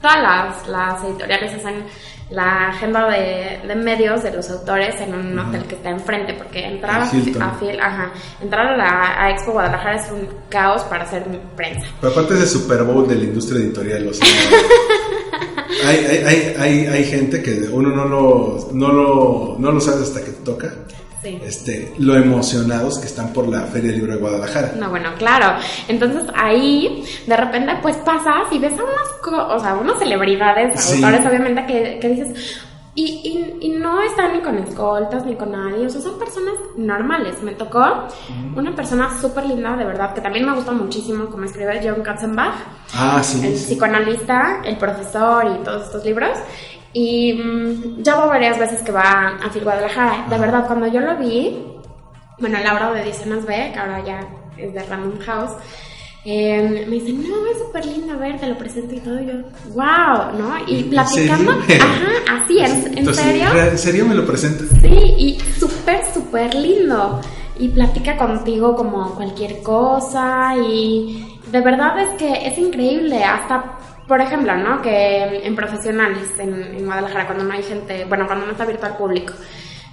todas 0.00 0.22
las, 0.22 0.68
las 0.68 1.04
editoriales 1.04 1.54
hacen 1.54 1.84
la 2.32 2.68
agenda 2.68 3.08
de, 3.08 3.60
de 3.66 3.74
medios 3.76 4.22
de 4.22 4.32
los 4.32 4.50
autores 4.50 5.00
en 5.00 5.14
un 5.14 5.38
hotel 5.38 5.64
que 5.64 5.74
está 5.74 5.90
enfrente, 5.90 6.34
porque 6.34 6.64
entrar 6.64 7.02
a, 7.02 7.04
a 7.04 7.58
Phil, 7.58 7.80
ajá, 7.80 8.12
entrar 8.40 8.66
a 8.66 8.76
la 8.76 9.22
a 9.22 9.30
Expo 9.30 9.52
Guadalajara 9.52 9.96
es 9.96 10.10
un 10.10 10.28
caos 10.48 10.82
para 10.82 11.04
hacer 11.04 11.24
prensa. 11.56 11.86
Pero 12.00 12.12
aparte 12.12 12.34
es 12.34 12.40
el 12.40 12.48
Super 12.48 12.82
Bowl 12.84 13.06
de 13.06 13.16
la 13.16 13.24
industria 13.24 13.60
editorial, 13.60 14.08
o 14.08 14.14
sea, 14.14 14.26
hay, 15.86 15.96
hay, 15.96 16.24
hay, 16.24 16.54
hay, 16.58 16.86
hay 16.86 17.04
gente 17.04 17.42
que 17.42 17.68
uno 17.70 17.90
no 17.94 18.04
lo, 18.06 18.68
no 18.72 18.92
lo, 18.92 19.56
no 19.58 19.72
lo 19.72 19.80
sabe 19.80 20.02
hasta 20.02 20.20
que 20.20 20.30
te 20.30 20.44
toca, 20.44 20.74
Sí. 21.22 21.38
este, 21.44 21.94
lo 21.98 22.16
emocionados 22.16 22.98
que 22.98 23.06
están 23.06 23.32
por 23.32 23.46
la 23.48 23.62
Feria 23.62 23.90
del 23.90 24.00
Libro 24.00 24.14
de 24.14 24.18
Guadalajara. 24.20 24.72
No, 24.78 24.90
bueno, 24.90 25.10
claro. 25.18 25.56
Entonces 25.88 26.24
ahí 26.34 27.04
de 27.26 27.36
repente 27.36 27.72
pues 27.80 27.96
pasas 27.98 28.50
y 28.50 28.58
ves 28.58 28.72
a 28.72 28.82
unas, 28.82 29.48
o 29.50 29.60
sea, 29.60 29.74
unas 29.74 29.98
celebridades, 30.00 30.80
Sí. 30.82 31.02
autores 31.02 31.24
obviamente 31.26 31.64
que, 31.66 31.98
que 32.00 32.08
dices, 32.08 32.60
y, 32.94 33.04
y, 33.04 33.66
y 33.66 33.68
no 33.78 34.02
están 34.02 34.34
ni 34.34 34.40
con 34.40 34.58
escoltas 34.58 35.24
ni 35.24 35.34
con 35.34 35.52
nadie, 35.52 35.86
o 35.86 35.88
sea, 35.88 36.00
son 36.02 36.18
personas 36.18 36.54
normales. 36.76 37.40
Me 37.42 37.52
tocó 37.52 37.82
una 38.54 38.74
persona 38.74 39.08
súper 39.18 39.46
linda, 39.46 39.76
de 39.76 39.84
verdad, 39.86 40.12
que 40.14 40.20
también 40.20 40.44
me 40.44 40.54
gusta 40.54 40.72
muchísimo 40.72 41.26
como 41.30 41.44
escribe 41.44 41.80
John 41.82 42.02
Katzenbach, 42.02 42.52
Ah, 42.94 43.22
sí, 43.22 43.46
el 43.46 43.56
sí. 43.56 43.66
psicoanalista, 43.74 44.60
el 44.64 44.76
profesor 44.76 45.46
y 45.58 45.64
todos 45.64 45.84
estos 45.86 46.04
libros. 46.04 46.36
Y 46.92 47.32
mm, 47.34 48.02
ya 48.02 48.16
va 48.16 48.26
varias 48.26 48.58
veces 48.58 48.82
que 48.82 48.92
va 48.92 49.38
a 49.42 49.50
Phil 49.50 49.64
Guadalajara. 49.64 50.26
De 50.28 50.38
verdad, 50.38 50.66
cuando 50.66 50.86
yo 50.86 51.00
lo 51.00 51.16
vi, 51.16 51.56
bueno, 52.38 52.58
Laura 52.62 52.92
de 52.92 53.02
Ediciones 53.02 53.46
B, 53.46 53.70
que 53.72 53.78
ahora 53.78 54.04
ya 54.04 54.20
es 54.56 54.74
de 54.74 54.82
Random 54.82 55.18
House, 55.20 55.52
eh, 56.24 56.86
me 56.88 56.96
dice, 56.96 57.12
no, 57.12 57.46
es 57.46 57.58
súper 57.58 57.84
lindo 57.84 58.16
ver, 58.16 58.38
te 58.38 58.46
lo 58.46 58.56
presento 58.56 58.94
y 58.94 59.00
todo. 59.00 59.20
Y 59.20 59.26
yo, 59.26 59.32
wow, 59.74 60.38
¿no? 60.38 60.54
Y 60.66 60.80
¿En 60.80 60.90
platicando, 60.90 61.52
ajá, 61.80 62.42
así 62.42 62.60
es, 62.60 62.86
¿en 62.86 62.98
Entonces, 62.98 63.24
serio? 63.24 63.46
¿En 63.52 63.78
serio 63.78 64.06
me 64.06 64.14
lo 64.14 64.24
presenta? 64.24 64.64
Sí, 64.80 64.88
y 64.88 65.40
súper, 65.58 66.00
súper 66.12 66.54
lindo. 66.54 67.20
Y 67.58 67.68
platica 67.68 68.16
contigo 68.16 68.74
como 68.74 69.14
cualquier 69.14 69.62
cosa 69.62 70.54
y 70.56 71.40
de 71.50 71.60
verdad 71.60 72.00
es 72.00 72.10
que 72.18 72.46
es 72.46 72.56
increíble. 72.56 73.22
Hasta, 73.22 73.78
por 74.06 74.20
ejemplo, 74.20 74.56
¿no? 74.56 74.82
Que 74.82 75.46
en 75.46 75.54
profesionales 75.54 76.28
en, 76.38 76.54
en 76.54 76.84
Guadalajara, 76.84 77.26
cuando 77.26 77.44
no 77.44 77.52
hay 77.52 77.62
gente, 77.62 78.04
bueno, 78.06 78.26
cuando 78.26 78.46
no 78.46 78.52
está 78.52 78.64
abierto 78.64 78.86
al 78.86 78.96
público. 78.96 79.32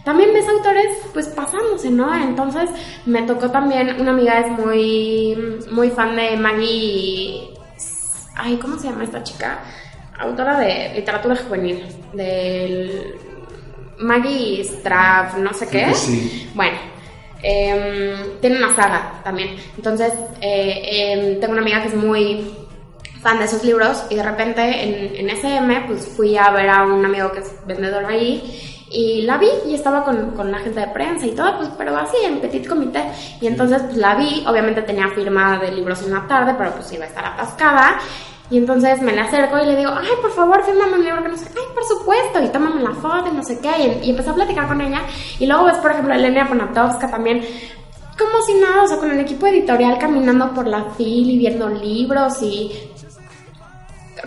También 0.03 0.33
ves 0.33 0.47
autores 0.47 0.97
pues 1.13 1.27
pasándose, 1.27 1.89
¿no? 1.89 2.13
Entonces 2.15 2.69
me 3.05 3.23
tocó 3.23 3.51
también, 3.51 3.99
una 3.99 4.11
amiga 4.11 4.39
es 4.39 4.51
muy, 4.57 5.59
muy 5.71 5.89
fan 5.89 6.15
de 6.15 6.37
Maggie, 6.37 7.53
ay, 8.35 8.57
¿cómo 8.57 8.77
se 8.79 8.87
llama 8.89 9.03
esta 9.03 9.23
chica? 9.23 9.59
Autora 10.17 10.59
de 10.59 10.93
literatura 10.95 11.35
juvenil, 11.35 11.85
del 12.13 13.15
Maggie 13.99 14.63
Straff, 14.63 15.37
no 15.37 15.53
sé 15.53 15.67
qué. 15.67 15.85
Que 15.85 15.93
sí. 15.93 16.49
Bueno, 16.55 16.77
em, 17.43 18.39
tiene 18.41 18.57
una 18.57 18.75
saga 18.75 19.21
también. 19.23 19.57
Entonces, 19.77 20.13
eh, 20.41 20.81
em, 21.13 21.39
tengo 21.39 21.53
una 21.53 21.61
amiga 21.61 21.81
que 21.81 21.89
es 21.89 21.95
muy 21.95 22.51
fan 23.21 23.39
de 23.39 23.45
esos 23.45 23.63
libros 23.63 24.05
y 24.09 24.15
de 24.15 24.23
repente 24.23 24.61
en, 24.61 25.15
en 25.15 25.29
SM 25.29 25.83
pues 25.87 26.07
fui 26.07 26.37
a 26.37 26.49
ver 26.51 26.69
a 26.69 26.83
un 26.83 27.03
amigo 27.03 27.31
que 27.31 27.39
es 27.39 27.53
vendedor 27.65 28.05
ahí 28.05 28.41
Y 28.91 29.21
la 29.21 29.37
vi 29.37 29.47
y 29.67 29.75
estaba 29.75 30.03
con, 30.03 30.31
con 30.31 30.51
la 30.51 30.59
gente 30.59 30.79
de 30.79 30.87
prensa 30.87 31.25
y 31.27 31.31
todo, 31.31 31.57
pues, 31.57 31.69
pero 31.77 31.95
así, 31.95 32.17
en 32.23 32.39
petit 32.39 32.67
comité. 32.67 33.03
Y 33.39 33.45
entonces, 33.45 33.83
pues 33.83 33.97
la 33.97 34.15
vi, 34.15 34.43
obviamente 34.47 34.81
tenía 34.81 35.07
firma 35.09 35.59
de 35.59 35.71
libros 35.71 36.01
en 36.01 36.11
la 36.11 36.25
tarde, 36.27 36.55
pero 36.57 36.71
pues 36.71 36.91
iba 36.91 37.05
a 37.05 37.07
estar 37.07 37.23
atascada. 37.23 37.99
Y 38.49 38.57
entonces 38.57 38.99
me 39.01 39.11
le 39.13 39.21
acerco 39.21 39.59
y 39.59 39.65
le 39.67 39.75
digo, 39.75 39.91
ay, 39.95 40.09
por 40.23 40.31
favor, 40.31 40.63
fírmame 40.63 40.93
un 40.95 41.03
libro 41.03 41.21
que 41.21 41.29
no 41.29 41.37
sé, 41.37 41.45
ay, 41.49 41.67
por 41.71 41.85
supuesto, 41.85 42.41
y 42.41 42.47
tómame 42.47 42.81
la 42.81 42.93
foto 42.93 43.29
y 43.31 43.35
no 43.35 43.43
sé 43.43 43.59
qué. 43.59 43.99
Y, 44.01 44.07
y 44.07 44.09
empecé 44.09 44.31
a 44.31 44.33
platicar 44.33 44.67
con 44.67 44.81
ella. 44.81 45.01
Y 45.37 45.45
luego 45.45 45.65
ves, 45.65 45.77
por 45.77 45.91
ejemplo, 45.91 46.13
a 46.13 46.17
Elena 46.17 46.47
Poniatowska 46.47 47.11
también, 47.11 47.45
como 48.17 48.41
si 48.43 48.55
nada, 48.55 48.83
o 48.83 48.87
sea, 48.87 48.97
con 48.97 49.11
el 49.11 49.19
equipo 49.19 49.45
editorial 49.45 49.99
caminando 49.99 50.51
por 50.51 50.65
la 50.65 50.85
fila 50.97 51.31
y 51.31 51.37
viendo 51.37 51.69
libros 51.69 52.41
y... 52.41 52.71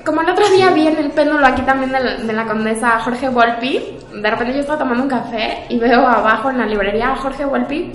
Como 0.05 0.21
el 0.23 0.31
otro 0.31 0.49
día 0.51 0.71
vi 0.71 0.89
en 0.89 0.97
el 0.97 1.11
péndulo 1.11 1.47
aquí 1.47 1.63
también 1.63 1.93
de 1.93 2.01
la, 2.01 2.17
de 2.17 2.33
la 2.33 2.47
condesa 2.47 2.99
Jorge 3.01 3.29
Volpi, 3.29 3.99
de 4.13 4.31
repente 4.31 4.55
yo 4.55 4.61
estaba 4.61 4.79
tomando 4.79 5.05
un 5.05 5.09
café 5.09 5.65
y 5.69 5.79
veo 5.79 6.07
abajo 6.07 6.51
en 6.51 6.59
la 6.59 6.67
librería 6.67 7.13
a 7.13 7.17
Jorge 7.17 7.45
Volpi, 7.45 7.93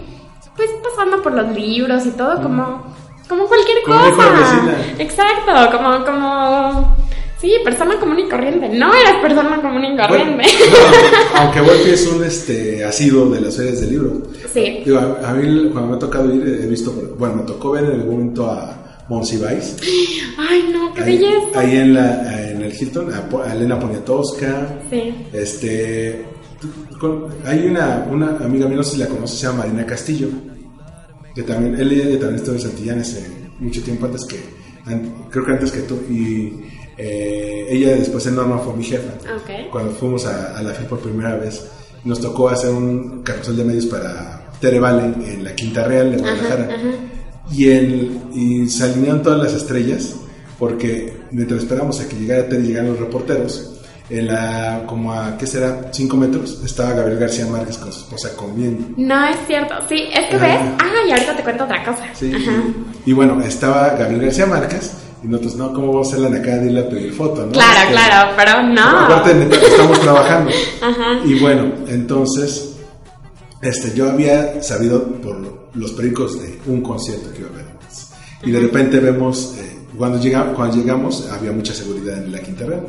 pues 0.55 0.69
pasando 0.83 1.21
por 1.21 1.33
los 1.33 1.55
libros 1.55 2.05
y 2.05 2.11
todo, 2.11 2.41
como, 2.41 2.83
como 3.27 3.45
cualquier 3.45 3.83
Como 3.85 3.99
cosa. 3.99 4.75
Exacto, 4.97 5.77
como, 5.77 6.05
como, 6.05 6.95
sí, 7.39 7.53
persona 7.63 7.99
común 7.99 8.19
y 8.19 8.29
corriente. 8.29 8.69
No 8.69 8.93
eres 8.93 9.15
persona 9.21 9.61
común 9.61 9.83
y 9.85 9.97
corriente. 9.97 10.43
Bueno, 10.69 10.97
aunque 11.35 11.61
Wolfi 11.61 11.91
es 11.91 12.07
un 12.07 12.23
este, 12.23 12.83
asiduo 12.83 13.29
de 13.29 13.41
las 13.41 13.55
ferias 13.57 13.81
de 13.81 13.87
libros. 13.87 14.13
Sí. 14.53 14.81
Digo, 14.85 14.99
a, 14.99 15.29
a 15.29 15.33
mí 15.33 15.69
cuando 15.71 15.91
me 15.91 15.95
ha 15.95 15.99
tocado 15.99 16.33
ir, 16.33 16.61
he 16.63 16.67
visto, 16.67 16.91
bueno, 17.17 17.35
me 17.35 17.43
tocó 17.43 17.71
ver 17.71 17.85
en 17.85 17.91
algún 17.91 18.11
momento 18.11 18.49
a 18.49 18.86
Monsiváis. 19.09 19.75
Ay, 20.37 20.69
no, 20.73 20.93
qué 20.93 21.01
Ahí, 21.01 21.17
belleza. 21.17 21.59
ahí 21.59 21.77
en, 21.77 21.93
la, 21.93 22.49
en 22.51 22.61
el 22.61 22.73
Hilton, 22.73 23.09
a, 23.13 23.53
Elena 23.53 23.79
Poniatowska. 23.79 24.79
Sí. 24.89 25.13
Este, 25.33 26.25
con- 26.99 27.27
hay 27.45 27.65
una, 27.67 28.05
una 28.11 28.37
amiga 28.37 28.67
mía, 28.67 28.77
no 28.77 28.83
sé 28.83 28.91
si 28.93 28.97
la 28.97 29.07
conoces, 29.07 29.39
se 29.39 29.45
llama 29.47 29.59
Marina 29.59 29.85
Castillo. 29.85 30.27
Que 31.33 31.43
también, 31.43 31.79
él 31.79 31.91
ella 31.91 32.19
también 32.19 32.35
estuvo 32.35 32.55
en 32.55 32.61
Santillán 32.61 32.99
hace 32.99 33.25
mucho 33.59 33.81
tiempo 33.83 34.07
antes 34.07 34.25
que, 34.25 34.37
creo 35.29 35.45
que 35.45 35.51
antes 35.51 35.71
que 35.71 35.81
tú. 35.81 35.95
Y 36.09 36.63
eh, 36.97 37.67
ella 37.69 37.95
después 37.95 38.25
en 38.25 38.35
Norma 38.35 38.57
fue 38.57 38.75
mi 38.75 38.83
jefa. 38.83 39.13
Ok. 39.35 39.69
Cuando 39.71 39.91
fuimos 39.91 40.25
a, 40.25 40.57
a 40.57 40.63
la 40.63 40.71
FIL 40.73 40.87
por 40.87 40.99
primera 40.99 41.35
vez, 41.35 41.63
nos 42.03 42.19
tocó 42.19 42.49
hacer 42.49 42.71
un 42.71 43.21
carrusel 43.23 43.55
de 43.57 43.63
medios 43.63 43.85
para 43.85 44.49
Tere 44.59 44.79
Vale 44.79 45.03
en 45.31 45.43
la 45.43 45.53
Quinta 45.55 45.83
Real 45.83 46.11
de 46.11 46.17
Guadalajara. 46.17 46.77
Y, 47.51 47.69
el, 47.69 48.19
y 48.33 48.67
se 48.69 48.83
alinearon 48.83 49.21
todas 49.23 49.39
las 49.41 49.53
estrellas 49.53 50.15
porque 50.59 51.15
mientras 51.31 51.61
esperamos 51.61 51.99
a 52.01 52.07
que 52.09 52.15
llegara 52.15 52.47
Tere 52.49 52.63
y 52.63 52.67
llegaran 52.67 52.89
los 52.91 52.99
reporteros, 52.99 53.73
en 54.09 54.27
la, 54.27 54.83
como 54.87 55.11
a, 55.13 55.37
¿qué 55.37 55.45
será? 55.45 55.89
5 55.91 56.15
metros, 56.17 56.61
estaba 56.65 56.93
Gabriel 56.93 57.19
García 57.19 57.45
Márquez 57.45 57.77
con 57.77 57.91
su 57.91 57.99
esposa 57.99 58.29
comiendo. 58.37 58.87
No 58.95 59.25
es 59.27 59.35
cierto. 59.47 59.75
Sí, 59.89 60.05
es 60.13 60.27
que 60.29 60.37
Ah. 60.37 60.39
ves. 60.39 60.57
Ah, 60.79 61.07
y 61.07 61.11
ahorita 61.11 61.35
te 61.35 61.43
cuento 61.43 61.65
otra 61.65 61.83
cosa. 61.83 62.03
Sí, 62.13 62.31
y, 63.05 63.09
y 63.09 63.13
bueno, 63.13 63.41
estaba 63.41 63.89
Gabriel 63.99 64.21
García 64.21 64.45
Márquez 64.45 64.93
y 65.23 65.27
nosotros, 65.27 65.55
no, 65.57 65.73
¿cómo 65.73 65.87
vamos 65.91 66.07
a 66.07 66.11
hacerla 66.15 66.37
acá? 66.37 66.57
Dile 66.57 66.79
a 66.79 66.89
pedir 66.89 67.11
foto, 67.13 67.45
¿no? 67.45 67.51
Claro, 67.51 67.79
Este, 67.81 67.91
claro, 67.91 68.31
pero 68.37 68.63
no. 68.63 68.99
Aparte, 68.99 69.47
estamos 69.67 69.99
trabajando. 69.99 70.51
Ajá. 70.81 71.19
Y 71.25 71.39
bueno, 71.39 71.71
entonces, 71.87 72.76
este, 73.61 73.95
yo 73.95 74.09
había 74.09 74.61
sabido 74.61 75.03
por 75.03 75.37
los 75.73 75.91
periódicos 75.91 76.41
de 76.41 76.59
un 76.67 76.81
concierto 76.81 77.31
que 77.31 77.39
iba 77.39 77.49
a 77.49 77.53
haber. 77.53 77.77
Y 78.43 78.51
de 78.51 78.59
repente 78.59 78.99
vemos, 78.99 79.55
eh, 79.57 79.79
cuando, 79.97 80.19
llega, 80.19 80.53
cuando 80.53 80.77
llegamos, 80.77 81.27
había 81.31 81.51
mucha 81.51 81.73
seguridad 81.73 82.23
en 82.23 82.31
la 82.31 82.39
Quinta 82.39 82.65
Real. 82.65 82.85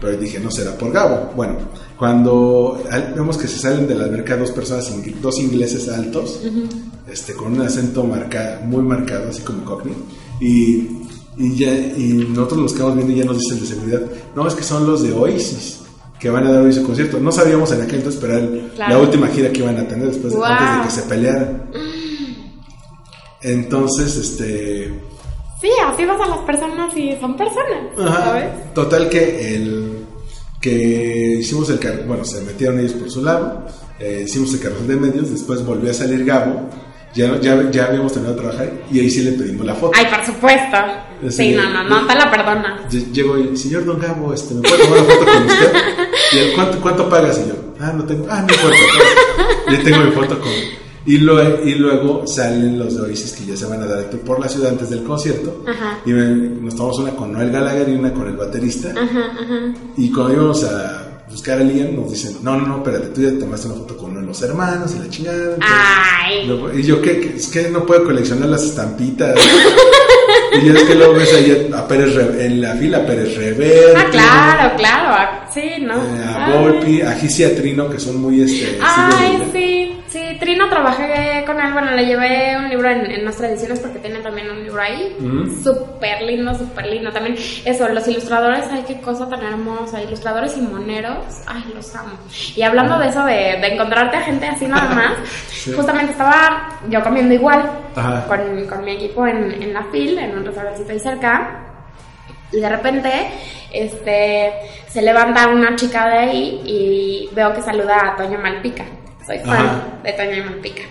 Pero 0.00 0.16
dije, 0.16 0.38
no 0.38 0.50
será 0.50 0.76
por 0.78 0.92
Gabo. 0.92 1.32
Bueno, 1.34 1.56
cuando 1.98 2.82
vemos 3.14 3.36
que 3.36 3.48
se 3.48 3.58
salen 3.58 3.88
de 3.88 3.96
la 3.96 4.04
alberca 4.04 4.36
dos 4.36 4.52
personas, 4.52 4.92
dos 5.20 5.38
ingleses 5.40 5.88
altos, 5.88 6.40
este, 7.10 7.34
con 7.34 7.52
un 7.54 7.62
acento 7.62 8.04
marca, 8.04 8.60
muy 8.64 8.82
marcado, 8.82 9.30
así 9.30 9.42
como 9.42 9.64
Cockney, 9.64 9.94
y, 10.40 10.88
y, 11.36 11.56
ya, 11.56 11.74
y 11.74 12.26
nosotros 12.28 12.60
los 12.60 12.72
quedamos 12.72 12.94
viendo 12.94 13.12
y 13.12 13.16
ya 13.16 13.24
nos 13.24 13.38
dicen 13.38 13.60
de 13.60 13.66
seguridad, 13.66 14.02
no, 14.36 14.46
es 14.46 14.54
que 14.54 14.62
son 14.62 14.86
los 14.86 15.02
de 15.02 15.12
Oasis 15.12 15.81
que 16.22 16.30
van 16.30 16.46
a 16.46 16.52
dar 16.52 16.62
hoy 16.62 16.72
su 16.72 16.84
concierto. 16.84 17.18
No 17.18 17.32
sabíamos 17.32 17.72
en 17.72 17.82
aquel 17.82 17.96
entonces, 17.96 18.20
pero 18.20 18.38
era 18.38 18.46
Claro. 18.76 18.94
la 18.94 18.98
última 19.00 19.26
gira 19.26 19.50
que 19.50 19.58
iban 19.58 19.76
a 19.76 19.88
tener 19.88 20.06
después 20.06 20.32
de- 20.32 20.38
Wow. 20.38 20.46
antes 20.46 20.76
de 20.78 20.82
que 20.84 20.90
se 20.90 21.02
pelearan. 21.08 21.62
Entonces, 23.42 24.16
este, 24.16 24.94
Sí, 25.60 25.68
así 25.84 26.04
vas 26.04 26.20
a 26.20 26.28
las 26.28 26.38
personas 26.40 26.96
y 26.96 27.16
son 27.20 27.36
personas, 27.36 27.98
Ajá. 27.98 28.24
¿sabes? 28.24 28.74
Total 28.74 29.08
que 29.08 29.54
el 29.54 30.04
que 30.60 31.36
hicimos 31.40 31.68
el 31.70 31.78
car 31.80 32.04
bueno, 32.06 32.24
se 32.24 32.40
metieron 32.42 32.78
ellos 32.78 32.92
por 32.92 33.10
su 33.10 33.22
lado, 33.24 33.66
eh, 33.98 34.22
hicimos 34.26 34.52
el 34.54 34.60
carrusel 34.60 34.86
de 34.88 34.96
medios, 34.96 35.30
después 35.30 35.64
volvió 35.64 35.90
a 35.90 35.94
salir 35.94 36.24
Gabo, 36.24 36.68
ya, 37.14 37.38
ya, 37.40 37.68
ya 37.70 37.86
habíamos 37.86 38.12
terminado 38.12 38.36
de 38.36 38.42
trabajar 38.42 38.72
y 38.92 39.00
ahí 39.00 39.10
sí 39.10 39.22
le 39.22 39.32
pedimos 39.32 39.66
la 39.66 39.74
foto. 39.74 39.92
Ay, 39.96 40.06
por 40.06 40.24
supuesto. 40.24 40.76
Sí, 41.28 41.30
Sí, 41.30 41.54
no, 41.54 41.68
no, 41.68 41.84
no 41.84 42.06
te 42.06 42.14
la 42.16 42.30
perdona. 42.30 42.88
Lle- 42.90 43.12
Llego 43.12 43.38
y, 43.38 43.56
señor 43.56 43.84
Don 43.84 44.00
Gabo, 44.00 44.32
este, 44.34 44.54
¿me 44.54 44.62
puede 44.62 44.78
tomar 44.84 44.98
una 45.00 45.14
foto 45.14 45.24
con 45.32 45.46
usted? 45.46 45.72
Y 46.32 46.38
él, 46.38 46.52
¿cuánto, 46.54 46.80
¿cuánto 46.80 47.08
pagas? 47.08 47.38
Y 47.38 47.48
yo, 47.48 47.54
ah, 47.80 47.92
no 47.92 48.04
tengo, 48.04 48.26
ah, 48.30 48.44
no 48.46 48.54
importa. 48.54 48.76
pues. 49.66 49.78
Ya 49.78 49.84
tengo 49.84 50.04
mi 50.04 50.10
foto 50.12 50.40
con... 50.40 50.50
Y, 51.04 51.18
luego, 51.18 51.64
y 51.64 51.74
luego 51.74 52.26
salen 52.26 52.78
los 52.78 52.94
de 52.94 53.02
Oasis 53.02 53.32
que 53.32 53.44
ya 53.44 53.56
se 53.56 53.66
van 53.66 53.82
a 53.82 53.86
dar 53.86 54.08
por 54.24 54.38
la 54.38 54.48
ciudad 54.48 54.70
antes 54.70 54.88
del 54.90 55.02
concierto. 55.02 55.64
Ajá. 55.66 55.98
Y 56.06 56.12
nos 56.12 56.76
tomamos 56.76 56.98
una 57.00 57.10
con 57.16 57.32
Noel 57.32 57.50
Gallagher 57.50 57.88
y 57.88 57.92
una 57.92 58.12
con 58.12 58.28
el 58.28 58.36
baterista. 58.36 58.94
Y 59.96 60.12
cuando 60.12 60.34
íbamos 60.34 60.64
a 60.64 61.11
buscar 61.30 61.58
a 61.58 61.62
Liam, 61.64 61.96
nos 61.96 62.10
dicen, 62.10 62.36
no, 62.42 62.56
no, 62.58 62.66
no, 62.66 62.76
espérate, 62.78 63.06
tú 63.08 63.22
ya 63.22 63.30
te 63.30 63.36
tomaste 63.36 63.66
una 63.68 63.76
foto 63.76 63.96
con 63.96 64.10
uno 64.10 64.20
de 64.20 64.26
los 64.26 64.42
hermanos 64.42 64.92
y 64.94 64.98
la 64.98 65.08
chingada. 65.10 65.56
Ay. 65.60 66.50
Y 66.74 66.82
yo, 66.82 67.00
¿qué? 67.00 67.34
Es 67.36 67.48
que 67.48 67.68
no 67.70 67.84
puedo 67.86 68.04
coleccionar 68.04 68.48
las 68.48 68.62
estampitas. 68.64 69.36
y 70.62 70.66
ya 70.66 70.72
es 70.74 70.82
que 70.82 70.94
luego 70.94 71.14
ves 71.14 71.32
ahí 71.34 71.70
a 71.74 71.88
Pérez 71.88 72.14
Re- 72.14 72.46
en 72.46 72.60
la 72.60 72.74
fila 72.74 72.98
a 72.98 73.06
Pérez 73.06 73.36
Reverte. 73.36 73.96
Ah, 73.96 74.06
claro, 74.10 74.76
claro. 74.76 75.30
Sí, 75.52 75.62
¿no? 75.80 75.94
eh, 75.94 76.24
a. 76.24 76.60
Volpi, 76.60 77.00
a 77.02 77.12
Gisi 77.12 77.42
y 77.42 77.44
a 77.46 77.54
Trino, 77.56 77.88
que 77.90 77.98
son 77.98 78.20
muy 78.20 78.42
este. 78.42 78.78
Ay, 78.82 79.42
sí, 79.52 79.81
sí, 80.12 80.36
Trino 80.38 80.68
trabajé 80.68 81.42
con 81.46 81.58
él, 81.60 81.72
bueno, 81.72 81.90
le 81.92 82.04
llevé 82.04 82.56
un 82.58 82.68
libro 82.68 82.88
en, 82.90 83.10
en 83.10 83.24
nuestras 83.24 83.50
ediciones 83.50 83.80
porque 83.80 83.98
tiene 83.98 84.18
también 84.20 84.50
un 84.50 84.62
libro 84.62 84.80
ahí, 84.82 85.16
Ujú. 85.18 85.62
súper 85.62 86.22
lindo, 86.22 86.54
súper 86.54 86.86
lindo, 86.86 87.10
también 87.10 87.36
eso, 87.64 87.88
los 87.88 88.06
ilustradores, 88.06 88.66
ay, 88.70 88.84
qué 88.86 89.00
cosa 89.00 89.28
tan 89.28 89.42
hermosa, 89.42 90.02
ilustradores 90.02 90.56
y 90.58 90.60
moneros, 90.60 91.16
ay, 91.46 91.64
los 91.74 91.94
amo. 91.96 92.12
Y 92.54 92.62
hablando 92.62 92.98
de 92.98 93.08
eso, 93.08 93.24
de, 93.24 93.32
de 93.60 93.66
encontrarte 93.74 94.16
a 94.18 94.20
gente 94.20 94.46
así 94.46 94.66
nada 94.66 94.88
más, 94.94 95.12
Sí. 95.48 95.72
justamente 95.74 96.12
estaba 96.12 96.80
yo 96.88 97.00
comiendo 97.02 97.32
igual 97.34 97.62
con, 98.26 98.66
con 98.66 98.84
mi 98.84 98.92
equipo 98.92 99.26
en, 99.26 99.62
en 99.62 99.72
la 99.72 99.84
FIL, 99.92 100.18
en 100.18 100.36
un 100.38 100.44
restaurantito 100.44 100.90
ahí 100.92 100.98
cerca, 100.98 101.60
y 102.50 102.60
de 102.60 102.68
repente, 102.68 103.10
este, 103.72 104.52
se 104.88 105.00
levanta 105.00 105.48
una 105.48 105.74
chica 105.76 106.06
de 106.08 106.18
ahí 106.18 106.60
y 106.66 107.30
veo 107.34 107.54
que 107.54 107.62
saluda 107.62 107.96
a 108.12 108.16
Toño 108.16 108.38
Malpica. 108.38 108.84
Soy 109.26 109.38
fan 109.40 109.66
Ajá. 109.66 109.82
de 110.02 110.12
Toño 110.12 110.44
Malpica. 110.44 110.82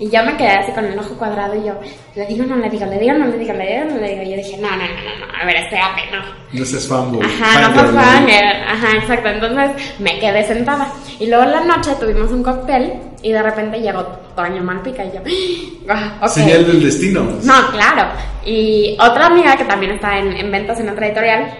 Y 0.00 0.08
yo 0.10 0.22
me 0.22 0.36
quedé 0.36 0.50
así 0.50 0.70
con 0.70 0.84
el 0.84 0.96
ojo 0.96 1.14
cuadrado 1.18 1.56
y 1.56 1.66
yo, 1.66 1.74
le 2.14 2.24
digo, 2.26 2.44
no 2.44 2.54
le 2.54 2.70
digo, 2.70 2.86
le 2.86 2.98
digo, 3.00 3.14
no 3.14 3.26
le 3.26 3.36
digo, 3.36 3.52
le 3.52 3.66
digo, 3.66 3.84
no 3.90 3.96
le 4.00 4.08
digo. 4.10 4.22
Y 4.22 4.30
yo 4.30 4.36
dije, 4.36 4.56
no, 4.58 4.70
no, 4.70 4.76
no, 4.76 4.84
no, 4.84 5.26
no, 5.26 5.42
a 5.42 5.44
ver, 5.44 5.56
espérate, 5.56 6.02
no. 6.12 6.22
No 6.52 6.64
seas 6.64 6.86
fanboy. 6.86 7.26
Ajá, 7.26 7.68
no 7.68 7.74
fue 7.74 7.88
fan, 8.00 8.28
era- 8.28 8.72
ajá, 8.72 8.96
exacto. 8.96 9.28
Entonces 9.28 9.96
me 9.98 10.20
quedé 10.20 10.44
sentada. 10.46 10.92
Y 11.18 11.26
luego 11.26 11.42
en 11.42 11.50
la 11.50 11.64
noche 11.64 11.90
tuvimos 11.98 12.30
un 12.30 12.44
cóctel 12.44 12.92
y 13.22 13.32
de 13.32 13.42
repente 13.42 13.80
llegó 13.80 14.04
Toño 14.36 14.62
Malpica 14.62 15.04
y 15.04 15.10
yo, 15.14 15.20
ah, 15.92 16.12
ok. 16.22 16.28
Señal 16.28 16.64
del 16.64 16.80
destino. 16.84 17.22
No, 17.42 17.70
claro. 17.72 18.08
Y 18.46 18.96
otra 19.00 19.26
amiga 19.26 19.56
que 19.56 19.64
también 19.64 19.92
está 19.92 20.16
en, 20.16 20.28
en 20.36 20.48
ventas 20.52 20.78
en 20.78 20.90
otra 20.90 21.06
editorial 21.08 21.52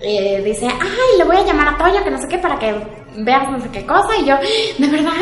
eh, 0.00 0.42
dice, 0.44 0.66
ay, 0.66 1.18
le 1.18 1.24
voy 1.24 1.36
a 1.36 1.44
llamar 1.44 1.68
a 1.68 1.78
Toño 1.78 2.02
que 2.02 2.10
no 2.10 2.18
sé 2.18 2.28
qué 2.28 2.38
para 2.38 2.58
que 2.58 2.74
veas 3.18 3.50
no 3.50 3.60
sé 3.60 3.68
qué 3.70 3.84
cosa. 3.84 4.16
Y 4.18 4.24
yo, 4.24 4.36
¿de 4.78 4.88
verdad? 4.88 5.12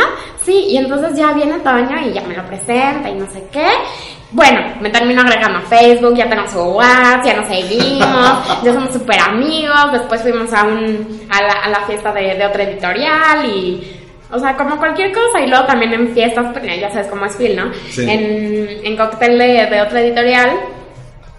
Sí. 0.45 0.66
Y 0.68 0.77
entonces 0.77 1.16
ya 1.16 1.33
viene 1.33 1.59
Toño 1.61 2.01
y 2.07 2.12
ya 2.12 2.23
me 2.23 2.37
lo 2.37 2.45
presenta 2.47 3.09
y 3.09 3.14
no 3.14 3.29
sé 3.31 3.45
qué. 3.51 3.66
Bueno, 4.33 4.61
me 4.81 4.91
termino 4.91 5.23
agregando 5.23 5.59
a 5.59 5.62
Facebook, 5.62 6.14
ya 6.16 6.29
tenemos 6.29 6.53
su 6.53 6.61
WhatsApp, 6.61 7.25
ya 7.25 7.37
nos 7.37 7.49
seguimos, 7.49 8.62
ya 8.62 8.73
somos 8.73 8.93
súper 8.93 9.21
amigos. 9.21 9.93
Después 9.93 10.23
fuimos 10.23 10.53
a, 10.53 10.64
un, 10.64 11.21
a, 11.29 11.43
la, 11.43 11.53
a 11.53 11.68
la 11.68 11.87
fiesta 11.87 12.12
de, 12.12 12.35
de 12.35 12.47
otra 12.47 12.62
editorial 12.64 13.47
y... 13.47 13.97
O 14.33 14.39
sea, 14.39 14.57
como 14.57 14.79
cualquier 14.79 15.11
cosa. 15.12 15.41
Y 15.45 15.49
luego 15.49 15.64
también 15.64 15.93
en 15.93 16.14
fiestas, 16.14 16.47
pues 16.53 16.64
ya 16.81 16.89
sabes 16.91 17.09
cómo 17.09 17.27
es 17.27 17.35
Phil, 17.35 17.57
¿no? 17.57 17.73
Sí. 17.89 18.09
En, 18.09 18.87
en 18.87 18.97
cóctel 18.97 19.37
de, 19.37 19.66
de 19.66 19.83
otra 19.83 20.01
editorial, 20.01 20.51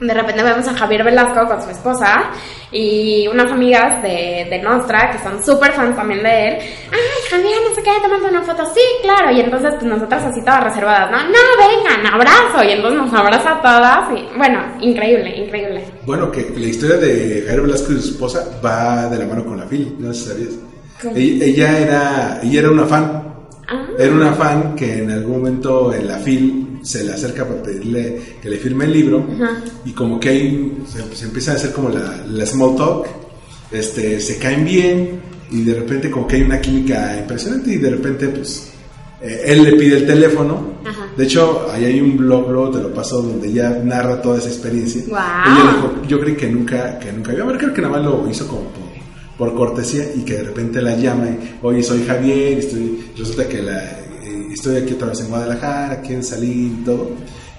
de 0.01 0.13
repente 0.15 0.41
vemos 0.41 0.67
a 0.67 0.73
Javier 0.73 1.03
Velasco 1.03 1.47
con 1.47 1.61
su 1.61 1.69
esposa 1.69 2.31
y 2.71 3.27
unas 3.27 3.51
amigas 3.51 4.01
de, 4.01 4.47
de 4.49 4.59
Nostra 4.59 5.11
que 5.11 5.19
son 5.19 5.43
súper 5.43 5.73
fans 5.73 5.95
también 5.95 6.23
de 6.23 6.47
él. 6.47 6.57
Ay, 6.91 7.29
Javier, 7.29 7.57
no 7.69 7.75
sé 7.75 7.83
qué, 7.83 7.91
te 8.01 8.07
mando 8.07 8.27
una 8.27 8.41
foto. 8.41 8.65
Sí, 8.73 8.81
claro. 9.03 9.31
Y 9.31 9.41
entonces, 9.41 9.75
pues 9.75 9.85
nosotras 9.85 10.25
así 10.25 10.41
todas 10.41 10.63
reservadas, 10.63 11.11
¿no? 11.11 11.17
No, 11.17 11.39
vengan, 11.59 12.13
abrazo. 12.15 12.63
Y 12.63 12.71
entonces 12.71 12.99
nos 12.99 13.13
abraza 13.13 13.51
a 13.51 13.61
todas. 13.61 14.19
Y 14.19 14.37
bueno, 14.37 14.59
increíble, 14.79 15.37
increíble. 15.37 15.83
Bueno, 16.03 16.31
que 16.31 16.49
la 16.49 16.65
historia 16.65 16.97
de 16.97 17.43
Javier 17.45 17.61
Velasco 17.61 17.93
y 17.93 18.01
su 18.01 18.09
esposa 18.09 18.59
va 18.65 19.07
de 19.07 19.19
la 19.19 19.25
mano 19.25 19.45
con 19.45 19.59
la 19.59 19.67
fil, 19.67 19.95
no 19.99 20.11
sé 20.13 20.19
si 20.19 20.29
sabías. 20.29 21.15
Ella, 21.15 21.45
ella 21.45 21.79
era, 21.79 22.39
ella 22.41 22.59
era 22.59 22.71
una 22.71 22.85
fan. 22.87 23.23
Ah. 23.67 23.87
Era 23.99 24.11
una 24.11 24.33
fan 24.33 24.75
que 24.75 25.03
en 25.03 25.11
algún 25.11 25.37
momento 25.37 25.93
en 25.93 26.07
la 26.07 26.17
FIL 26.17 26.70
se 26.81 27.03
le 27.03 27.13
acerca 27.13 27.47
para 27.47 27.61
pedirle 27.61 28.37
que 28.41 28.49
le 28.49 28.57
firme 28.57 28.85
el 28.85 28.93
libro 28.93 29.25
Ajá. 29.35 29.63
y 29.85 29.91
como 29.91 30.19
que 30.19 30.29
ahí 30.29 30.77
se, 30.87 31.15
se 31.15 31.25
empieza 31.25 31.51
a 31.51 31.55
hacer 31.55 31.71
como 31.71 31.89
la, 31.89 32.23
la 32.27 32.45
small 32.45 32.75
talk, 32.75 33.07
este, 33.71 34.19
se 34.19 34.37
caen 34.37 34.65
bien 34.65 35.21
y 35.51 35.63
de 35.63 35.75
repente 35.75 36.09
como 36.09 36.27
que 36.27 36.37
hay 36.37 36.41
una 36.43 36.59
química 36.59 37.17
impresionante 37.19 37.73
y 37.73 37.77
de 37.77 37.89
repente 37.89 38.29
pues 38.29 38.71
eh, 39.21 39.43
él 39.45 39.63
le 39.63 39.73
pide 39.73 39.97
el 39.97 40.07
teléfono. 40.07 40.73
Ajá. 40.83 41.07
De 41.15 41.25
hecho, 41.25 41.67
ahí 41.71 41.85
hay 41.85 42.01
un 42.01 42.17
blog, 42.17 42.49
luego 42.49 42.71
te 42.71 42.81
lo 42.81 42.93
paso, 42.93 43.21
donde 43.21 43.49
ella 43.49 43.69
narra 43.83 44.21
toda 44.21 44.39
esa 44.39 44.47
experiencia. 44.49 45.03
Guau. 45.07 45.23
Ella 45.45 45.73
dijo, 45.73 46.01
yo 46.07 46.19
creí 46.19 46.35
que 46.35 46.49
nunca, 46.49 46.97
que 46.97 47.11
nunca 47.11 47.31
había, 47.31 47.45
creo 47.57 47.73
que 47.73 47.81
nada 47.81 47.97
más 47.97 48.05
lo 48.05 48.27
hizo 48.29 48.47
como 48.47 48.61
por, 48.61 48.81
por 49.37 49.55
cortesía 49.55 50.05
y 50.15 50.21
que 50.21 50.37
de 50.37 50.43
repente 50.43 50.81
la 50.81 50.95
llama 50.95 51.27
y, 51.27 51.59
oye, 51.61 51.83
soy 51.83 52.03
Javier, 52.05 52.59
estoy, 52.59 53.11
resulta 53.15 53.47
que 53.47 53.61
la, 53.61 54.00
estoy 54.61 54.77
aquí 54.77 54.93
otra 54.93 55.07
vez 55.07 55.19
en 55.21 55.29
Guadalajara, 55.29 56.01
quieren 56.01 56.23
salir 56.23 56.71
y 56.79 56.83
todo. 56.85 57.09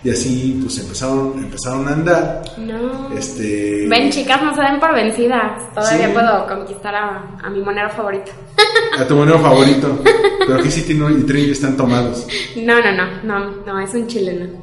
Y 0.05 0.11
así, 0.11 0.59
pues 0.63 0.79
empezaron, 0.79 1.35
empezaron 1.39 1.87
a 1.89 1.93
andar. 1.93 2.43
No. 2.59 3.17
Este, 3.17 3.87
Ven, 3.89 4.11
chicas, 4.11 4.43
no 4.43 4.53
se 4.55 4.61
den 4.63 4.81
por 4.81 4.93
vencidas. 4.95 5.73
Todavía 5.75 6.07
Sí. 6.09 6.13
puedo 6.13 6.47
conquistar 6.47 6.95
a, 6.95 7.39
a 7.43 7.51
mi 7.51 7.61
monero 7.61 7.89
favorito. 7.91 8.33
a 8.99 9.07
tu 9.07 9.15
monero 9.15 9.39
favorito. 9.39 10.01
Pero 10.47 10.61
que 10.63 10.71
sí 10.73 10.83
Tino 10.83 11.09
y 11.11 11.23
Trini 11.23 11.53
están 11.53 11.77
tomados. 11.77 12.27
No, 12.57 12.75
no, 12.81 12.93
no, 12.97 13.23
no, 13.23 13.51
no, 13.65 13.81
es 13.81 13.95
un 13.95 14.07
chileno. 14.09 14.61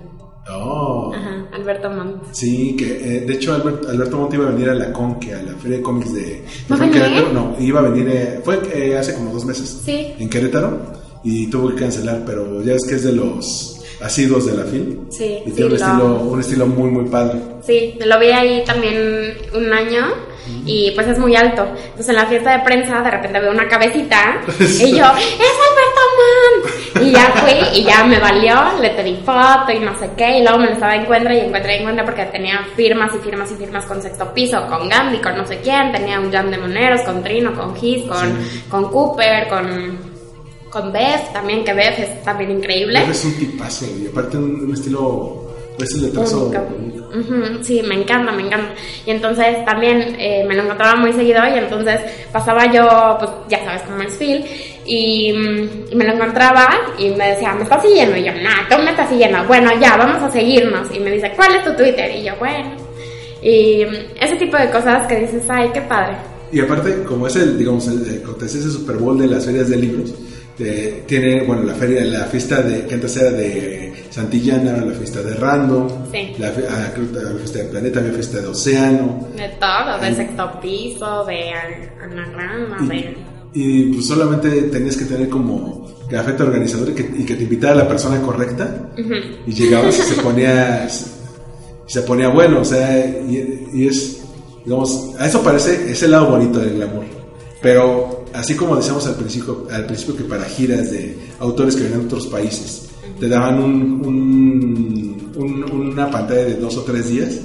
Oh. 0.52 1.14
Ajá, 1.16 1.46
Alberto 1.54 1.90
Montt. 1.90 2.24
Sí, 2.34 2.76
que 2.76 2.86
eh, 3.18 3.20
de 3.22 3.34
hecho 3.34 3.54
Albert- 3.54 3.88
Alberto 3.88 4.18
Monte 4.18 4.36
iba 4.36 4.48
a 4.48 4.52
venir 4.52 4.70
a 4.70 4.74
la 4.74 4.92
Conque, 4.92 5.34
a 5.36 5.42
la 5.44 5.54
Feria 5.54 5.78
de 5.78 5.84
cómics 5.84 6.14
de, 6.14 6.22
de 6.22 6.46
¿Va 6.70 6.76
a 6.76 6.78
fue 6.80 6.88
en? 6.88 6.92
Querétaro. 6.92 7.32
No, 7.34 7.56
iba 7.60 7.80
a 7.80 7.84
venir, 7.84 8.10
eh, 8.10 8.42
fue 8.44 8.60
eh, 8.74 8.98
hace 8.98 9.14
como 9.14 9.32
dos 9.32 9.46
meses 9.46 9.82
Sí. 9.86 10.14
en 10.18 10.28
Querétaro 10.30 10.99
y 11.24 11.48
tuvo 11.48 11.70
que 11.70 11.76
cancelar, 11.76 12.22
pero 12.26 12.62
ya 12.64 12.74
es 12.74 12.86
que 12.88 12.96
es 12.96 13.04
de 13.04 13.12
los 13.14 13.76
asiduos 14.02 14.46
de 14.46 14.56
la 14.56 14.64
FIL 14.64 15.00
Sí, 15.10 15.40
y 15.46 15.50
sí, 15.50 15.56
tiene 15.56 15.66
un, 15.66 15.70
lo- 15.72 15.76
estilo, 15.86 16.06
un 16.22 16.40
estilo 16.40 16.68
muy, 16.68 16.90
muy 16.90 17.06
padre. 17.10 17.40
Sí, 17.66 17.98
lo 18.06 18.18
vi 18.20 18.28
ahí 18.28 18.64
también 18.66 19.38
un 19.54 19.74
año 19.74 20.06
y 20.66 20.92
pues 20.92 21.06
es 21.08 21.20
muy 21.20 21.36
alto. 21.36 21.64
Entonces 21.76 22.10
en 22.10 22.16
la 22.16 22.26
fiesta 22.26 22.58
de 22.58 22.64
prensa 22.64 23.02
de 23.02 23.12
repente 23.12 23.40
veo 23.40 23.52
una 23.52 23.68
cabecita 23.68 24.42
y 24.60 24.92
yo, 24.92 25.06
¡es 25.18 25.58
Alberto 25.68 26.02
Montt! 26.18 27.02
Y 27.04 27.12
ya 27.12 27.26
fui 27.36 27.80
y 27.80 27.84
ya 27.84 28.04
me 28.06 28.20
valió, 28.20 28.56
le 28.82 28.90
pedí 28.92 29.18
foto 29.26 29.72
y 29.74 29.80
no 29.80 29.98
sé 30.00 30.10
qué 30.18 30.40
y 30.40 30.42
luego 30.44 30.58
me 30.60 30.66
lo 30.68 30.72
estaba 30.74 30.96
encuentra 30.96 31.36
y 31.36 31.40
encuentra 31.42 31.76
y 31.76 31.80
encuentra 31.80 32.06
porque 32.06 32.26
tenía 32.26 32.66
firmas 32.76 33.12
y 33.16 33.18
firmas 33.20 33.52
y 33.52 33.56
firmas 33.56 33.86
con 33.86 34.02
Sexto 34.02 34.34
Piso, 34.34 34.66
con 34.68 34.88
Gandhi, 34.90 35.20
con 35.20 35.36
no 35.38 35.46
sé 35.46 35.60
quién, 35.62 35.92
tenía 35.92 36.20
un 36.20 36.32
jam 36.32 36.50
de 36.50 36.58
moneros, 36.58 37.02
con 37.02 37.22
Trino, 37.24 37.54
con 37.54 37.76
Gis, 37.76 38.06
con, 38.06 38.38
con 38.70 38.90
Cooper, 38.92 39.48
con, 39.50 40.09
con 40.70 40.92
Beth 40.92 41.32
también, 41.34 41.64
que 41.64 41.74
Beth 41.74 42.00
es 42.00 42.24
también 42.24 42.52
increíble. 42.52 43.00
Es 43.10 43.26
un 43.26 43.34
tipazo 43.38 43.86
y 43.86 44.08
aparte 44.08 44.38
un, 44.38 44.66
un 44.66 44.74
estilo, 44.74 45.46
pues 45.78 45.94
el 45.96 46.12
trazo 46.12 46.46
Único. 46.48 46.62
único. 46.78 47.00
Ujú, 47.10 47.64
Sí, 47.64 47.82
me 47.82 47.96
encanta, 47.96 48.32
me 48.32 48.44
encanta. 48.44 48.74
Y 49.06 49.12
entonces 49.12 49.66
también 49.66 50.16
eh, 50.20 50.46
me 50.48 50.56
lo 50.56 50.64
encontraba 50.64 50.96
muy 50.96 51.12
seguido 51.14 51.42
y 51.48 51.58
entonces 51.58 52.00
pasaba 52.32 52.72
yo, 52.72 52.88
pues 53.20 53.32
ya 53.50 53.64
sabes 53.66 53.82
cómo 53.84 54.02
es 54.04 54.14
Phil, 54.16 54.46
y, 54.86 55.34
mm, 55.34 55.92
y 55.92 55.96
me 55.96 56.06
lo 56.06 56.14
encontraba 56.14 56.68
y 56.98 57.10
me 57.10 57.30
decía, 57.32 57.54
¿me 57.54 57.64
estás 57.64 57.82
siguiendo? 57.84 58.16
Y 58.18 58.24
yo, 58.26 58.32
no, 58.34 58.50
tú 58.70 58.82
me 58.84 58.92
estás 58.92 59.10
siguiendo. 59.10 59.44
Bueno, 59.48 59.72
ya, 59.80 59.98
vamos 59.98 60.22
a 60.22 60.32
seguirnos. 60.32 60.88
Y 60.96 61.00
me 61.00 61.12
dice, 61.12 61.32
¿cuál 61.36 61.56
es 61.56 61.64
tu 61.66 61.74
Twitter? 61.76 62.16
Y 62.16 62.24
yo, 62.26 62.34
bueno. 62.38 62.72
Y 63.42 63.86
mm, 63.86 64.24
ese 64.24 64.36
tipo 64.36 64.58
de 64.58 64.70
cosas 64.70 65.08
que 65.08 65.16
dices, 65.22 65.44
ay, 65.50 65.70
qué 65.74 65.82
padre. 65.82 66.16
Y 66.52 66.60
aparte, 66.60 67.04
como 67.04 67.28
es 67.28 67.36
el, 67.36 67.58
digamos, 67.58 67.88
el, 67.88 68.00
el 68.08 68.24
ese 68.44 68.62
Super 68.70 68.98
Bowl 68.98 69.18
de 69.20 69.28
las 69.28 69.46
ferias 69.46 69.70
de 69.70 69.78
libros, 69.78 70.14
eh, 70.60 71.04
tiene, 71.08 71.44
bueno, 71.44 71.64
la 71.64 71.74
feria, 71.74 72.04
la 72.06 72.26
fiesta 72.26 72.62
de, 72.62 72.86
que 72.86 72.96
antes 72.96 73.16
era 73.18 73.32
de 73.32 73.94
Santillana, 74.10 74.78
la 74.86 74.94
fiesta 74.94 75.22
de 75.22 75.34
Random, 75.36 75.88
Sí. 76.12 76.34
la, 76.38 76.48
ah, 76.70 76.92
la 77.14 77.32
fiesta 77.38 77.60
de 77.60 77.66
Planeta, 77.66 78.00
había 78.00 78.12
fiesta 78.14 78.42
de 78.42 78.48
Océano, 78.48 79.28
De 79.36 79.48
todo, 79.60 80.00
de 80.00 80.08
Ay. 80.08 80.16
sexto 80.16 80.60
piso, 80.62 81.26
de 81.26 81.52
anagrama, 82.04 82.88
de... 82.88 83.18
y, 83.54 83.82
y, 83.90 83.94
pues 83.94 84.08
solamente 84.08 84.50
tenías 84.64 84.98
que 84.98 85.06
tener 85.06 85.30
como 85.30 85.88
gafeta 86.10 86.44
organizador 86.44 86.90
y 86.90 86.94
que, 86.94 87.10
y 87.20 87.26
que 87.26 87.36
te 87.36 87.44
invitara 87.44 87.76
la 87.76 87.88
persona 87.88 88.22
correcta, 88.22 88.90
y 89.48 89.52
llegabas 89.54 89.98
y 90.00 90.02
se 90.02 90.22
ponía, 90.22 90.88
se 91.88 92.02
ponía 92.02 92.30
bueno, 92.30 92.62
o 92.62 92.66
sea, 92.66 93.00
y, 93.28 93.68
y 93.74 93.88
es, 93.88 94.22
digamos, 94.66 95.12
a 95.20 95.28
eso 95.28 95.42
parece, 95.42 95.92
es 95.92 96.02
el 96.04 96.12
lado 96.12 96.32
bonito 96.32 96.60
del 96.60 96.76
glamour. 96.76 97.06
Pero 97.62 98.19
así 98.34 98.56
como 98.56 98.76
decíamos 98.76 99.06
al 99.08 99.16
principio, 99.16 99.68
al 99.72 99.86
principio 99.86 100.16
que 100.18 100.24
para 100.24 100.44
giras 100.46 100.92
de 100.92 101.18
autores 101.40 101.76
que 101.76 101.84
venían 101.84 102.02
de 102.02 102.06
otros 102.08 102.28
países, 102.28 102.84
te 103.20 103.28
daban 103.28 103.60
un, 103.62 103.74
un- 104.06 105.32
un- 105.36 105.64
una 105.92 106.10
pantalla 106.10 106.44
de 106.46 106.56
dos 106.56 106.78
o 106.78 106.82
tres 106.84 107.10
días. 107.10 107.40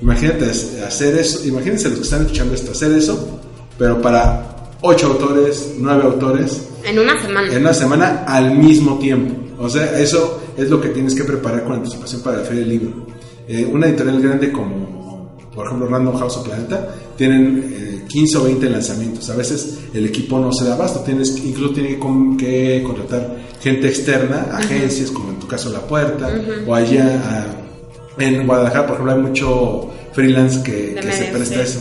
Imagínate 0.00 0.46
hacer 0.86 1.16
eso, 1.16 1.46
imagínense 1.46 1.88
los 1.88 1.98
que 1.98 2.04
están 2.04 2.22
escuchando 2.22 2.54
esto, 2.54 2.72
hacer 2.72 2.92
eso, 2.92 3.40
pero 3.78 4.00
para 4.02 4.70
ocho 4.80 5.06
autores, 5.06 5.74
nueve 5.78 6.02
autores, 6.04 6.62
En 6.84 6.98
una 6.98 7.20
semana. 7.20 7.52
en 7.52 7.60
una 7.60 7.74
semana 7.74 8.24
al 8.26 8.56
mismo 8.58 8.98
tiempo. 8.98 9.34
O 9.62 9.68
sea, 9.68 9.96
eso 10.00 10.40
es 10.56 10.68
lo 10.68 10.80
que 10.80 10.88
tienes 10.88 11.14
que 11.14 11.22
preparar 11.22 11.62
con 11.64 11.74
anticipación 11.74 12.20
para 12.22 12.38
la 12.38 12.44
Feria 12.44 12.60
del 12.62 12.68
Libro. 12.70 13.06
Eh, 13.46 13.68
una 13.72 13.86
editorial 13.86 14.20
grande 14.20 14.50
como, 14.50 15.01
por 15.54 15.66
ejemplo, 15.66 15.88
Random 15.88 16.16
House 16.16 16.38
o 16.38 16.44
Planeta, 16.44 16.94
tienen 17.16 17.74
eh, 17.74 18.04
15 18.08 18.38
o 18.38 18.44
20 18.44 18.70
lanzamientos. 18.70 19.28
A 19.30 19.36
veces 19.36 19.78
el 19.92 20.06
equipo 20.06 20.38
no 20.38 20.52
se 20.52 20.64
da 20.64 20.74
abasto, 20.74 21.00
tienes, 21.00 21.36
incluso 21.44 21.74
tiene 21.74 21.98
que 22.36 22.82
contratar 22.82 23.36
gente 23.60 23.88
externa, 23.88 24.48
agencias, 24.52 25.10
como 25.10 25.30
en 25.30 25.38
tu 25.38 25.46
caso 25.46 25.70
La 25.70 25.80
Puerta, 25.80 26.30
o 26.66 26.74
allá 26.74 27.46
en 28.18 28.46
Guadalajara, 28.46 28.86
por 28.86 28.94
ejemplo, 28.94 29.14
hay 29.14 29.20
mucho 29.20 29.90
freelance 30.12 30.62
que, 30.62 30.94
que 30.94 31.12
se 31.12 31.24
presta 31.24 31.54
sí. 31.54 31.60
eso. 31.60 31.80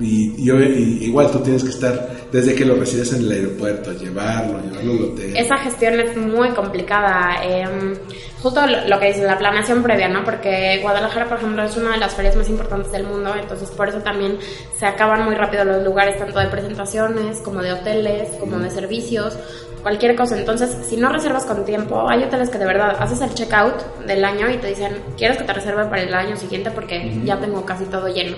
Y, 0.00 0.34
y, 0.38 0.50
y 0.50 1.04
igual 1.04 1.30
tú 1.30 1.40
tienes 1.40 1.62
que 1.62 1.70
estar 1.70 2.19
desde 2.32 2.54
que 2.54 2.64
lo 2.64 2.76
recibes 2.76 3.12
en 3.12 3.22
el 3.22 3.32
aeropuerto, 3.32 3.92
llevarlo, 3.92 4.60
llevarlo 4.62 4.92
al 4.92 5.04
hotel. 5.12 5.36
Esa 5.36 5.56
gestión 5.58 5.98
es 6.00 6.16
muy 6.16 6.50
complicada. 6.50 7.40
eh, 7.44 7.66
justo 8.42 8.66
lo, 8.66 8.88
lo 8.88 8.98
que 8.98 9.08
dice 9.08 9.22
la 9.22 9.38
planeación 9.38 9.82
previa, 9.82 10.08
¿no? 10.08 10.24
Porque 10.24 10.78
Guadalajara, 10.82 11.28
por 11.28 11.38
ejemplo, 11.38 11.62
es 11.62 11.76
una 11.76 11.92
de 11.92 11.98
las 11.98 12.14
ferias 12.14 12.36
más 12.36 12.48
importantes 12.48 12.92
del 12.92 13.04
mundo, 13.04 13.34
entonces 13.38 13.70
por 13.70 13.88
eso 13.88 13.98
también 13.98 14.38
se 14.78 14.86
acaban 14.86 15.24
muy 15.24 15.34
rápido 15.34 15.64
los 15.64 15.82
lugares, 15.84 16.18
tanto 16.18 16.38
de 16.38 16.46
presentaciones, 16.46 17.38
como 17.38 17.62
de 17.62 17.72
hoteles, 17.72 18.30
como 18.38 18.58
de 18.58 18.70
servicios, 18.70 19.38
cualquier 19.82 20.16
cosa. 20.16 20.38
Entonces, 20.38 20.76
si 20.82 20.96
no 20.96 21.08
reservas 21.08 21.44
con 21.44 21.64
tiempo, 21.64 22.08
hay 22.08 22.22
hoteles 22.22 22.50
que 22.50 22.58
de 22.58 22.66
verdad 22.66 22.96
haces 22.98 23.20
el 23.20 23.34
checkout 23.34 24.04
del 24.06 24.24
año 24.24 24.50
y 24.50 24.56
te 24.58 24.68
dicen, 24.68 25.02
¿quieres 25.16 25.38
que 25.38 25.44
te 25.44 25.52
reserve 25.52 25.84
para 25.86 26.02
el 26.02 26.14
año 26.14 26.36
siguiente? 26.36 26.70
Porque 26.70 27.20
ya 27.24 27.38
tengo 27.38 27.64
casi 27.64 27.84
todo 27.84 28.08
lleno. 28.08 28.36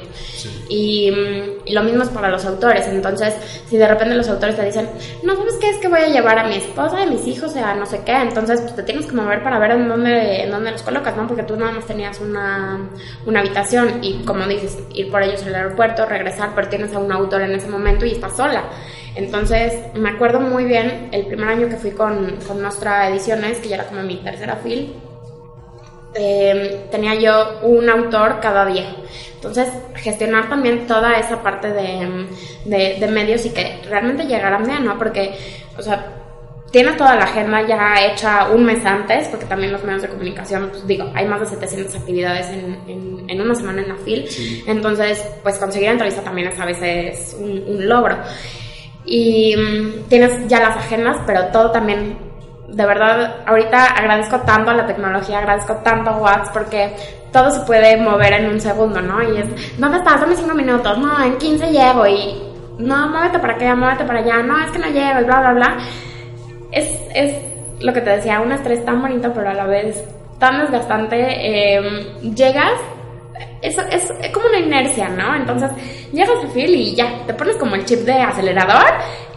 Y, 0.68 1.10
mm, 1.10 1.66
y 1.66 1.72
lo 1.72 1.82
mismo 1.82 2.02
es 2.02 2.08
para 2.10 2.28
los 2.28 2.44
autores. 2.44 2.86
Entonces, 2.88 3.34
si 3.68 3.76
de 3.76 3.86
repente 3.86 4.14
los 4.14 4.28
autores 4.28 4.56
te 4.56 4.64
dicen, 4.64 4.88
no, 5.22 5.36
¿sabes 5.36 5.54
qué? 5.60 5.70
Es 5.70 5.78
que 5.78 5.88
voy 5.88 6.00
a 6.00 6.08
llevar 6.08 6.38
a 6.38 6.48
mi 6.48 6.56
esposa 6.56 7.00
y 7.00 7.02
a 7.04 7.06
mis 7.06 7.26
hijos 7.26 7.56
a 7.56 7.74
no 7.74 7.86
sé 7.86 8.02
qué. 8.04 8.16
Entonces, 8.16 8.60
pues 8.60 8.74
te 8.74 8.82
tienes 8.82 9.06
que 9.06 9.12
mover 9.12 9.42
para 9.42 9.58
ver 9.58 9.72
en 9.72 9.88
dónde, 9.88 10.44
en 10.44 10.50
dónde 10.50 10.72
los 10.72 10.82
colocas, 10.82 11.16
¿no? 11.16 11.26
Porque 11.26 11.42
tú 11.42 11.56
nada 11.56 11.72
más 11.72 11.86
tenías 11.86 12.20
una, 12.20 12.88
una 13.26 13.40
habitación 13.40 13.98
y, 14.02 14.24
como 14.24 14.46
dices, 14.46 14.78
ir 14.94 15.10
por 15.10 15.22
ellos 15.22 15.42
al 15.44 15.54
aeropuerto, 15.54 16.06
regresar, 16.06 16.50
pero 16.54 16.68
tienes 16.68 16.94
a 16.94 16.98
un 16.98 17.12
autor 17.12 17.42
en 17.42 17.52
ese 17.52 17.68
momento 17.68 18.06
y 18.06 18.12
estás 18.12 18.36
sola. 18.36 18.64
Entonces, 19.14 19.74
me 19.94 20.10
acuerdo 20.10 20.40
muy 20.40 20.64
bien 20.64 21.08
el 21.12 21.26
primer 21.26 21.48
año 21.48 21.68
que 21.68 21.76
fui 21.76 21.90
con, 21.90 22.36
con 22.46 22.62
Nostra 22.62 23.08
Ediciones, 23.08 23.58
que 23.58 23.68
ya 23.68 23.76
era 23.76 23.86
como 23.86 24.02
mi 24.02 24.16
tercera 24.16 24.56
fil, 24.56 24.94
eh, 26.14 26.86
tenía 26.90 27.14
yo 27.14 27.60
un 27.62 27.88
autor 27.88 28.40
cada 28.40 28.64
día. 28.66 28.94
Entonces, 29.34 29.68
gestionar 29.96 30.48
también 30.48 30.86
toda 30.86 31.18
esa 31.18 31.42
parte 31.42 31.72
de, 31.72 32.26
de, 32.64 32.96
de 33.00 33.06
medios 33.08 33.44
y 33.46 33.50
que 33.50 33.80
realmente 33.88 34.24
llegaran 34.24 34.64
bien, 34.66 34.84
¿no? 34.84 34.98
Porque, 34.98 35.34
o 35.76 35.82
sea, 35.82 36.22
tienes 36.70 36.96
toda 36.96 37.14
la 37.16 37.24
agenda 37.24 37.66
ya 37.66 37.94
hecha 38.06 38.48
un 38.50 38.64
mes 38.64 38.84
antes, 38.84 39.28
porque 39.28 39.46
también 39.46 39.72
los 39.72 39.84
medios 39.84 40.02
de 40.02 40.08
comunicación, 40.08 40.68
pues 40.70 40.86
digo, 40.86 41.10
hay 41.14 41.26
más 41.26 41.40
de 41.40 41.46
700 41.46 41.94
actividades 41.94 42.48
en, 42.48 42.78
en, 42.86 43.24
en 43.28 43.40
una 43.40 43.54
semana 43.54 43.82
en 43.82 43.88
la 43.88 43.96
FIL. 43.96 44.28
Entonces, 44.66 45.22
pues 45.42 45.58
conseguir 45.58 45.90
entrevista 45.90 46.22
también 46.22 46.48
es 46.48 46.58
a 46.58 46.64
veces 46.64 47.36
un, 47.38 47.64
un 47.68 47.88
logro. 47.88 48.16
Y 49.04 49.56
mm, 49.56 50.08
tienes 50.08 50.46
ya 50.48 50.60
las 50.60 50.76
agendas, 50.76 51.18
pero 51.26 51.46
todo 51.46 51.70
también 51.70 52.16
de 52.68 52.86
verdad, 52.86 53.36
ahorita 53.46 53.84
agradezco 53.84 54.40
tanto 54.40 54.70
a 54.70 54.74
la 54.74 54.86
tecnología, 54.86 55.40
agradezco 55.40 55.74
tanto 55.84 56.10
a 56.10 56.16
WhatsApp 56.16 56.54
porque 56.54 56.96
todo 57.30 57.50
se 57.50 57.60
puede 57.66 57.98
mover 57.98 58.32
en 58.32 58.46
un 58.46 58.60
segundo, 58.60 59.00
¿no? 59.02 59.22
Y 59.22 59.36
es, 59.36 59.78
¿dónde 59.78 59.98
estás? 59.98 60.20
Dame 60.20 60.34
cinco 60.36 60.54
minutos, 60.54 60.98
no, 60.98 61.22
en 61.22 61.36
15 61.36 61.70
llego 61.70 62.06
y, 62.06 62.42
no, 62.78 63.08
muévete 63.10 63.38
para 63.38 63.54
acá, 63.54 63.74
muévete 63.74 64.04
para 64.04 64.20
allá, 64.20 64.42
no, 64.42 64.58
es 64.64 64.70
que 64.70 64.78
no 64.78 64.86
llego 64.86 65.20
y 65.20 65.24
bla, 65.24 65.40
bla, 65.40 65.52
bla. 65.52 65.78
Es, 66.70 66.98
es 67.14 67.36
lo 67.80 67.92
que 67.92 68.00
te 68.00 68.10
decía, 68.10 68.40
un 68.40 68.52
estrés 68.52 68.84
tan 68.84 69.02
bonito, 69.02 69.32
pero 69.34 69.50
a 69.50 69.54
la 69.54 69.66
vez 69.66 70.02
tan 70.38 70.60
desgastante. 70.60 71.16
Eh, 71.18 72.20
llegas, 72.34 72.80
eso 73.62 73.80
es, 73.90 74.12
como 74.32 74.46
una 74.46 74.58
inercia, 74.58 75.08
¿no? 75.08 75.34
Entonces 75.36 75.70
llegas 76.12 76.42
al 76.42 76.50
fil 76.50 76.74
y 76.74 76.94
ya, 76.94 77.24
te 77.26 77.32
pones 77.34 77.56
como 77.56 77.76
el 77.76 77.84
chip 77.84 78.00
de 78.00 78.14
acelerador 78.14 78.84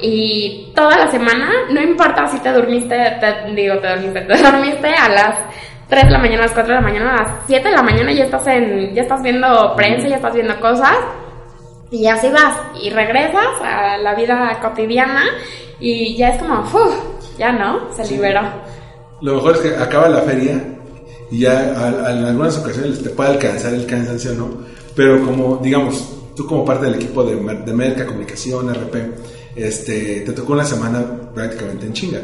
y 0.02 0.72
toda 0.76 0.98
la 0.98 1.12
semana, 1.12 1.52
no 1.70 1.82
importa 1.82 2.26
si 2.28 2.40
te 2.40 2.52
dormiste, 2.52 2.98
te, 3.20 3.54
digo, 3.54 3.78
te 3.78 3.88
dormiste, 3.88 4.22
te 4.22 4.42
dormiste 4.42 4.88
a 4.88 5.10
las 5.10 5.40
3 5.90 6.06
de 6.06 6.12
la 6.12 6.18
mañana, 6.18 6.40
a 6.40 6.46
las 6.48 6.54
4 6.54 6.74
de 6.74 6.82
la 6.82 6.88
mañana, 6.88 7.12
a 7.14 7.24
las 7.24 7.32
7 7.46 7.70
de 7.70 7.76
la 7.76 7.84
mañana 7.84 8.12
ya 8.12 8.24
estás 8.24 8.48
en, 8.48 8.96
ya 8.96 9.04
estás 9.04 9.22
viendo 9.22 9.74
prensa, 9.76 10.08
ya 10.08 10.16
estás 10.16 10.34
viendo 10.34 10.60
cosas 10.60 10.98
y 11.92 12.08
así 12.08 12.30
vas 12.30 12.58
y 12.82 12.90
regresas 12.90 13.62
a 13.64 13.98
la 13.98 14.16
vida 14.16 14.58
cotidiana 14.60 15.24
y 15.80 16.16
ya 16.18 16.30
es 16.30 16.42
como, 16.42 16.62
uff, 16.62 17.38
ya 17.38 17.52
no, 17.52 17.94
se 17.94 18.06
liberó. 18.12 18.42
Lo 19.22 19.36
mejor 19.36 19.56
es 19.56 19.62
que 19.62 19.76
acaba 19.76 20.10
la 20.10 20.22
feria 20.22 20.60
y 21.32 21.40
ya 21.40 21.92
en 22.12 22.26
algunas 22.26 22.58
ocasiones 22.58 23.02
te 23.02 23.10
puede 23.10 23.32
alcanzar 23.32 23.74
el 23.74 23.86
cansancio, 23.86 24.34
¿no? 24.34 24.50
Pero 24.96 25.24
como, 25.26 25.58
digamos, 25.58 26.16
tú 26.36 26.46
como 26.46 26.64
parte 26.64 26.86
del 26.86 26.96
equipo 26.96 27.24
de, 27.24 27.36
de 27.36 27.74
Merca, 27.74 28.06
Comunicación, 28.06 28.74
RP, 28.74 28.96
este, 29.56 30.22
te 30.22 30.32
tocó 30.34 30.54
una 30.54 30.66
semana 30.66 31.04
prácticamente 31.34 31.86
en 31.86 31.94
chinga. 31.94 32.20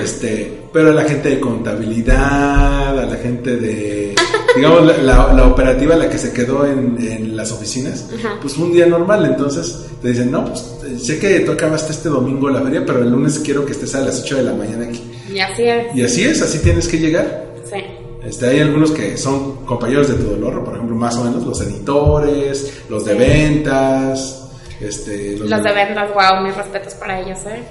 este, 0.00 0.62
pero 0.72 0.90
a 0.90 0.94
la 0.94 1.04
gente 1.04 1.30
de 1.30 1.40
contabilidad, 1.40 2.98
a 2.98 3.06
la 3.06 3.16
gente 3.16 3.56
de, 3.56 4.14
digamos, 4.56 4.98
la, 5.02 5.46
operativa, 5.46 5.96
la 5.96 6.08
que 6.08 6.18
se 6.18 6.32
quedó 6.32 6.66
en, 6.66 6.96
en 7.00 7.36
las 7.36 7.52
oficinas, 7.52 8.08
pues 8.40 8.54
fue 8.54 8.66
un 8.66 8.72
día 8.72 8.86
normal. 8.86 9.26
Entonces 9.26 9.86
te 10.00 10.08
dicen, 10.08 10.30
no, 10.30 10.44
pues 10.44 10.64
sé 11.02 11.18
que 11.18 11.40
tú 11.40 11.52
acabaste 11.52 11.92
este 11.92 12.08
domingo 12.08 12.48
la 12.48 12.62
feria, 12.62 12.84
pero 12.86 13.02
el 13.02 13.10
lunes 13.10 13.40
quiero 13.40 13.64
que 13.66 13.72
estés 13.72 13.94
a 13.94 14.00
las 14.00 14.22
8 14.22 14.36
de 14.36 14.42
la 14.42 14.54
mañana 14.54 14.86
aquí. 14.86 15.02
Y 15.32 15.38
así 15.40 15.64
es. 15.64 15.94
Y 15.94 16.02
así 16.02 16.24
es, 16.24 16.42
así 16.42 16.58
tienes 16.60 16.86
que 16.88 16.98
llegar. 16.98 17.46
Sí. 17.64 17.82
Este, 18.24 18.46
hay 18.46 18.60
algunos 18.60 18.90
que 18.90 19.16
son 19.18 19.64
compañeros 19.66 20.08
de 20.08 20.14
tu 20.14 20.30
dolor, 20.30 20.64
por 20.64 20.74
ejemplo, 20.74 20.96
más 20.96 21.16
o 21.16 21.24
menos 21.24 21.44
los 21.44 21.60
editores, 21.60 22.82
los 22.88 23.04
de 23.04 23.14
ventas, 23.14 24.48
este, 24.80 25.36
los, 25.36 25.50
de... 25.50 25.72
ventas, 25.72 26.10
wow, 26.14 26.42
mis 26.42 26.56
respetos 26.56 26.94
para 26.94 27.20
ellos, 27.20 27.38
¿eh? 27.46 27.62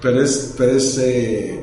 Pero 0.00 0.22
es, 0.22 0.54
pero 0.56 0.72
es, 0.72 0.98
eh, 0.98 1.60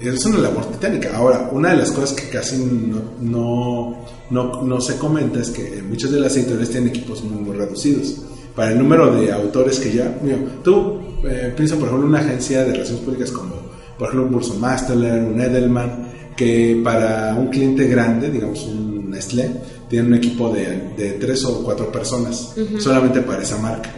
es 0.00 0.24
una 0.26 0.38
labor 0.38 0.66
titánica. 0.66 1.16
Ahora, 1.16 1.48
una 1.52 1.70
de 1.70 1.78
las 1.78 1.90
cosas 1.90 2.12
que 2.12 2.28
casi 2.28 2.58
no, 2.58 3.02
no, 3.20 4.04
no, 4.30 4.62
no 4.62 4.80
se 4.80 4.96
comenta 4.96 5.40
es 5.40 5.50
que 5.50 5.82
muchas 5.82 6.12
de 6.12 6.20
las 6.20 6.36
editoriales 6.36 6.70
tienen 6.70 6.90
equipos 6.90 7.22
muy, 7.24 7.42
muy 7.42 7.56
reducidos. 7.56 8.22
Para 8.54 8.72
el 8.72 8.78
número 8.78 9.12
de 9.14 9.32
autores 9.32 9.78
que 9.78 9.92
ya, 9.92 10.18
mira, 10.22 10.38
tú 10.64 11.00
eh, 11.24 11.52
piensa 11.56 11.76
por 11.76 11.86
ejemplo 11.86 12.08
una 12.08 12.18
agencia 12.18 12.64
de 12.64 12.72
relaciones 12.72 13.02
públicas 13.04 13.30
como, 13.30 13.54
por 13.96 14.08
ejemplo, 14.08 14.26
un 14.26 14.32
Burson 14.32 14.60
Masterler, 14.60 15.24
un 15.24 15.40
Edelman, 15.40 16.07
que 16.38 16.80
para 16.84 17.34
un 17.34 17.48
cliente 17.48 17.88
grande, 17.88 18.30
digamos 18.30 18.64
un 18.64 19.10
Nestlé, 19.10 19.50
tiene 19.88 20.06
un 20.06 20.14
equipo 20.14 20.52
de, 20.54 20.92
de 20.96 21.10
tres 21.18 21.44
o 21.44 21.64
cuatro 21.64 21.90
personas 21.90 22.54
solamente 22.78 23.22
para 23.22 23.42
esa 23.42 23.58
marca. 23.58 23.92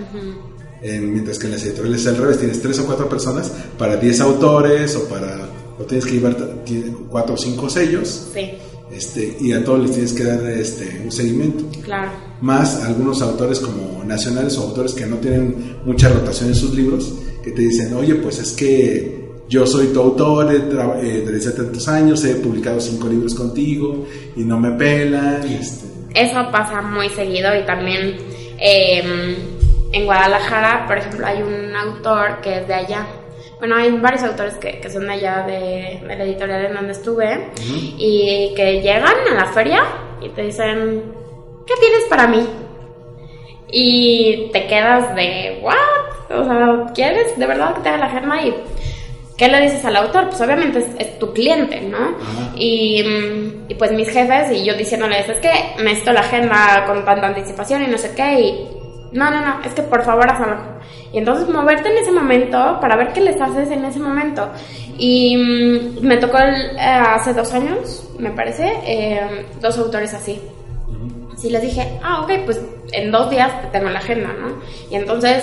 mientras 0.83 1.39
que 1.39 1.47
en 1.47 1.53
las 1.53 1.63
editoriales 1.65 2.07
al 2.07 2.17
revés, 2.17 2.39
tienes 2.39 2.63
tres 2.63 2.79
o 2.79 2.87
cuatro 2.87 3.11
personas 3.11 3.53
para 3.77 3.97
diez 3.97 4.21
autores 4.23 4.97
o 4.97 5.07
para, 5.07 5.37
o 5.79 5.83
tienes 5.85 6.07
que 6.07 6.13
llevar 6.13 6.35
cuatro 7.11 7.35
o 7.35 7.37
cinco 7.37 7.69
sellos. 7.69 8.29
Sí. 8.33 8.53
Este, 8.91 9.37
y 9.39 9.53
a 9.53 9.63
todos 9.63 9.81
les 9.81 9.93
tienes 9.93 10.13
que 10.15 10.25
dar 10.25 10.45
este, 10.51 11.03
un 11.05 11.13
seguimiento. 11.13 11.65
Claro. 11.83 12.11
Más 12.41 12.77
algunos 12.77 13.21
autores 13.21 13.61
como 13.61 14.03
nacionales 14.03 14.57
o 14.57 14.63
autores 14.63 14.95
que 14.95 15.05
no 15.05 15.17
tienen 15.17 15.77
mucha 15.85 16.09
rotación 16.09 16.49
en 16.49 16.55
sus 16.55 16.75
libros, 16.75 17.13
que 17.45 17.51
te 17.51 17.61
dicen, 17.61 17.93
oye, 17.93 18.15
pues 18.15 18.39
es 18.39 18.53
que 18.53 19.20
yo 19.51 19.67
soy 19.67 19.89
tu 19.89 20.01
autor 20.01 20.55
eh, 20.55 21.25
desde 21.27 21.51
tantos 21.51 21.89
años, 21.89 22.25
he 22.25 22.37
publicado 22.37 22.81
cinco 22.81 23.09
libros 23.09 23.35
contigo 23.35 24.07
y 24.37 24.45
no 24.45 24.61
me 24.61 24.71
pelan. 24.71 25.43
Este. 25.43 25.87
Eso 26.15 26.49
pasa 26.53 26.81
muy 26.81 27.09
seguido 27.09 27.55
y 27.57 27.67
también 27.67 28.17
em, 28.59 29.35
en 29.93 30.05
Guadalajara, 30.05 30.87
por 30.87 30.99
ejemplo, 30.99 31.27
hay 31.27 31.43
un 31.43 31.75
autor 31.75 32.41
que 32.41 32.59
es 32.59 32.69
de 32.69 32.75
allá. 32.75 33.07
Bueno, 33.59 33.75
hay 33.75 33.91
varios 33.91 34.23
autores 34.23 34.55
que, 34.55 34.89
son 34.89 35.09
de 35.09 35.15
allá 35.15 35.45
de, 35.45 36.01
la 36.07 36.25
editorial 36.25 36.67
en 36.67 36.75
donde 36.75 36.93
estuve 36.93 37.51
y 37.99 38.55
que 38.55 38.81
llegan 38.81 39.17
a 39.33 39.35
la 39.35 39.47
feria 39.47 39.83
y 40.23 40.29
te 40.29 40.43
dicen, 40.43 41.03
¿qué 41.67 41.75
tienes 41.81 42.05
para 42.09 42.29
mí? 42.29 42.47
Y 43.73 44.49
te 44.53 44.67
quedas 44.69 45.13
de, 45.17 45.59
¿what? 45.61 46.39
O 46.39 46.45
sea, 46.45 46.93
¿quieres 46.95 47.37
de 47.37 47.47
verdad 47.47 47.75
que 47.75 47.81
te 47.83 47.89
haga 47.89 47.99
la 47.99 48.11
germa? 48.11 48.43
Y 48.43 48.55
¿Qué 49.41 49.49
le 49.49 49.63
dices 49.63 49.83
al 49.87 49.97
autor? 49.97 50.29
Pues 50.29 50.39
obviamente 50.43 50.87
es, 50.99 51.19
tu 51.19 51.33
cliente, 51.33 51.81
¿no? 51.81 52.15
Y, 52.57 53.03
y, 53.69 53.75
pues 53.75 53.91
mis 53.91 54.11
jefes 54.11 54.53
y 54.53 54.67
yo 54.67 54.75
diciéndoles, 54.75 55.27
es 55.31 55.39
que 55.39 55.51
necesito 55.83 56.13
la 56.13 56.21
agenda 56.21 56.85
con 56.87 57.03
tanta 57.07 57.29
anticipación 57.29 57.83
y 57.83 57.87
no 57.87 57.97
sé 57.97 58.13
qué, 58.15 58.39
y 58.39 58.69
no, 59.13 59.31
no, 59.31 59.41
no, 59.41 59.65
es 59.65 59.73
que 59.73 59.81
por 59.81 60.05
favor 60.05 60.29
hazlo. 60.29 60.59
Y 61.11 61.17
entonces 61.17 61.49
moverte 61.49 61.89
en 61.89 61.97
ese 61.97 62.13
momento 62.13 62.77
para 62.83 62.97
ver 62.97 63.15
qué 63.15 63.23
les 63.23 63.41
haces 63.41 63.71
en 63.71 63.83
ese 63.83 63.99
momento. 63.99 64.47
Y 64.99 65.35
mm, 65.39 66.07
me 66.07 66.19
tocó 66.19 66.37
eh, 66.37 66.79
hace 66.79 67.33
dos 67.33 67.51
años, 67.55 68.11
me 68.19 68.33
parece, 68.33 68.71
eh, 68.85 69.47
dos 69.59 69.79
autores 69.79 70.13
así. 70.13 70.39
Así 71.33 71.49
les 71.49 71.63
dije, 71.63 71.99
ah, 72.03 72.21
ok, 72.21 72.45
pues 72.45 72.61
en 72.93 73.11
dos 73.11 73.31
días 73.31 73.51
te 73.63 73.69
tengo 73.69 73.89
la 73.89 74.01
agenda, 74.01 74.35
¿no? 74.39 74.61
Y 74.91 74.97
entonces 74.97 75.43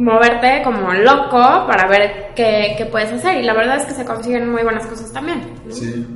moverte 0.00 0.62
como 0.64 0.92
loco 0.94 1.66
para 1.66 1.86
ver 1.86 2.32
qué, 2.34 2.88
puedes 2.90 3.12
hacer. 3.12 3.38
Y 3.38 3.44
la 3.44 3.54
verdad 3.54 3.80
es 3.80 3.86
que 3.86 3.94
se 3.94 4.04
consiguen 4.04 4.50
muy 4.50 4.62
buenas 4.62 4.86
cosas 4.86 5.12
también. 5.12 5.42
Sí. 5.68 6.06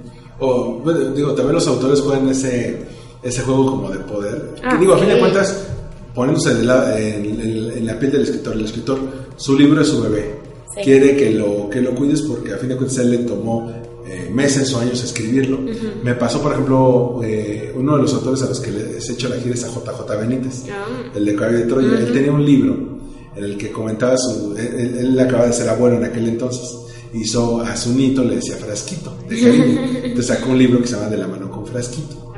O, 0.41 0.82
digo, 1.14 1.35
también 1.35 1.55
los 1.55 1.68
autores 1.68 2.01
juegan 2.01 2.28
ese, 2.28 2.85
ese 3.22 3.43
juego 3.43 3.66
como 3.66 3.91
de 3.91 3.99
poder. 4.01 4.55
Ah, 4.64 4.76
digo, 4.80 4.95
a 4.95 4.99
fin 4.99 5.09
de 5.09 5.18
cuentas, 5.18 5.68
poniéndose 6.14 6.53
en 6.53 6.66
la, 6.66 6.99
en, 6.99 7.87
la 7.87 7.99
piel 7.99 8.12
del 8.12 8.22
escritor, 8.22 8.55
el 8.55 8.64
escritor, 8.64 8.99
su 9.37 9.57
libro 9.57 9.82
es 9.82 9.89
su 9.89 10.03
bebé. 10.03 10.43
Quiere 10.82 11.16
que 11.16 11.30
lo, 11.30 11.68
que 11.70 11.80
lo 11.80 11.95
cuides 11.95 12.22
porque 12.22 12.53
a 12.53 12.57
fin 12.57 12.70
de 12.70 12.76
cuentas 12.76 12.99
él 12.99 13.12
le 13.12 13.18
tomó 13.18 13.70
eh, 14.09 14.28
meses 14.32 14.74
o 14.74 14.80
años 14.80 15.05
escribirlo. 15.05 15.61
Me 16.03 16.14
pasó, 16.14 16.43
por 16.43 16.53
ejemplo, 16.53 17.20
eh, 17.22 17.72
uno 17.76 17.95
de 17.95 18.03
los 18.03 18.14
autores 18.14 18.43
a 18.43 18.47
los 18.47 18.59
que 18.59 18.72
les 18.72 19.09
he 19.09 19.12
hecho 19.12 19.28
la 19.28 19.37
gira 19.37 19.55
es 19.55 19.62
a 19.62 19.68
JJ 19.68 20.18
Benítez, 20.18 20.64
ah. 20.72 20.85
el 21.14 21.24
de 21.24 21.37
Caballo 21.37 21.59
de 21.59 21.64
Troya. 21.64 21.99
Él 21.99 22.12
tenía 22.12 22.32
un 22.32 22.45
libro 22.45 22.94
en 23.37 23.45
el 23.45 23.59
que 23.59 23.70
comentaba 23.70 24.16
su. 24.16 24.57
Él, 24.57 24.97
él, 24.99 25.20
acaba 25.20 25.47
de 25.47 25.53
ser 25.53 25.68
abuelo 25.68 25.97
en 25.97 26.05
aquel 26.05 26.28
entonces. 26.28 26.76
Hizo 27.12 27.61
a 27.61 27.76
su 27.76 27.95
nito, 27.95 28.24
le 28.24 28.37
decía 28.37 28.57
frasquito, 28.57 29.16
de 29.28 30.05
Entonces 30.05 30.26
sacó 30.26 30.51
un 30.51 30.59
libro 30.59 30.80
que 30.80 30.89
se 30.89 30.97
llama 30.97 31.09
De 31.09 31.16
la 31.16 31.28
mano 31.28 31.51
con 31.51 31.66
frasquito. 31.66 32.32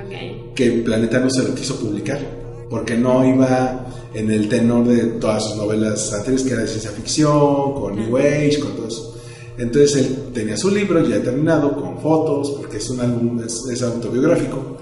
Que 0.55 0.71
Planeta 0.71 1.19
no 1.19 1.31
se 1.31 1.43
lo 1.43 1.55
quiso 1.55 1.79
publicar. 1.79 2.21
Porque 2.69 2.97
no 2.97 3.25
iba 3.25 3.87
en 4.13 4.31
el 4.31 4.49
tenor 4.49 4.87
de 4.87 4.99
todas 5.19 5.45
sus 5.45 5.57
novelas 5.57 6.13
anteriores, 6.13 6.43
que 6.43 6.53
era 6.53 6.63
de 6.63 6.69
ciencia 6.69 6.91
ficción, 6.91 7.75
con 7.75 7.97
New 7.97 8.17
Age, 8.17 8.59
con 8.61 8.75
todo 8.77 8.89
eso. 8.89 9.17
Entonces 9.59 9.97
él 9.97 10.17
tenía 10.35 10.57
su 10.57 10.71
libro 10.71 11.07
ya 11.07 11.23
terminado, 11.23 11.75
con 11.75 11.99
fotos, 11.99 12.51
porque 12.59 12.77
es 12.77 12.91
un 12.91 13.01
álbum, 13.01 13.41
es, 13.45 13.83
autobiográfico. 13.83 14.79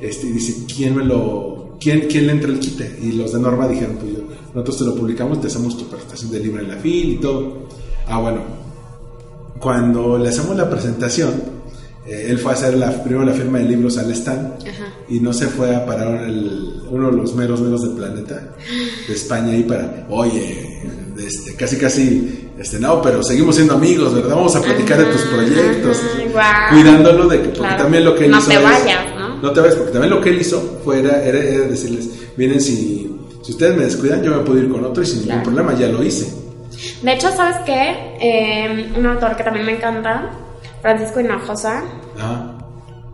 Este, 0.00 0.26
y 0.26 0.32
dice, 0.32 0.64
¿quién 0.74 0.96
me 0.96 1.04
lo, 1.04 1.76
quién, 1.80 2.06
quién 2.08 2.26
le 2.26 2.32
entra 2.32 2.50
el 2.50 2.58
quite? 2.58 2.98
Y 3.02 3.12
los 3.12 3.32
de 3.32 3.40
Norma 3.40 3.66
dijeron, 3.66 3.96
pues 3.96 4.12
yo, 4.12 4.20
nosotros 4.58 4.78
te 4.78 4.84
lo 4.84 4.94
publicamos, 4.94 5.40
te 5.40 5.46
hacemos 5.46 5.76
tu 5.76 5.84
presentación 5.86 6.30
de 6.32 6.40
libro 6.40 6.62
en 6.62 6.68
la 6.68 6.76
FIL 6.76 7.12
y 7.12 7.16
todo. 7.16 7.68
Ah, 8.08 8.18
bueno, 8.20 8.40
cuando 9.60 10.18
le 10.18 10.28
hacemos 10.28 10.56
la 10.56 10.68
presentación, 10.68 11.30
eh, 12.06 12.26
él 12.30 12.38
fue 12.38 12.52
a 12.52 12.54
hacer 12.54 12.76
la, 12.76 12.90
primero 13.02 13.24
la 13.24 13.32
firma 13.32 13.58
de 13.58 13.64
libros 13.64 13.98
al 13.98 14.10
stand 14.12 14.54
y 15.08 15.20
no 15.20 15.32
se 15.32 15.46
fue 15.46 15.74
a 15.74 15.86
parar 15.86 16.24
el, 16.24 16.82
uno 16.90 17.10
de 17.10 17.16
los 17.16 17.34
meros 17.34 17.60
meros 17.60 17.82
del 17.82 17.92
planeta 17.92 18.54
de 19.06 19.14
España 19.14 19.52
ahí 19.52 19.62
para, 19.62 20.06
oye, 20.08 20.82
este, 21.18 21.54
casi 21.54 21.76
casi, 21.76 22.50
este, 22.58 22.78
no, 22.78 23.00
pero 23.00 23.22
seguimos 23.22 23.56
siendo 23.56 23.74
amigos, 23.74 24.14
¿verdad? 24.14 24.36
Vamos 24.36 24.56
a 24.56 24.62
platicar 24.62 24.98
de 24.98 25.12
tus 25.12 25.22
proyectos, 25.22 25.98
cuidándolo 26.70 27.28
de 27.28 27.42
que, 27.42 27.48
porque 27.50 27.74
también 27.74 28.04
lo 28.04 28.14
que 28.14 28.24
él 28.24 28.30
no 28.30 28.38
hizo... 28.38 28.48
Te 28.48 28.58
vayas, 28.58 29.16
¿no? 29.16 29.36
No 29.36 29.52
te 29.52 29.60
vayas, 29.60 29.76
porque 29.76 29.92
también 29.92 30.10
lo 30.10 30.20
que 30.20 30.30
él 30.30 30.40
hizo 30.40 30.80
fue 30.84 31.00
era, 31.00 31.22
era 31.22 31.68
decirles, 31.68 32.08
vienen 32.36 32.60
si 32.60 33.17
si 33.48 33.52
ustedes 33.52 33.76
me 33.78 33.84
descuidan, 33.84 34.22
yo 34.22 34.36
me 34.36 34.44
puedo 34.44 34.58
ir 34.58 34.70
con 34.70 34.84
otro 34.84 35.02
y 35.02 35.06
sin 35.06 35.26
ningún 35.26 35.42
problema, 35.42 35.72
ya 35.72 35.88
lo 35.88 36.02
hice. 36.02 36.30
De 37.00 37.12
hecho, 37.14 37.30
¿sabes 37.30 37.56
qué? 37.64 38.14
Eh, 38.20 38.92
un 38.94 39.06
autor 39.06 39.34
que 39.36 39.42
también 39.42 39.64
me 39.64 39.72
encanta, 39.72 40.28
Francisco 40.82 41.18
Hinojosa. 41.18 41.82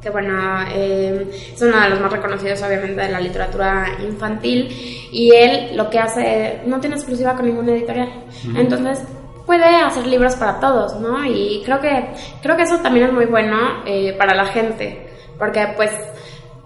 Que 0.03 0.11
bueno, 0.11 0.35
eh, 0.75 1.31
es 1.55 1.63
uno 1.63 1.81
de 1.81 1.89
los 1.89 2.01
más 2.01 2.11
reconocidos, 2.11 2.61
obviamente, 2.65 3.01
de 3.01 3.13
la 3.13 3.21
literatura 3.21 3.97
infantil. 4.05 4.67
Y 5.13 5.31
él 5.33 5.77
lo 5.77 5.89
que 5.89 6.01
hace, 6.01 6.63
no 6.67 6.81
tiene 6.81 6.97
exclusiva 6.97 7.37
con 7.37 7.47
ninguna 7.47 7.71
editorial. 7.71 8.25
Entonces, 8.57 9.05
puede 9.47 9.65
hacer 9.65 10.05
libros 10.09 10.35
para 10.35 10.59
todos, 10.59 10.99
¿no? 10.99 11.25
Y 11.25 11.63
creo 11.65 11.81
que, 11.81 12.09
creo 12.43 12.57
que 12.57 12.65
eso 12.65 12.81
también 12.81 13.07
es 13.07 13.13
muy 13.13 13.27
bueno 13.27 13.85
eh, 13.87 14.17
para 14.19 14.35
la 14.35 14.47
gente. 14.47 15.11
Porque, 15.39 15.65
pues, 15.77 15.93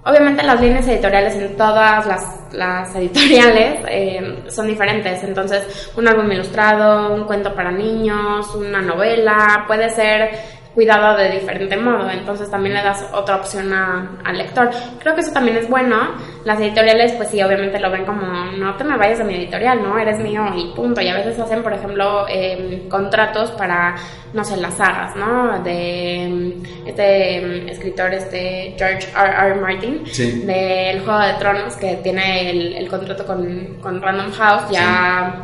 Obviamente 0.04 0.42
las 0.42 0.60
líneas 0.60 0.86
editoriales 0.88 1.34
en 1.34 1.56
todas 1.56 2.06
las, 2.52 2.94
editoriales 2.96 3.80
eh, 3.88 4.44
son 4.48 4.66
diferentes, 4.66 5.22
entonces 5.22 5.92
un 5.96 6.08
álbum 6.08 6.30
ilustrado, 6.30 7.14
un 7.14 7.24
cuento 7.24 7.54
para 7.54 7.70
niños, 7.70 8.54
una 8.54 8.80
novela, 8.80 9.64
puede 9.66 9.90
ser 9.90 10.57
cuidado 10.78 11.16
de 11.16 11.28
diferente 11.30 11.76
modo, 11.76 12.08
entonces 12.08 12.48
también 12.48 12.76
le 12.76 12.82
das 12.84 13.04
otra 13.12 13.34
opción 13.34 13.72
a- 13.72 14.20
al 14.24 14.38
lector. 14.38 14.70
Creo 15.00 15.12
que 15.16 15.22
eso 15.22 15.32
también 15.32 15.56
es 15.56 15.68
bueno. 15.68 15.96
Las 16.44 16.60
editoriales, 16.60 17.14
pues 17.14 17.30
sí, 17.30 17.42
obviamente 17.42 17.80
lo 17.80 17.90
ven 17.90 18.04
como, 18.04 18.22
no 18.56 18.76
te 18.76 18.84
me 18.84 18.96
vayas 18.96 19.18
de 19.18 19.24
mi 19.24 19.34
editorial, 19.34 19.82
¿no? 19.82 19.98
Eres 19.98 20.20
mío 20.20 20.42
y 20.56 20.72
punto. 20.76 21.00
Y 21.00 21.08
a 21.08 21.16
veces 21.16 21.36
hacen, 21.40 21.64
por 21.64 21.72
ejemplo, 21.72 22.26
eh, 22.28 22.86
contratos 22.88 23.50
para, 23.50 23.96
no 24.32 24.44
sé, 24.44 24.56
las 24.58 24.74
sagas, 24.74 25.16
¿no? 25.16 25.58
De 25.64 26.54
este 26.86 27.40
mm, 27.64 27.68
escritor, 27.70 28.14
este 28.14 28.76
George 28.78 29.08
R. 29.16 29.48
R. 29.50 29.54
Martin, 29.60 30.06
Sí. 30.06 30.42
del 30.46 31.00
Juego 31.00 31.18
de 31.18 31.32
Tronos, 31.40 31.74
que 31.76 31.96
tiene 31.96 32.50
el, 32.50 32.74
el 32.76 32.88
contrato 32.88 33.26
con, 33.26 33.78
con 33.82 34.00
Random 34.00 34.30
House 34.30 34.70
ya 34.70 35.42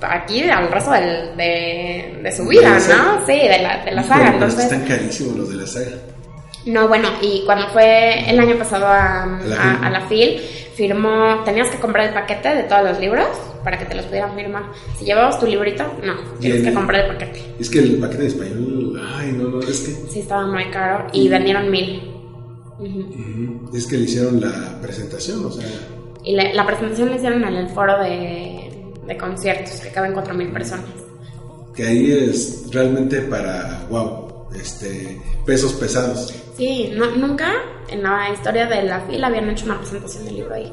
aquí 0.00 0.42
al 0.48 0.70
resto 0.70 0.90
del- 0.92 1.36
de, 1.36 2.20
de 2.22 2.32
su 2.32 2.46
vida, 2.46 2.78
la. 2.78 2.96
¿no? 2.96 3.26
Sí, 3.26 3.32
de 3.32 3.58
la, 3.62 3.84
de 3.84 3.92
la 3.92 4.02
saga. 4.02 4.24
pero 4.24 4.32
Entonces, 4.34 4.64
están 4.64 4.84
carísimos 4.84 5.36
los 5.36 5.48
de 5.48 5.56
la 5.56 5.66
saga. 5.66 5.92
no, 6.66 6.88
bueno, 6.88 7.08
y 7.22 7.42
cuando 7.46 7.68
fue 7.68 8.28
el 8.30 8.38
año 8.40 8.56
pasado 8.56 8.86
a, 8.86 9.38
la 9.46 9.78
a- 9.82 9.90
la 9.90 10.00
FIL, 10.02 10.40
firmó, 10.74 11.42
tenías 11.44 11.70
que 11.70 11.78
comprar 11.78 12.08
el 12.08 12.14
paquete 12.14 12.48
de 12.54 12.62
todos 12.64 12.82
los 12.82 12.98
libros 12.98 13.26
para 13.62 13.78
que 13.78 13.84
te 13.84 13.94
los 13.94 14.04
pudieran 14.06 14.34
firmar. 14.34 14.64
Si 14.98 15.04
llevabas 15.04 15.38
tu 15.38 15.46
librito, 15.46 15.84
no, 16.04 16.14
tienes 16.40 16.62
que 16.62 16.74
comprar 16.74 17.02
el 17.04 17.12
paquete. 17.12 17.54
Es 17.60 17.70
que 17.70 17.78
el 17.78 17.96
paquete 17.98 18.22
de 18.22 18.28
español, 18.28 19.00
ay, 19.16 19.32
no, 19.32 19.48
no, 19.48 19.60
es 19.60 19.80
que, 19.80 20.10
Sí, 20.12 20.20
estaba 20.20 20.46
muy 20.46 20.64
caro 20.70 21.06
y 21.12 21.28
vendieron 21.28 21.70
mil. 21.70 22.10
Es 23.72 23.86
que 23.86 23.96
le 23.96 24.04
hicieron 24.04 24.40
la 24.40 24.80
presentación, 24.82 25.44
o 25.46 25.50
sea, 25.50 25.64
Y 26.24 26.34
le- 26.34 26.54
la 26.54 26.66
presentación 26.66 27.10
la 27.10 27.16
hicieron 27.16 27.44
en 27.44 27.54
el 27.54 27.68
foro 27.68 28.02
de, 28.02 28.63
de 29.06 29.16
conciertos, 29.16 29.80
que 29.80 29.90
caben 29.90 30.12
cuatro 30.12 30.34
mil 30.34 30.50
personas. 30.52 30.86
que 31.74 31.82
ahí 31.84 32.12
es 32.12 32.66
realmente 32.72 33.20
para, 33.22 33.84
wow, 33.90 34.46
este, 34.54 35.20
pesos 35.44 35.72
pesados. 35.74 36.32
Sí, 36.56 36.92
no, 36.94 37.10
nunca 37.16 37.50
en 37.88 38.02
la 38.02 38.30
historia 38.32 38.66
de 38.66 38.82
la 38.84 39.00
FIL 39.00 39.24
habían 39.24 39.50
hecho 39.50 39.64
una 39.66 39.78
presentación 39.78 40.24
del 40.24 40.36
libro 40.36 40.54
ahí. 40.54 40.72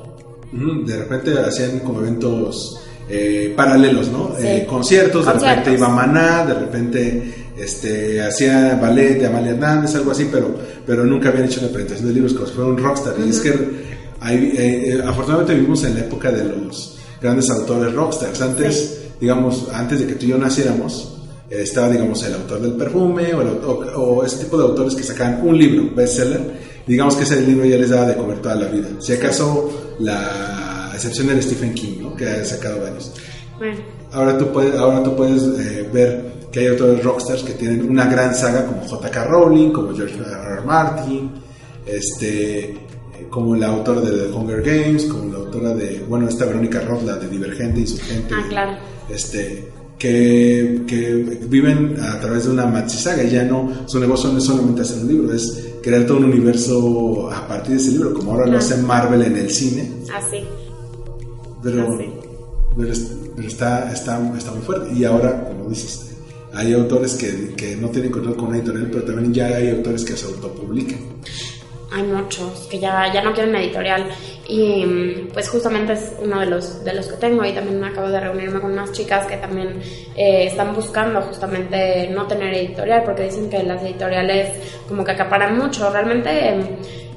De 0.86 0.98
repente 0.98 1.34
hacían 1.40 1.80
como 1.80 2.02
eventos 2.02 2.84
eh, 3.10 3.54
paralelos, 3.56 4.10
¿no? 4.10 4.36
Sí. 4.38 4.46
Eh, 4.46 4.66
conciertos, 4.70 5.26
de 5.26 5.32
Conciertos. 5.32 5.58
repente 5.66 5.80
iba 5.80 5.90
Maná, 5.90 6.46
de 6.46 6.54
repente 6.54 7.34
este, 7.58 8.22
hacía 8.22 8.76
ballet 8.80 9.20
de 9.20 9.26
Amalia 9.28 9.52
Hernández, 9.52 9.96
algo 9.96 10.12
así, 10.12 10.30
pero, 10.32 10.54
pero 10.86 11.04
nunca 11.06 11.30
habían 11.30 11.46
hecho 11.46 11.62
una 11.62 11.70
presentación 11.70 12.08
de 12.10 12.14
libros 12.14 12.34
como 12.34 12.46
si 12.48 12.54
fuera 12.54 12.70
un 12.70 12.78
rockstar. 12.78 13.16
Y 13.26 13.30
es 13.30 13.40
que 13.40 13.50
eh, 13.50 13.90
eh, 14.30 15.02
afortunadamente 15.04 15.56
vivimos 15.56 15.84
en 15.84 15.96
la 15.96 16.02
época 16.02 16.32
de 16.32 16.44
los 16.44 17.00
grandes 17.22 17.50
autores 17.50 17.94
rockstars. 17.94 18.42
Antes, 18.42 19.02
digamos, 19.20 19.68
antes 19.74 20.00
de 20.00 20.08
que 20.08 20.14
tú 20.16 20.26
y 20.26 20.30
yo 20.30 20.38
naciéramos, 20.38 21.18
estaba, 21.50 21.90
digamos, 21.90 22.24
el 22.24 22.34
autor 22.34 22.62
del 22.62 22.74
perfume 22.74 23.34
o, 23.34 23.42
el 23.42 23.48
autor- 23.50 23.92
o 23.96 24.24
ese 24.24 24.38
tipo 24.38 24.58
de 24.58 24.64
autores 24.64 24.96
que 24.96 25.04
sacaban 25.04 25.40
un 25.46 25.58
libro, 25.58 25.94
bestseller. 25.96 26.72
Digamos 26.88 27.16
que 27.16 27.24
ese 27.24 27.42
libro 27.42 27.66
ya 27.66 27.78
les 27.78 27.90
daba 27.90 28.06
de 28.08 28.16
comer 28.16 28.40
toda 28.42 28.56
la 28.56 28.68
vida. 28.68 28.88
Si 29.00 29.14
acaso 29.14 29.70
la 30.00 30.92
excepción 30.94 31.30
era 31.30 31.42
Stephen 31.42 31.74
King, 31.74 32.02
¿no? 32.02 32.16
que 32.16 32.28
ha 32.28 32.44
sacado 32.46 32.82
varios. 32.82 33.14
Bueno, 33.58 33.78
Ahora 34.14 34.38
tú 34.38 34.52
puedes, 34.52 34.76
ahora 34.76 35.02
tú 35.04 35.16
puedes 35.16 35.42
eh, 35.44 35.88
ver 35.94 36.32
que 36.52 36.60
hay 36.62 36.68
autores 36.68 37.02
rockstars 37.04 37.44
que 37.44 37.54
tienen 37.54 37.90
una 37.90 38.08
gran 38.08 38.36
saga 38.36 38.66
como 38.66 38.82
J.K. 38.86 39.24
Rowling, 39.26 39.72
como 39.72 39.96
George 39.96 40.16
R. 40.16 40.26
R. 40.56 40.62
Martin, 40.66 41.32
este, 41.86 42.76
como 43.30 43.56
la 43.56 43.68
autora 43.68 44.02
de 44.02 44.12
The 44.12 44.34
Hunger 44.34 44.62
Games, 44.62 45.06
como 45.06 45.32
la 45.32 45.38
autora 45.40 45.74
de, 45.74 46.04
bueno, 46.08 46.28
esta 46.28 46.46
Verónica 46.46 46.82
Roth, 46.82 47.04
la 47.04 47.18
de 47.18 47.28
Divergente, 47.30 47.80
Insurgente, 47.82 48.34
Ah, 48.36 48.46
claro. 48.50 48.72
este, 49.10 49.68
que, 49.98 50.82
que 50.88 51.40
viven 51.48 51.96
a 52.02 52.20
través 52.20 52.46
de 52.46 52.52
una 52.52 52.66
maxi 52.66 52.98
saga 52.98 53.24
y 53.24 53.30
ya 53.30 53.44
no, 53.44 53.72
su 53.88 54.00
negocio 54.00 54.32
no 54.32 54.40
es 54.40 54.44
solamente 54.46 54.82
hacer 54.82 55.04
un 55.04 55.08
libro, 55.08 55.34
es 55.34 55.68
crear 55.84 56.06
todo 56.06 56.18
un 56.18 56.26
universo 56.26 57.30
a 57.32 57.48
partir 57.48 57.76
de 57.76 57.82
ese 57.82 57.92
libro, 57.92 58.14
como 58.14 58.32
ahora 58.34 58.48
lo 58.48 58.58
hace 58.58 58.78
Marvel 58.78 59.22
en 59.22 59.38
el 59.38 59.50
cine, 59.50 59.92
así. 60.14 60.38
pero, 61.64 61.84
Ah, 61.84 61.88
pero, 62.78 62.94
pero 63.36 63.48
está, 63.48 63.92
está, 63.92 64.38
está 64.38 64.52
muy 64.52 64.62
fuerte. 64.62 64.94
Y 64.96 65.04
ahora, 65.04 65.50
como 65.50 65.70
dices, 65.70 66.08
hay 66.54 66.74
autores 66.74 67.14
que, 67.16 67.54
que 67.56 67.76
no 67.76 67.90
tienen 67.90 68.12
control 68.12 68.36
con 68.36 68.48
una 68.50 68.58
editorial, 68.58 68.88
pero 68.92 69.04
también 69.04 69.34
ya 69.34 69.48
hay 69.48 69.70
autores 69.70 70.04
que 70.04 70.16
se 70.18 70.26
autopublican. 70.26 71.00
Hay 71.92 72.04
muchos 72.04 72.68
que 72.70 72.80
ya, 72.80 73.12
ya 73.14 73.22
no 73.22 73.34
quieren 73.34 73.56
editorial 73.56 74.08
y 74.48 74.86
mm, 74.86 75.28
pues 75.34 75.50
justamente 75.50 75.94
es 75.94 76.14
uno 76.22 76.40
de 76.40 76.46
los, 76.46 76.84
de 76.84 76.94
los 76.94 77.08
que 77.08 77.18
tengo 77.18 77.44
y 77.46 77.52
también 77.52 77.84
acabo 77.84 78.10
de 78.10 78.20
reunirme 78.20 78.60
con 78.60 78.72
unas 78.72 78.92
chicas 78.92 79.26
que 79.26 79.38
también 79.38 79.82
eh, 80.16 80.46
están 80.46 80.74
buscando 80.74 81.22
justamente 81.22 82.10
no 82.10 82.28
tener 82.28 82.54
editorial 82.54 83.04
porque 83.04 83.24
dicen 83.24 83.50
que 83.50 83.64
las 83.64 83.82
editoriales 83.84 84.84
como 84.88 85.04
que 85.04 85.12
acaparan 85.12 85.58
mucho. 85.58 85.90
Realmente 85.90 86.50
em, 86.50 86.64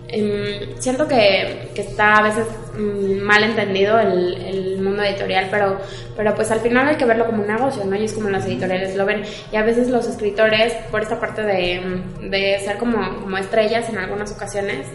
em, 0.08 0.78
siento 0.78 1.06
que, 1.08 1.70
que 1.74 1.80
está 1.80 2.16
a 2.16 2.22
veces 2.22 2.46
mm, 2.76 3.20
mal 3.22 3.42
entendido 3.42 3.98
el, 3.98 4.34
el 4.34 4.82
mundo 4.82 5.02
editorial, 5.02 5.48
pero, 5.50 5.78
pero 6.16 6.34
pues 6.34 6.50
al 6.50 6.60
final 6.60 6.88
hay 6.88 6.96
que 6.96 7.04
verlo 7.04 7.26
como 7.26 7.42
un 7.42 7.48
negocio, 7.48 7.84
¿no? 7.84 7.96
Y 7.96 8.04
es 8.04 8.12
como 8.12 8.30
las 8.30 8.46
editoriales 8.46 8.96
lo 8.96 9.06
ven. 9.06 9.22
Y 9.52 9.56
a 9.56 9.62
veces 9.62 9.88
los 9.88 10.06
escritores, 10.06 10.72
por 10.90 11.02
esta 11.02 11.18
parte 11.18 11.42
de, 11.42 12.02
de 12.22 12.60
ser 12.60 12.78
como, 12.78 13.20
como 13.20 13.36
estrellas 13.38 13.88
en 13.88 13.98
algunas 13.98 14.32
ocasiones, 14.32 14.86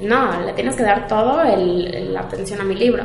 no, 0.00 0.40
le 0.40 0.52
tienes 0.52 0.74
que 0.76 0.82
dar 0.82 1.06
todo 1.06 1.42
la 1.44 2.20
atención 2.20 2.60
a 2.60 2.64
mi 2.64 2.74
libro. 2.74 3.04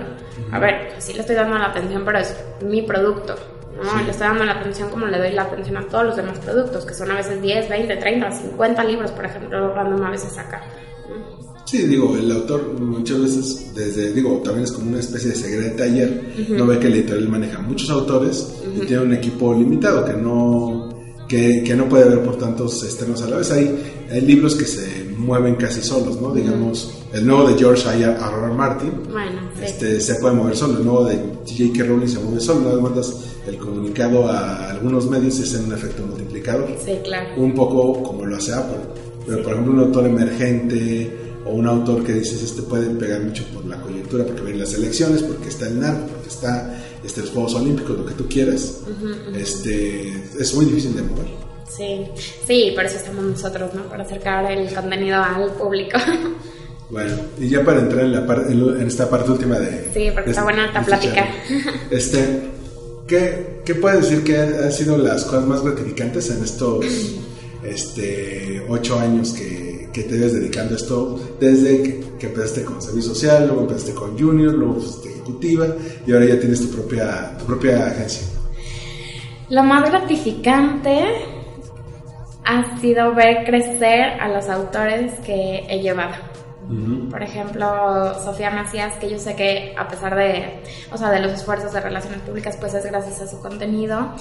A 0.52 0.60
ver, 0.60 0.90
pues 0.92 1.04
sí 1.04 1.14
le 1.14 1.22
estoy 1.22 1.36
dando 1.36 1.58
la 1.58 1.68
atención, 1.68 2.04
pero 2.04 2.20
es 2.20 2.36
mi 2.62 2.82
producto. 2.82 3.36
¿no? 3.76 4.04
Le 4.04 4.12
estoy 4.12 4.28
dando 4.28 4.44
la 4.46 4.54
atención 4.54 4.90
como 4.90 5.06
le 5.06 5.18
doy 5.18 5.32
la 5.32 5.44
atención 5.44 5.78
a 5.78 5.88
todos 5.88 6.06
los 6.06 6.16
demás 6.16 6.40
productos, 6.40 6.86
que 6.86 6.94
son 6.94 7.12
a 7.12 7.16
veces 7.16 7.42
10, 7.42 7.70
20, 7.70 7.96
30, 7.96 8.32
50 8.32 8.84
libros, 8.84 9.12
por 9.12 9.26
ejemplo, 9.26 9.74
Random 9.74 10.04
a 10.04 10.12
veces 10.12 10.34
saca. 10.34 10.64
¿No? 11.74 11.80
Sí, 11.80 11.86
digo, 11.88 12.16
el 12.18 12.32
autor 12.32 12.80
muchas 12.80 13.22
veces, 13.22 13.72
desde, 13.76 14.12
digo, 14.14 14.42
también 14.44 14.64
es 14.66 14.72
como 14.72 14.90
una 14.90 15.00
especie 15.00 15.30
de 15.30 15.36
secreto 15.36 15.64
de 15.64 15.70
taller, 15.72 16.24
no 16.50 16.66
ve 16.66 16.80
que 16.80 16.88
el 16.88 16.94
editorial 16.96 17.30
maneja 17.30 17.60
muchos 17.62 17.90
autores 17.90 18.48
y 18.76 18.86
tiene 18.86 19.04
un 19.04 19.14
equipo 19.14 19.54
limitado 19.54 20.04
que 20.06 20.14
no, 20.14 20.90
que, 21.28 21.64
que 21.64 21.76
no 21.76 21.88
puede 21.88 22.10
ver 22.10 22.24
por 22.24 22.38
tantos 22.38 22.84
externos 22.84 23.22
a 23.22 23.30
la 23.30 23.38
vez. 23.38 23.52
Hay, 23.52 23.78
hay 24.12 24.22
libros 24.22 24.56
que 24.56 24.66
se 24.66 25.06
mueven 25.16 25.56
casi 25.56 25.82
solos, 25.84 26.20
¿no? 26.20 26.34
Digamos, 26.34 26.92
el 27.14 27.26
nuevo 27.28 27.48
de 27.50 27.56
George 27.58 27.88
R. 27.88 28.04
R. 28.04 28.54
Martin, 28.56 28.92
Bueno, 29.12 29.42
sí. 29.58 29.66
este, 29.66 30.00
se 30.02 30.16
puede 30.16 30.34
mover 30.36 30.56
solo. 30.56 30.78
El 30.80 30.86
nuevo 30.86 31.06
de 31.06 31.16
J.K. 31.46 31.84
Rowling 31.84 32.08
se 32.08 32.20
mueve 32.20 32.40
solo. 32.40 32.62
Más 32.62 32.82
mandas 32.82 33.14
el 33.48 33.58
comunicado 33.58 34.28
a 34.28 34.72
algunos 34.72 35.08
medios 35.10 35.38
y 35.40 35.44
es 35.44 35.54
un 35.54 35.72
efecto 35.72 36.04
multiplicador. 36.08 36.68
Sí, 36.84 36.94
claro. 37.04 37.30
Un 37.38 37.54
poco 37.54 38.02
como 38.02 38.26
lo 38.26 38.36
hace 38.38 38.54
Apple. 38.54 38.78
Pero, 39.28 39.44
por 39.44 39.52
ejemplo, 39.54 39.74
un 39.74 39.80
autor 39.82 40.08
emergente 40.08 41.29
o 41.50 41.54
un 41.54 41.68
autor 41.68 42.04
que 42.04 42.14
dices, 42.14 42.42
este 42.44 42.62
puede 42.62 42.90
pegar 42.92 43.22
mucho 43.22 43.44
por 43.54 43.66
la 43.66 43.82
coyuntura, 43.82 44.26
porque 44.26 44.42
vienen 44.42 44.60
las 44.62 44.74
elecciones, 44.74 45.24
porque 45.24 45.50
está 45.50 45.68
el 45.68 45.80
narco, 45.80 46.08
porque 46.08 46.30
está 46.30 46.76
este, 47.04 47.22
los 47.22 47.30
Juegos 47.32 47.56
Olímpicos, 47.56 47.98
lo 47.98 48.06
que 48.06 48.14
tú 48.14 48.28
quieras. 48.28 48.78
este, 49.36 50.14
es 50.40 50.54
muy 50.56 50.66
difícil 50.66 50.96
de 50.96 51.02
mover. 51.04 51.28
Sí, 51.70 52.06
sí, 52.48 52.72
por 52.76 52.86
eso 52.86 52.98
estamos 52.98 53.24
nosotros, 53.24 53.74
¿no? 53.74 53.84
Para 53.84 54.04
acercar 54.04 54.52
el 54.52 54.74
contenido 54.74 55.18
al 55.22 55.52
público. 55.54 55.98
Bueno, 56.92 57.14
y 57.40 57.48
ya 57.50 57.64
para 57.64 57.82
entrar 57.82 58.04
en, 58.04 58.14
la 58.14 58.26
par- 58.26 58.48
en 58.50 58.82
esta 58.88 59.08
parte 59.08 59.30
última 59.30 59.60
de... 59.60 59.92
Sí, 59.94 60.10
porque 60.12 60.24
de 60.24 60.32
está 60.32 60.42
buena 60.44 60.66
esta 60.66 60.80
de 60.80 60.86
plática. 60.88 61.28
Este, 61.92 62.50
¿qué, 63.08 63.62
¿Qué 63.64 63.76
puedes 63.76 64.10
decir 64.10 64.24
que 64.24 64.40
han 64.40 64.56
han 64.64 64.72
sido 64.72 64.98
las 64.98 65.24
cosas 65.26 65.46
más 65.46 65.62
gratificantes 65.62 66.32
en 66.32 66.44
estos 66.44 66.84
este, 67.64 68.66
ocho 68.68 68.98
años 69.00 69.34
que, 69.34 69.69
que 69.92 70.04
te 70.04 70.18
ves 70.18 70.34
dedicando 70.34 70.74
a 70.74 70.78
esto? 70.78 71.20
Desde 71.40 71.84
que, 71.84 72.00
que 72.20 72.28
empezaste 72.28 72.64
con 72.64 72.82
servicio 72.82 73.14
social, 73.14 73.48
luego 73.48 73.62
empezaste 73.62 73.94
con 73.94 74.18
Junior, 74.18 74.54
luego 74.54 74.76
fuiste 74.76 75.10
ejecutiva 75.10 75.68
y 76.06 76.12
ahora 76.12 76.26
ya 76.26 76.40
tienes 76.40 76.62
tu 76.62 76.76
propia, 76.76 77.38
tu 77.38 77.46
propia 77.46 77.88
agencia. 77.88 78.28
Lo 79.50 79.64
más 79.64 79.90
gratificante 79.90 81.04
ha 82.46 82.80
sido 82.80 83.14
ver 83.14 83.46
crecer 83.46 84.20
a 84.20 84.28
los 84.28 84.48
autores 84.50 85.20
que 85.20 85.66
he 85.70 85.82
llevado. 85.82 86.16
Por 87.10 87.24
ejemplo, 87.24 88.14
Sofía 88.24 88.52
Macías, 88.52 88.96
que 88.98 89.10
yo 89.10 89.18
sé 89.18 89.36
que 89.36 89.74
a 89.76 89.88
pesar 89.88 90.16
de, 90.16 90.62
o 90.92 90.98
sea, 90.98 91.10
de 91.10 91.20
los 91.20 91.32
esfuerzos 91.32 91.74
de 91.74 91.82
relaciones 91.82 92.22
públicas, 92.22 92.58
pues 92.60 92.76
es 92.76 92.86
gracias 92.86 93.22
a 93.22 93.28
su 93.28 93.42
contenido. 93.42 94.14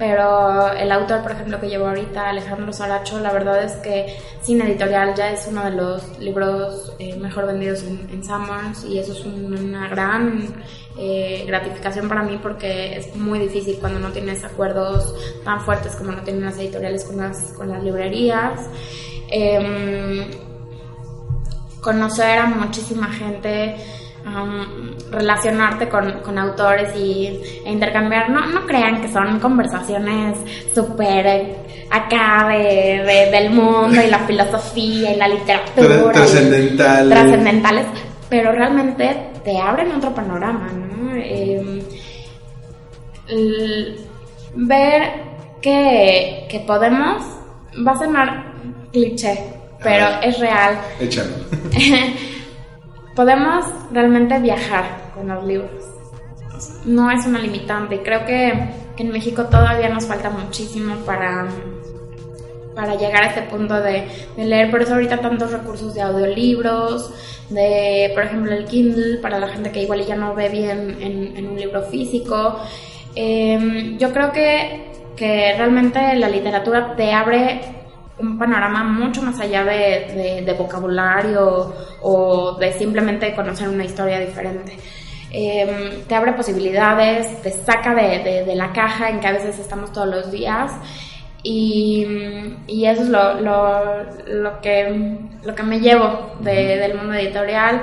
Pero 0.00 0.72
el 0.72 0.90
autor, 0.92 1.20
por 1.22 1.32
ejemplo, 1.32 1.60
que 1.60 1.68
llevo 1.68 1.86
ahorita, 1.86 2.30
Alejandro 2.30 2.72
Saracho, 2.72 3.20
la 3.20 3.32
verdad 3.34 3.62
es 3.62 3.72
que 3.82 4.16
Sin 4.40 4.62
Editorial 4.62 5.14
ya 5.14 5.30
es 5.30 5.46
uno 5.46 5.62
de 5.62 5.72
los 5.72 6.18
libros 6.18 6.94
eh, 6.98 7.16
mejor 7.16 7.46
vendidos 7.46 7.82
en, 7.82 8.08
en 8.10 8.24
Summers 8.24 8.82
y 8.84 8.98
eso 8.98 9.12
es 9.12 9.20
un- 9.26 9.52
una 9.68 9.88
gran 9.90 10.54
eh, 10.98 11.44
gratificación 11.46 12.08
para 12.08 12.22
mí 12.22 12.38
porque 12.42 12.96
es 12.96 13.14
muy 13.14 13.38
difícil 13.40 13.76
cuando 13.78 14.00
no 14.00 14.08
tienes 14.10 14.42
acuerdos 14.42 15.14
tan 15.44 15.60
fuertes 15.60 15.94
como 15.96 16.12
no 16.12 16.22
tienen 16.22 16.46
las 16.46 16.56
editoriales 16.58 17.04
con 17.04 17.18
las, 17.18 17.52
con 17.52 17.68
las 17.68 17.84
librerías. 17.84 18.58
Em, 19.30 20.30
conocer 21.82 22.38
a 22.38 22.46
muchísima 22.46 23.08
gente 23.12 23.76
um, 24.34 25.10
relacionarte 25.10 25.88
con, 25.88 26.20
con 26.20 26.38
autores 26.38 26.94
y, 26.96 27.26
e 27.64 27.70
intercambiar. 27.70 28.30
No, 28.30 28.46
no 28.46 28.66
crean 28.66 29.00
que 29.02 29.08
son 29.08 29.38
conversaciones 29.40 30.36
súper 30.74 31.56
acá 31.90 32.48
de, 32.48 33.02
de- 33.04 33.30
del 33.30 33.50
mundo 33.50 34.00
y 34.02 34.06
la 34.08 34.20
filosofía 34.20 35.12
y 35.12 35.16
la 35.16 35.28
literatura. 35.28 35.86
Y- 36.12 37.14
trascendentales. 37.14 37.86
Pero 38.28 38.52
realmente 38.52 39.30
te 39.44 39.58
abren 39.58 39.90
otro 39.92 40.14
panorama, 40.14 40.68
¿no? 40.72 41.14
Eh, 41.16 41.82
el 43.28 43.96
ver 44.54 45.02
que, 45.60 46.46
que 46.48 46.60
podemos, 46.60 47.22
va 47.86 47.92
a 47.92 47.98
sonar 47.98 48.52
cliché, 48.92 49.38
pero 49.82 50.06
es 50.22 50.38
real. 50.38 50.78
Échalo. 51.00 51.30
podemos 53.20 53.66
realmente 53.92 54.38
viajar 54.38 55.12
con 55.14 55.28
los 55.28 55.44
libros. 55.44 55.84
No 56.86 57.10
es 57.10 57.26
una 57.26 57.38
limitante. 57.38 58.00
Creo 58.02 58.24
que 58.24 58.50
en 58.96 59.10
México 59.10 59.44
todavía 59.44 59.90
nos 59.90 60.06
falta 60.06 60.30
muchísimo 60.30 60.94
para, 61.04 61.46
para 62.74 62.94
llegar 62.94 63.24
a 63.24 63.26
este 63.26 63.42
punto 63.42 63.74
de, 63.74 64.06
de 64.38 64.44
leer. 64.46 64.70
Por 64.70 64.80
eso 64.80 64.94
ahorita 64.94 65.18
tantos 65.18 65.52
recursos 65.52 65.92
de 65.92 66.00
audiolibros, 66.00 67.12
de, 67.50 68.10
por 68.14 68.22
ejemplo, 68.22 68.52
el 68.52 68.64
Kindle, 68.64 69.18
para 69.18 69.38
la 69.38 69.48
gente 69.48 69.70
que 69.70 69.82
igual 69.82 70.06
ya 70.06 70.16
no 70.16 70.34
ve 70.34 70.48
bien 70.48 70.96
en, 71.02 71.36
en 71.36 71.46
un 71.46 71.58
libro 71.58 71.82
físico. 71.82 72.58
Eh, 73.14 73.96
yo 73.98 74.14
creo 74.14 74.32
que, 74.32 74.92
que 75.14 75.52
realmente 75.58 76.16
la 76.16 76.30
literatura 76.30 76.96
te 76.96 77.12
abre 77.12 77.60
un 78.20 78.38
panorama 78.38 78.84
mucho 78.84 79.22
más 79.22 79.38
allá 79.40 79.64
de, 79.64 80.12
de- 80.14 80.42
de 80.44 80.52
vocabulario 80.54 81.72
o 82.02 82.52
de 82.58 82.72
simplemente 82.72 83.34
conocer 83.34 83.68
una 83.68 83.84
historia 83.84 84.18
diferente. 84.20 84.76
Eh, 85.32 86.02
te 86.08 86.14
abre 86.14 86.32
posibilidades, 86.32 87.40
te 87.42 87.50
saca 87.52 87.94
de, 87.94 88.18
de- 88.18 88.44
de 88.44 88.54
la 88.56 88.72
caja 88.72 89.08
en 89.10 89.20
que 89.20 89.28
a 89.28 89.32
veces 89.32 89.58
estamos 89.58 89.92
todos 89.92 90.08
los 90.08 90.30
días 90.32 90.72
y, 91.42 92.06
y 92.66 92.84
eso 92.86 93.02
es 93.02 93.08
lo, 93.08 93.40
lo, 93.40 94.04
lo 94.26 94.60
que, 94.60 95.18
lo 95.44 95.54
que 95.54 95.62
me 95.62 95.80
llevo 95.80 96.32
de- 96.40 96.76
del 96.78 96.94
mundo 96.96 97.14
editorial. 97.14 97.82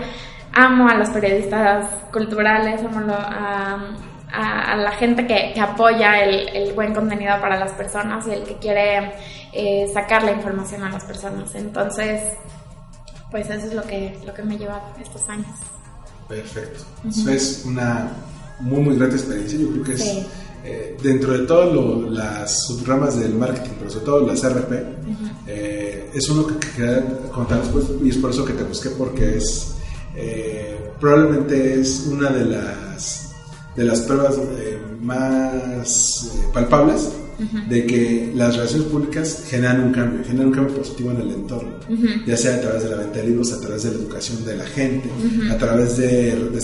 Amo 0.54 0.90
a 0.90 0.96
los 0.96 1.10
periodistas 1.10 1.86
culturales, 2.12 2.82
amo 2.82 3.14
a, 3.14 3.78
a- 4.32 4.74
a 4.74 4.78
la 4.78 4.92
gente 4.92 5.26
que, 5.28 5.52
que 5.54 5.60
apoya 5.60 6.22
el, 6.24 6.50
el 6.50 6.74
buen 6.74 6.94
contenido 6.94 7.40
para 7.42 7.58
las 7.60 7.72
personas 7.74 8.26
y 8.28 8.32
el 8.32 8.44
que 8.44 8.56
quiere 8.58 9.14
eh, 9.54 9.88
sacar 9.94 10.24
la 10.24 10.32
información 10.34 10.84
a 10.84 10.90
las 10.92 11.04
personas. 11.06 11.54
Entonces, 11.56 12.22
pues 13.32 13.50
eso 13.50 13.68
es 13.68 13.74
lo 13.74 13.84
que, 13.84 14.18
lo 14.26 14.34
que 14.34 14.44
me 14.44 14.58
lleva 14.58 14.82
estos 15.02 15.28
años. 15.30 15.48
Perfecto. 16.28 16.84
Eso 17.08 17.30
es 17.30 17.64
una 17.66 18.12
muy, 18.60 18.82
muy 18.82 18.96
grata 18.98 19.16
experiencia. 19.16 19.58
Yo 19.60 19.70
creo 19.72 19.84
que 19.84 19.94
es 19.94 20.02
Sí. 20.04 20.28
eh, 20.66 20.98
dentro 21.02 21.32
de 21.38 21.46
todas 21.46 21.74
las 22.12 22.66
subramas 22.68 23.18
del 23.20 23.34
marketing, 23.36 23.72
pero 23.80 23.90
sobre 23.90 24.06
todo 24.06 24.28
las 24.28 24.44
RP, 24.44 24.74
eh, 25.48 26.10
es 26.14 26.30
uno 26.30 26.46
que, 26.48 26.58
que 26.58 26.68
quería 26.72 27.04
contar 27.32 27.62
después 27.62 27.86
y 28.04 28.10
es 28.10 28.18
por 28.18 28.32
eso 28.32 28.44
que 28.44 28.54
te 28.54 28.64
busqué, 28.64 28.90
porque 28.92 29.38
es 29.38 29.76
eh, 30.16 30.92
probablemente 31.00 31.80
es 31.80 32.08
una 32.12 32.30
de 32.30 32.46
las 32.46 33.27
de 33.78 33.84
las 33.86 34.02
pruebas 34.02 34.36
eh, 34.58 34.78
más 35.02 36.32
eh, 36.36 36.48
palpables 36.54 37.10
de 37.70 37.86
que 37.86 38.32
las 38.34 38.56
relaciones 38.58 38.88
públicas 38.88 39.44
generan 39.48 39.84
un 39.84 39.92
cambio, 39.94 40.26
generan 40.26 40.48
un 40.48 40.54
cambio 40.54 40.76
positivo 40.78 41.12
en 41.12 41.18
el 41.22 41.30
entorno, 41.32 41.70
ya 42.26 42.36
sea 42.36 42.56
a 42.56 42.62
través 42.62 42.84
de 42.84 42.90
la 42.90 42.98
venta 42.98 43.20
de 43.20 43.28
libros, 43.28 43.54
a 43.54 43.60
través 43.62 43.84
de 43.84 43.92
la 43.92 43.98
educación 43.98 44.44
de 44.44 44.58
la 44.58 44.66
gente, 44.66 45.08
a 45.52 45.58
través 45.60 45.98
de, 45.98 46.36
de 46.36 46.60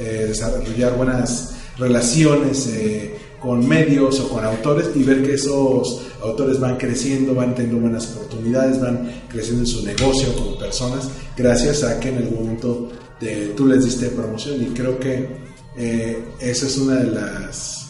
eh, 0.00 0.24
desarrollar 0.26 0.96
buenas 0.96 1.54
relaciones 1.78 2.66
eh, 2.74 3.14
con 3.40 3.66
medios 3.68 4.18
o 4.18 4.28
con 4.28 4.44
autores 4.44 4.86
y 4.96 5.04
ver 5.04 5.22
que 5.22 5.34
esos 5.34 6.02
autores 6.20 6.58
van 6.58 6.76
creciendo, 6.78 7.32
van 7.34 7.54
teniendo 7.54 7.80
buenas 7.80 8.10
oportunidades, 8.16 8.80
van 8.80 9.08
creciendo 9.28 9.60
en 9.62 9.66
su 9.68 9.84
negocio 9.86 10.34
como 10.36 10.58
personas, 10.58 11.08
gracias 11.36 11.84
a 11.84 12.00
que 12.00 12.08
en 12.08 12.16
algún 12.18 12.40
momento 12.44 12.88
te- 13.20 13.52
tú 13.56 13.66
les 13.66 13.84
diste 13.84 14.06
promoción 14.08 14.60
y 14.62 14.66
creo 14.74 14.98
que 14.98 15.45
eh, 15.76 16.24
esa 16.40 16.66
es 16.66 16.78
una 16.78 16.96
de 16.96 17.10
las 17.10 17.88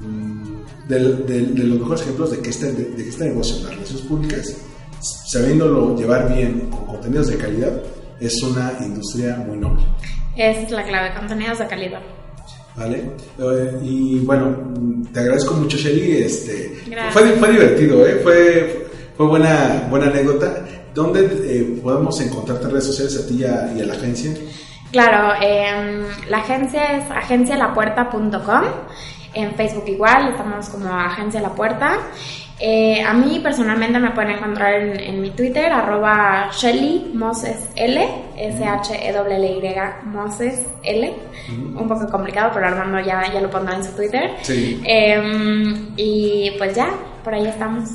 mm, 0.00 0.88
del- 0.88 1.26
del- 1.26 1.54
de, 1.54 1.64
los 1.64 1.78
mejores 1.80 2.02
ejemplos 2.02 2.30
de 2.30 2.38
que 2.40 2.50
este, 2.50 2.72
de, 2.72 2.84
de 2.90 3.02
que 3.04 3.08
este 3.10 3.24
negocio, 3.26 3.56
las 3.62 3.70
relaciones 3.74 4.02
públicas, 4.06 4.56
sabiéndolo 5.26 5.96
llevar 5.96 6.34
bien 6.34 6.68
con 6.70 6.86
contenidos 6.86 7.28
de 7.28 7.36
calidad, 7.36 7.82
es 8.20 8.42
una 8.42 8.72
industria 8.84 9.36
muy 9.46 9.58
noble. 9.58 9.82
Es 10.36 10.70
la 10.70 10.84
clave, 10.84 11.14
contenidos 11.18 11.58
de 11.58 11.66
calidad. 11.66 12.00
¿Vale? 12.76 13.10
Eh, 13.38 13.78
y 13.82 14.18
bueno, 14.20 14.50
mm, 14.50 15.04
te 15.06 15.20
agradezco 15.20 15.54
mucho, 15.54 15.76
Shelly. 15.78 16.22
Este, 16.22 16.76
fue, 17.10 17.22
fue 17.32 17.50
divertido, 17.52 18.06
¿eh? 18.06 18.20
fue, 18.22 18.86
fue 19.16 19.26
buena, 19.26 19.86
buena 19.88 20.06
anécdota. 20.08 20.62
¿Dónde 20.94 21.24
eh, 21.44 21.80
podemos 21.82 22.18
encontrarte 22.20 22.64
en 22.66 22.70
redes 22.70 22.84
sociales 22.84 23.16
a 23.18 23.26
ti 23.26 23.34
y 23.40 23.44
a, 23.44 23.72
y 23.76 23.80
a 23.80 23.86
la 23.86 23.94
agencia? 23.94 24.30
Claro, 24.92 25.34
em, 25.40 26.04
la 26.28 26.38
agencia 26.38 26.98
es 26.98 27.10
agencialapuerta.com. 27.10 28.64
En 29.34 29.54
Facebook 29.54 29.84
igual, 29.88 30.30
estamos 30.30 30.68
como 30.70 30.88
Agencia 30.88 31.40
La 31.40 31.50
Puerta. 31.50 31.98
Eh, 32.58 33.02
a 33.02 33.12
mí 33.12 33.38
personalmente 33.42 33.98
me 33.98 34.12
pueden 34.12 34.30
encontrar 34.30 34.80
en, 34.80 34.98
en 34.98 35.20
mi 35.20 35.30
Twitter, 35.30 35.70
arroba 35.70 36.48
Shelly 36.52 37.10
Moses 37.12 37.68
L, 37.76 38.08
S-H-E-L-L-Y 38.34 40.06
Moses 40.06 40.62
L. 40.82 41.14
Un 41.50 41.86
poco 41.86 42.08
complicado, 42.10 42.50
pero 42.54 42.66
Armando 42.66 42.98
ya, 43.00 43.30
ya 43.30 43.40
lo 43.40 43.50
pondrá 43.50 43.76
en 43.76 43.84
su 43.84 43.92
Twitter. 43.92 44.30
Sí. 44.40 44.80
Em, 44.84 45.92
y 45.96 46.52
pues 46.56 46.74
ya, 46.74 46.88
por 47.22 47.34
ahí 47.34 47.46
estamos. 47.46 47.90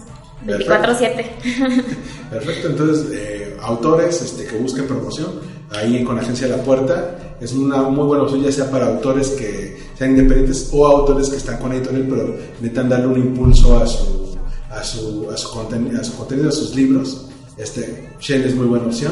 24-7. 0.46 1.26
Perfecto, 2.30 2.70
entonces 2.70 3.12
eh, 3.14 3.58
autores 3.62 4.22
este, 4.22 4.46
que 4.46 4.58
busquen 4.58 4.88
promoción, 4.88 5.40
ahí 5.72 6.04
con 6.04 6.16
la 6.16 6.22
agencia 6.22 6.48
La 6.48 6.58
Puerta, 6.64 7.18
es 7.40 7.54
una 7.54 7.82
muy 7.84 8.06
buena 8.06 8.24
opción 8.24 8.42
ya 8.44 8.52
sea 8.52 8.70
para 8.70 8.88
autores 8.88 9.30
que 9.30 9.78
sean 9.98 10.12
independientes 10.12 10.70
o 10.74 10.86
autores 10.86 11.30
que 11.30 11.38
están 11.38 11.58
con 11.58 11.72
editorial 11.74 12.08
pero 12.10 12.36
necesitan 12.60 12.90
darle 12.90 13.08
un 13.08 13.18
impulso 13.20 13.80
a 13.80 13.88
su, 13.88 14.36
a 14.70 14.84
su, 14.84 15.28
a 15.32 15.38
su, 15.38 15.48
conten- 15.50 15.98
a 16.00 16.04
su 16.04 16.16
contenido, 16.16 16.50
a 16.50 16.52
sus 16.52 16.76
libros. 16.76 17.28
Este, 17.58 18.10
Shell 18.20 18.44
es 18.46 18.56
muy 18.56 18.68
buena 18.68 18.86
opción. 18.86 19.12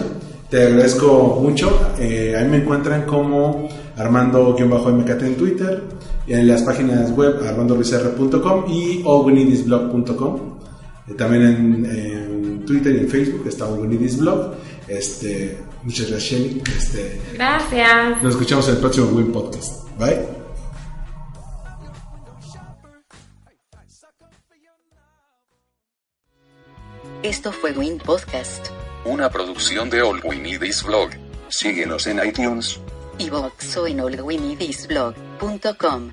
Te 0.49 0.65
agradezco 0.65 1.37
mucho. 1.41 1.69
Eh, 1.99 2.35
ahí 2.37 2.47
me 2.47 2.57
encuentran 2.57 3.05
como 3.05 3.67
Armando-MKT 3.95 5.21
en 5.23 5.35
Twitter, 5.35 5.83
en 6.27 6.47
las 6.47 6.63
páginas 6.63 7.11
web 7.15 7.35
armandoruizr.com 7.47 8.65
y 8.71 9.03
allwinidisblog.com. 9.05 10.39
Eh, 11.07 11.13
También 11.13 11.43
en, 11.43 11.85
en 11.85 12.65
Twitter 12.65 12.95
y 12.95 12.99
en 12.99 13.07
Facebook 13.09 13.43
está 13.47 13.65
Unidis 13.67 14.17
Blog. 14.17 14.53
Este, 14.87 15.57
muchas 15.83 16.09
gracias, 16.09 16.31
Shelly. 16.31 16.61
Este, 16.77 17.21
Gracias. 17.33 18.21
nos 18.23 18.31
escuchamos 18.33 18.67
en 18.67 18.75
el 18.75 18.79
próximo 18.81 19.07
Win 19.07 19.31
Podcast. 19.31 19.87
Bye. 19.97 20.25
Esto 27.23 27.51
fue 27.51 27.71
Win 27.71 27.97
Podcast, 27.97 28.67
Una 29.05 29.29
producción 29.29 29.89
de 29.89 30.01
All 30.01 30.21
We 30.23 30.37
Need 30.37 30.61
Is 30.63 30.83
Blog. 30.83 31.09
Síguenos 31.49 32.07
en 32.07 32.25
iTunes. 32.25 32.79
iVoox 33.17 33.77
o 33.77 33.87
en 33.87 33.99
allwinidisblog.com. 33.99 36.11